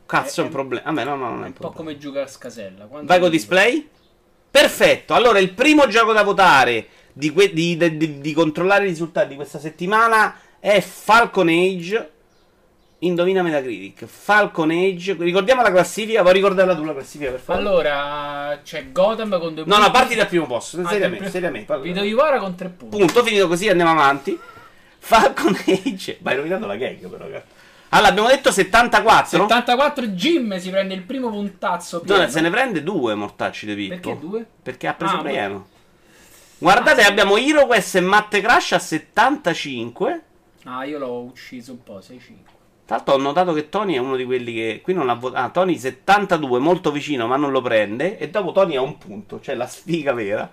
Cazzo, 0.06 0.42
è 0.42 0.44
È- 0.44 0.48
un 0.48 0.52
problema. 0.52 0.86
A 0.88 0.92
me 0.92 1.04
no, 1.04 1.16
no, 1.16 1.30
non 1.30 1.40
è 1.42 1.44
È 1.44 1.48
un 1.48 1.54
po' 1.54 1.60
problema. 1.70 1.76
come 1.76 1.98
giocare 1.98 2.26
a 2.26 2.28
scasella. 2.28 2.86
Quando 2.86 3.08
Vai 3.08 3.20
con 3.20 3.30
display? 3.30 3.88
Perfetto. 4.52 5.14
Allora, 5.14 5.40
il 5.40 5.52
primo 5.54 5.88
gioco 5.88 6.14
da 6.14 6.24
votare 6.24 6.88
di, 7.14 7.32
que- 7.32 7.52
di- 7.54 7.76
di- 7.78 8.20
di- 8.22 8.34
controllare 8.34 8.86
i 8.86 8.90
risultati 8.90 9.30
di 9.30 9.36
questa 9.36 9.60
settimana 9.60 10.36
è 10.60 10.80
Falcon 10.82 11.48
Age. 11.48 12.10
Indovina 13.00 13.42
Metacritic. 13.42 14.06
Falcon 14.06 14.70
Age. 14.70 15.16
Ricordiamo 15.20 15.62
la 15.62 15.72
classifica. 15.72 16.22
Vuoi 16.22 16.34
ricordarla 16.36 16.74
tu 16.76 16.84
la 16.86 16.94
classifica 16.94 17.32
per 17.32 17.40
favore? 17.42 17.68
Allora, 17.68 18.60
c'è 18.64 18.92
Gotham 18.92 19.30
con 19.40 19.54
due 19.56 19.64
no, 19.66 19.74
punti. 19.74 19.82
no, 19.82 19.92
parti 19.92 20.16
dal 20.16 20.28
primo 20.28 20.46
posto. 20.46 20.80
Ah, 20.82 20.88
Seriamente, 20.88 21.30
seriamente. 21.30 21.78
Vito 21.80 22.02
Iwara 22.04 22.40
con 22.40 22.56
tre 22.56 22.70
punti. 22.70 22.96
Punto, 22.98 23.24
finito 23.24 23.48
così, 23.48 23.68
andiamo 23.68 23.92
avanti. 23.92 24.40
Falcon 25.00 25.58
Age. 25.86 26.18
Vai 26.22 26.36
rovinato 26.38 26.66
la 26.66 26.76
gag, 26.78 27.10
però. 27.10 27.30
cazzo. 27.30 27.53
Allora, 27.94 28.10
abbiamo 28.10 28.28
detto 28.28 28.52
74. 28.52 29.42
74 29.42 30.08
Jim 30.08 30.58
si 30.58 30.70
prende 30.72 30.94
il 30.96 31.04
primo 31.04 31.30
puntazzo 31.30 32.02
pieno. 32.02 32.24
No, 32.24 32.28
se 32.28 32.42
ne 32.42 32.50
prende 32.50 32.82
due 32.82 33.14
mortacci 33.14 33.68
di 33.68 33.76
Pippo. 33.76 34.10
Perché 34.10 34.20
due? 34.20 34.46
Perché 34.64 34.88
ha 34.88 34.94
preso 34.96 35.18
Ah, 35.18 35.22
pieno. 35.22 35.68
Guardate, 36.58 37.04
abbiamo 37.04 37.38
HeroQuest 37.38 37.96
e 37.96 38.00
Matte 38.02 38.42
Crash 38.42 38.72
a 38.72 38.80
75. 38.80 40.22
Ah, 40.64 40.86
io 40.86 40.98
l'ho 40.98 41.22
ucciso 41.22 41.72
un 41.74 41.84
po', 41.84 42.00
6-5. 42.00 42.18
Tra 42.86 42.96
l'altro 42.96 43.14
ho 43.14 43.18
notato 43.18 43.54
che 43.54 43.70
Tony 43.70 43.94
è 43.94 44.00
uno 44.00 44.16
di 44.16 44.26
quelli 44.26 44.54
che 44.54 44.82
qui 44.84 44.94
non 44.94 45.10
ha 45.10 45.14
votato. 45.14 45.46
Ah, 45.46 45.50
Tony 45.50 45.78
72, 45.78 46.60
molto 46.60 46.92
vicino, 46.92 47.28
ma 47.28 47.36
non 47.36 47.52
lo 47.52 47.62
prende. 47.62 48.18
E 48.18 48.30
dopo 48.30 48.52
Tony 48.54 48.76
ha 48.76 48.82
un 48.82 48.98
punto, 48.98 49.40
cioè 49.40 49.54
la 49.56 49.68
sfiga 49.68 50.14
vera. 50.14 50.50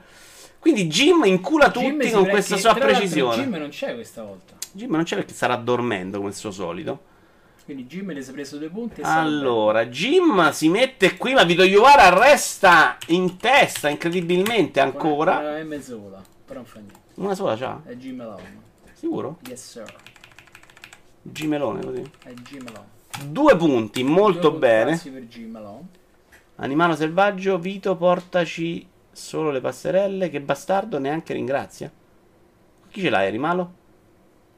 Quindi 0.58 0.88
Jim 0.88 1.24
incula 1.24 1.70
Jim 1.70 1.92
tutti 1.92 2.08
si 2.08 2.12
con 2.12 2.28
questa 2.28 2.58
sua 2.58 2.74
precisione. 2.74 3.42
Jim 3.42 3.54
non 3.54 3.70
c'è 3.70 3.94
questa 3.94 4.22
volta. 4.22 4.54
Jim 4.72 4.90
non 4.90 5.04
c'è 5.04 5.16
perché 5.16 5.32
starà 5.32 5.56
dormendo 5.56 6.18
come 6.18 6.28
il 6.30 6.36
suo 6.36 6.50
solito. 6.50 7.08
Quindi 7.70 7.86
Jim 7.86 8.12
le 8.12 8.20
si 8.20 8.30
è 8.30 8.32
preso 8.32 8.58
due 8.58 8.68
punti 8.68 9.00
Allora, 9.04 9.86
Jim 9.86 10.50
si 10.50 10.68
mette 10.68 11.16
qui, 11.16 11.34
ma 11.34 11.44
Vito 11.44 11.62
Iovara 11.62 12.08
resta 12.18 12.98
in 13.08 13.36
testa 13.36 13.88
incredibilmente 13.88 14.80
salve. 14.80 14.96
ancora. 14.98 15.56
È 15.56 15.62
mezzola, 15.62 16.20
però 16.44 16.58
non 16.58 16.68
fa 16.68 16.80
niente. 16.80 16.98
Una 17.14 17.34
sola 17.36 17.56
c'ha? 17.56 17.80
È 17.84 17.94
Jim 17.94 18.20
Alone. 18.22 18.60
Sicuro? 18.94 19.38
Yes 19.46 19.70
sir. 19.70 19.94
Gimelone 21.22 21.84
così. 21.84 22.10
È 22.24 22.32
Jim 22.32 22.66
Alone. 22.66 22.88
Due 23.30 23.56
punti, 23.56 24.02
molto 24.02 24.48
Due 24.48 24.58
bene. 24.58 24.90
punti 24.90 25.10
per 25.10 25.22
Jim 25.26 25.54
Alone. 25.54 25.88
Animale 26.56 26.96
selvaggio, 26.96 27.56
Vito, 27.60 27.94
portaci 27.94 28.84
solo 29.12 29.52
le 29.52 29.60
passerelle. 29.60 30.28
Che 30.28 30.40
bastardo, 30.40 30.98
neanche 30.98 31.34
ringrazia. 31.34 31.88
Chi 32.90 33.00
ce 33.00 33.10
l'hai, 33.10 33.28
Animalo? 33.28 33.74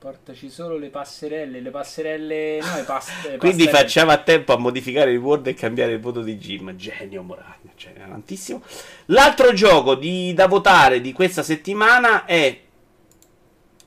Portaci 0.02 0.50
solo 0.50 0.78
le 0.78 0.88
passerelle, 0.88 1.60
le 1.60 1.70
passerelle... 1.70 2.58
No, 2.58 2.74
le 2.74 2.82
pas- 2.82 3.24
le 3.24 3.36
Quindi 3.38 3.68
facciamo 3.68 4.10
a 4.10 4.16
tempo 4.16 4.52
a 4.52 4.58
modificare 4.58 5.12
il 5.12 5.18
Word 5.18 5.46
e 5.46 5.54
cambiare 5.54 5.92
il 5.92 6.00
voto 6.00 6.22
di 6.22 6.38
Jim. 6.38 6.74
Genio 6.74 7.22
Moragna, 7.22 7.70
genio 7.76 8.08
tantissimo. 8.08 8.64
L'altro 9.06 9.52
gioco 9.52 9.94
di- 9.94 10.34
da 10.34 10.48
votare 10.48 11.00
di 11.00 11.12
questa 11.12 11.44
settimana 11.44 12.24
è. 12.24 12.62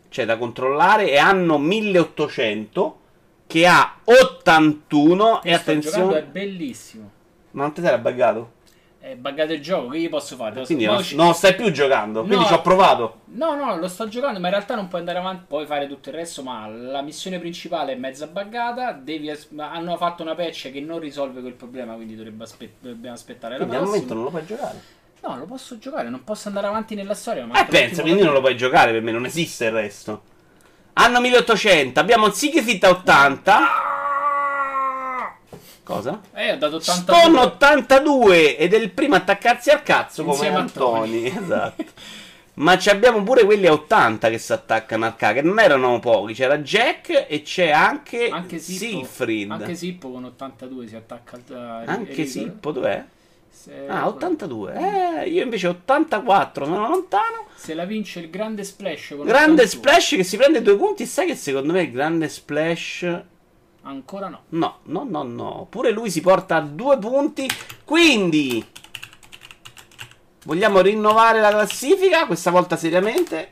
Cioè 0.08 0.24
da 0.24 0.38
controllare 0.38 1.10
è 1.10 1.18
anno 1.18 1.58
1800 1.58 3.00
che 3.46 3.68
ha 3.68 4.00
81 4.06 5.44
e 5.44 5.58
sto 5.58 5.80
giocando, 5.80 6.16
è 6.16 6.20
attenzione. 6.20 6.24
bellissimo. 6.24 7.12
Ma 7.52 7.64
non 7.64 7.74
ti 7.74 7.82
sei 7.82 7.98
buggato? 7.98 8.54
È 9.06 9.14
buggato 9.16 9.54
il 9.54 9.62
gioco, 9.62 9.90
che 9.90 10.00
gli 10.00 10.10
posso 10.10 10.36
fare? 10.36 10.66
Quindi 10.66 10.86
non, 10.86 11.04
ci- 11.04 11.16
non 11.16 11.36
stai 11.36 11.54
più 11.54 11.70
giocando. 11.72 12.22
Quindi 12.22 12.38
No. 12.38 12.46
ci 12.48 12.54
ho 12.54 12.62
provato. 12.62 13.20
No, 13.26 13.54
no, 13.54 13.78
lo 13.78 13.88
sto 13.88 14.08
giocando, 14.08 14.40
ma 14.40 14.48
in 14.48 14.54
realtà 14.54 14.74
non 14.74 14.88
puoi 14.88 15.02
andare 15.02 15.20
avanti, 15.20 15.44
puoi 15.48 15.68
fare 15.68 15.88
tutto 15.88 16.10
il 16.10 16.16
resto, 16.16 16.42
ma 16.42 16.66
la 16.68 17.04
missione 17.04 17.38
principale 17.38 17.92
è 17.92 17.96
mezza 17.96 18.26
buggata, 18.26 18.94
devi 18.94 19.30
as- 19.30 19.48
hanno 19.56 19.96
fatto 19.98 20.24
una 20.24 20.34
patch 20.34 20.72
che 20.72 20.80
non 20.82 20.98
risolve 20.98 21.42
quel 21.42 21.54
problema, 21.54 21.94
quindi 21.94 22.16
dovrebbe 22.16 22.46
aspe- 22.46 22.74
dobbiamo 22.80 23.14
aspettare 23.16 23.54
la 23.54 23.66
Quindi 23.66 23.76
al 23.76 23.84
momento 23.84 24.06
prossima. 24.08 24.24
non 24.24 24.24
lo 24.24 24.30
puoi 24.32 24.46
giocare. 24.58 24.82
No, 25.22 25.38
lo 25.38 25.46
posso 25.46 25.78
giocare, 25.78 26.10
non 26.10 26.24
posso 26.24 26.48
andare 26.48 26.66
avanti 26.66 26.96
nella 26.96 27.14
storia, 27.14 27.46
ma 27.46 27.60
Eh, 27.62 27.66
pensa, 27.66 28.02
quindi 28.02 28.24
non 28.24 28.34
lo 28.34 28.42
puoi 28.42 28.58
giocare 28.58 28.92
per 28.92 29.04
me, 29.04 29.12
non 29.12 29.26
esiste 29.26 29.66
il 29.66 29.72
resto. 29.72 30.24
Anno 30.94 31.20
1800, 31.22 32.00
abbiamo 32.00 32.32
Siegfried 32.32 32.84
a 32.84 32.90
80. 32.90 33.60
Cosa? 35.86 36.20
Eh, 36.34 36.54
ho 36.54 36.58
dato 36.58 36.78
80 36.78 37.14
Stone 37.14 37.40
82 37.40 38.58
ed 38.58 38.74
è 38.74 38.78
il 38.78 38.90
primo 38.92 39.14
a 39.14 39.20
attaccarsi 39.20 39.70
al 39.70 39.84
cazzo 39.84 40.24
come 40.24 40.34
Insieme 40.36 40.56
a 40.58 40.60
Antoni. 40.62 41.26
Esatto. 41.38 41.84
Ma 42.56 42.78
ci 42.78 42.90
abbiamo 42.90 43.22
pure 43.22 43.44
quelli 43.44 43.68
a 43.68 43.74
80 43.74 44.30
che 44.30 44.38
si 44.38 44.52
attaccano 44.54 45.06
al 45.06 45.16
cazzo, 45.18 45.34
che 45.36 45.42
non 45.42 45.60
erano 45.60 46.00
pochi. 46.00 46.34
C'era 46.34 46.58
Jack 46.60 47.26
e 47.30 47.42
c'è 47.44 47.70
anche, 47.70 48.30
Anche 48.30 48.60
Sippo, 48.60 48.80
Siegfried. 48.80 49.52
anche 49.52 49.76
Sippo 49.76 50.10
con 50.10 50.24
82 50.24 50.88
si 50.88 50.96
attacca 50.96 51.36
al... 51.48 51.84
Anche 51.86 52.26
Sippo, 52.26 52.72
dov'è? 52.72 53.04
Se, 53.52 53.86
Ah, 53.88 54.08
82. 54.08 54.74
Eh, 55.24 55.30
io 55.30 55.44
invece 55.44 55.68
84, 55.68 56.66
sono 56.66 56.88
lontano. 56.88 57.46
se 57.56 57.74
la 57.74 57.84
vince 57.86 58.22
il 58.22 58.30
grande 58.30 58.64
splash 58.64 59.14
con 59.18 59.26
Grande 59.26 59.64
81. 59.64 59.68
splash 59.68 60.10
che 60.16 60.24
si 60.24 60.38
prende 60.38 60.62
due 60.62 60.78
punti. 60.78 61.06
Sai 61.06 61.28
che 61.28 61.36
secondo 61.36 61.74
me 61.74 61.82
il 61.82 61.92
grande 61.92 62.28
splash. 62.30 63.22
Ancora 63.88 64.30
no. 64.30 64.44
No, 64.50 64.80
no, 64.84 65.06
no, 65.08 65.24
no. 65.24 65.68
Pure 65.70 65.92
lui 65.92 66.10
si 66.10 66.22
porta 66.22 66.56
a 66.56 66.62
due 66.62 66.98
punti. 66.98 67.48
Quindi. 67.84 68.66
Vogliamo 70.44 70.82
rinnovare 70.82 71.40
la 71.40 71.50
classifica? 71.50 72.26
Questa 72.26 72.50
volta 72.50 72.78
seriamente. 72.78 73.52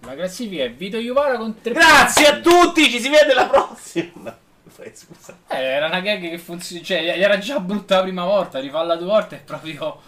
La 0.00 0.14
classifica 0.14 0.64
è 0.64 0.72
Vito 0.72 0.98
Iuvara 0.98 1.36
con 1.36 1.60
3 1.60 1.72
Grazie 1.72 2.26
a 2.26 2.40
tutti, 2.40 2.90
ci 2.90 3.00
si 3.00 3.08
vede 3.08 3.34
la 3.34 3.46
prossima. 3.46 4.36
Scusa. 4.94 5.38
Eh, 5.48 5.62
era 5.62 5.86
una 5.86 6.00
gag 6.00 6.20
che 6.28 6.38
funziona. 6.38 6.82
Cioè, 6.82 7.02
gli 7.02 7.22
era 7.22 7.38
già 7.38 7.60
brutta 7.60 7.96
la 7.96 8.02
prima 8.02 8.24
volta, 8.24 8.58
rifarla 8.58 8.96
due 8.96 9.06
volte 9.06 9.36
è 9.36 9.40
proprio 9.40 10.00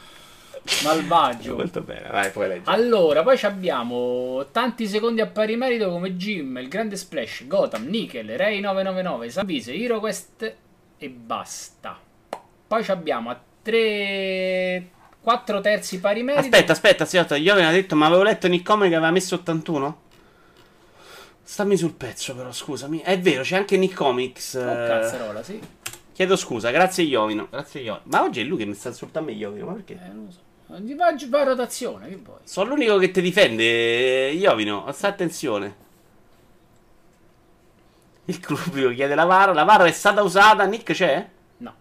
malvagio. 0.82 1.56
Molto 1.56 1.80
bene, 1.80 2.08
vai, 2.10 2.30
poi 2.30 2.48
leggi. 2.48 2.62
Allora, 2.70 3.22
poi 3.22 3.36
ci 3.36 3.46
abbiamo 3.46 4.46
tanti 4.50 4.86
secondi 4.86 5.20
a 5.20 5.26
pari 5.26 5.56
merito 5.56 5.90
come 5.90 6.16
Jim, 6.16 6.56
il 6.58 6.68
grande 6.68 6.96
splash, 6.96 7.46
Gotham, 7.46 7.86
Nickel, 7.86 8.36
Ray 8.36 8.60
999, 8.60 9.30
Savise, 9.30 9.72
HeroQuest 9.72 10.54
e 10.98 11.08
basta. 11.08 11.98
Poi 12.66 12.82
ci 12.82 12.90
abbiamo 12.90 13.30
a 13.30 13.40
3 13.62 14.88
4 15.24 15.60
terzi 15.62 16.00
pari 16.00 16.22
merito. 16.22 16.44
Aspetta, 16.44 16.72
aspetta, 16.72 17.04
aspetta, 17.04 17.36
io 17.36 17.52
avevo 17.54 17.70
detto, 17.70 17.96
ma 17.96 18.06
avevo 18.06 18.22
letto 18.22 18.46
Nick 18.46 18.62
Come 18.62 18.90
che 18.90 18.94
aveva 18.94 19.10
messo 19.10 19.36
81? 19.36 20.02
Stammi 21.42 21.76
sul 21.78 21.94
pezzo, 21.94 22.34
però, 22.34 22.52
scusami. 22.52 23.00
È 23.00 23.18
vero, 23.18 23.42
c'è 23.42 23.56
anche 23.56 23.78
Nick 23.78 23.94
Comics. 23.94 24.54
Oh, 24.54 24.70
eh, 24.70 24.86
cazzarola, 24.86 25.42
sì. 25.42 25.58
Chiedo 26.12 26.36
scusa, 26.36 26.70
grazie 26.70 27.04
Iovino. 27.04 27.48
Grazie 27.50 27.80
Iovino. 27.80 28.04
Ma 28.04 28.22
oggi 28.22 28.40
è 28.40 28.44
lui 28.44 28.58
che 28.58 28.66
mi 28.66 28.74
sta 28.74 28.88
insultando 28.88 29.30
a 29.30 29.32
me, 29.32 29.38
Iovino, 29.38 29.66
ma 29.66 29.72
perché? 29.72 29.94
Eh, 29.94 30.08
non 30.08 30.26
lo 30.26 30.30
so. 30.30 30.38
Va, 30.66 30.78
va 31.28 31.40
a 31.40 31.44
rotazione, 31.44 32.08
che 32.08 32.16
vuoi? 32.16 32.38
Sono 32.44 32.70
l'unico 32.70 32.96
che 32.98 33.10
ti 33.10 33.20
difende, 33.20 34.30
Iovino. 34.30 34.90
Sta 34.92 35.08
attenzione. 35.08 35.82
Il 38.26 38.40
Clubio 38.40 38.90
chiede 38.94 39.14
la 39.14 39.24
VAR. 39.24 39.54
La 39.54 39.64
VAR 39.64 39.82
è 39.82 39.92
stata 39.92 40.22
usata. 40.22 40.64
Nick 40.64 40.92
c'è? 40.92 41.28
No. 41.58 41.74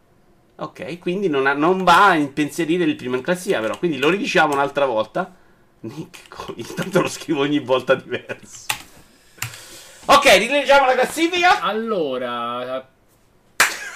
Ok, 0.58 1.00
quindi 1.00 1.30
non, 1.30 1.48
ha- 1.48 1.54
non 1.54 1.84
va 1.84 2.10
a 2.10 2.16
impensierire 2.16 2.84
il 2.84 2.96
primo 2.96 3.16
in 3.16 3.22
classifica, 3.22 3.62
però. 3.62 3.78
Quindi 3.78 3.98
lo 3.98 4.10
ridiciamo 4.10 4.54
un'altra 4.54 4.86
volta. 4.86 5.34
Nick, 5.82 6.54
intanto 6.56 7.02
lo 7.02 7.08
scrivo 7.10 7.42
ogni 7.42 7.60
volta 7.60 7.96
diverso. 7.96 8.68
Ok, 10.06 10.26
rileggiamo 10.38 10.86
la 10.86 10.94
classifica. 10.94 11.62
Allora, 11.62 12.86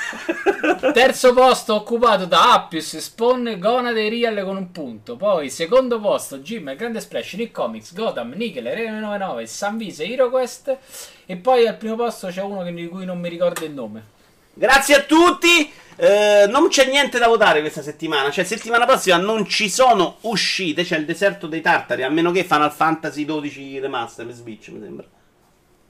terzo 0.94 1.34
posto 1.34 1.76
occupato 1.76 2.26
da 2.26 2.54
Appius, 2.54 2.98
Spawn, 2.98 3.58
Gonade 3.60 4.06
e 4.06 4.10
Real 4.10 4.44
con 4.44 4.58
un 4.58 4.72
punto. 4.72 5.16
Poi 5.16 5.50
secondo 5.50 6.00
posto 6.00 6.40
Jim, 6.40 6.76
Grande 6.76 7.00
Splash, 7.00 7.34
Nick 7.34 7.52
Comics, 7.52 7.94
Gotham, 7.94 8.34
Nickel, 8.36 8.66
Re 8.66 8.90
99, 8.90 9.46
Sanvise, 9.46 10.06
HeroQuest. 10.06 10.78
E 11.26 11.36
poi 11.36 11.68
al 11.68 11.78
primo 11.78 11.96
posto 11.96 12.28
c'è 12.28 12.42
uno 12.42 12.64
di 12.64 12.88
cui 12.88 13.06
non 13.06 13.20
mi 13.20 13.30
ricordo 13.30 13.66
il 13.66 13.72
nome. 13.72 14.16
Grazie 14.54 14.96
a 14.96 15.02
tutti. 15.02 15.72
Eh, 16.00 16.46
non 16.48 16.68
c'è 16.68 16.88
niente 16.90 17.20
da 17.20 17.28
votare 17.28 17.60
questa 17.60 17.82
settimana. 17.82 18.32
Cioè, 18.32 18.44
settimana 18.44 18.86
prossima 18.86 19.18
non 19.18 19.46
ci 19.46 19.70
sono 19.70 20.18
uscite. 20.22 20.84
C'è 20.84 20.98
il 20.98 21.06
deserto 21.06 21.48
dei 21.48 21.62
tartari. 21.62 22.04
A 22.04 22.10
meno 22.10 22.32
che 22.32 22.44
Final 22.44 22.72
Fantasy 22.72 23.26
12 23.26 23.80
Remaster 23.80 24.26
per 24.26 24.36
Switch, 24.36 24.70
mi 24.70 24.80
sembra. 24.80 25.06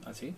Ah 0.03 0.13
sì? 0.13 0.33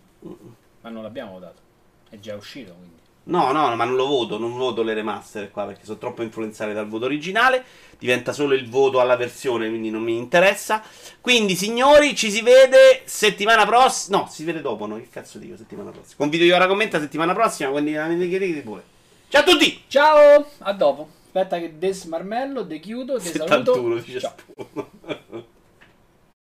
Ma 0.82 0.90
non 0.90 1.04
l'abbiamo 1.04 1.34
votato. 1.34 1.62
È 2.10 2.20
già 2.20 2.36
uscito 2.36 2.74
quindi. 2.74 2.99
No, 3.30 3.52
no, 3.52 3.76
ma 3.76 3.84
non 3.84 3.96
lo 3.96 4.08
voto, 4.08 4.40
non 4.40 4.58
voto 4.58 4.82
le 4.82 4.96
remaster 4.96 5.52
qua 5.52 5.66
perché 5.66 5.86
sono 5.86 6.00
troppo 6.00 6.24
influenzate 6.24 6.74
dal 6.74 6.88
voto 6.88 7.06
originale. 7.06 7.64
Diventa 8.00 8.34
solo 8.34 8.56
il 8.56 8.68
voto 8.68 9.00
alla 9.00 9.16
versione, 9.16 9.70
quindi 9.70 9.92
non 9.92 10.02
mi 10.02 10.18
interessa. 10.18 10.82
Quindi, 11.22 11.56
signori, 11.56 12.16
ci 12.16 12.32
si 12.32 12.42
vede 12.42 13.04
settimana 13.06 13.66
prossima. 13.66 14.18
No, 14.18 14.28
si 14.28 14.44
vede 14.44 14.62
dopo, 14.62 14.88
no? 14.88 14.96
Che 14.96 15.10
cazzo 15.12 15.38
dico 15.38 15.56
settimana 15.56 15.92
prossima? 15.92 16.16
Con 16.18 16.30
video 16.30 16.56
ora 16.56 16.66
commenta 16.66 17.00
settimana 17.00 17.34
prossima, 17.34 17.70
quindi 17.70 17.94
la 17.94 18.08
vedete 18.08 18.62
pure. 18.62 18.84
Ciao 19.28 19.42
a 19.42 19.46
tutti! 19.46 19.84
Ciao, 19.88 20.46
a 20.60 20.74
dopo. 20.74 21.10
Aspetta 21.26 21.60
che 21.60 21.78
desmarmello, 21.78 22.64
dechiudo, 22.64 23.20
desaluto. 23.20 23.74
71 23.74 23.96
dice 24.00 24.20
Ciao. 24.20 25.46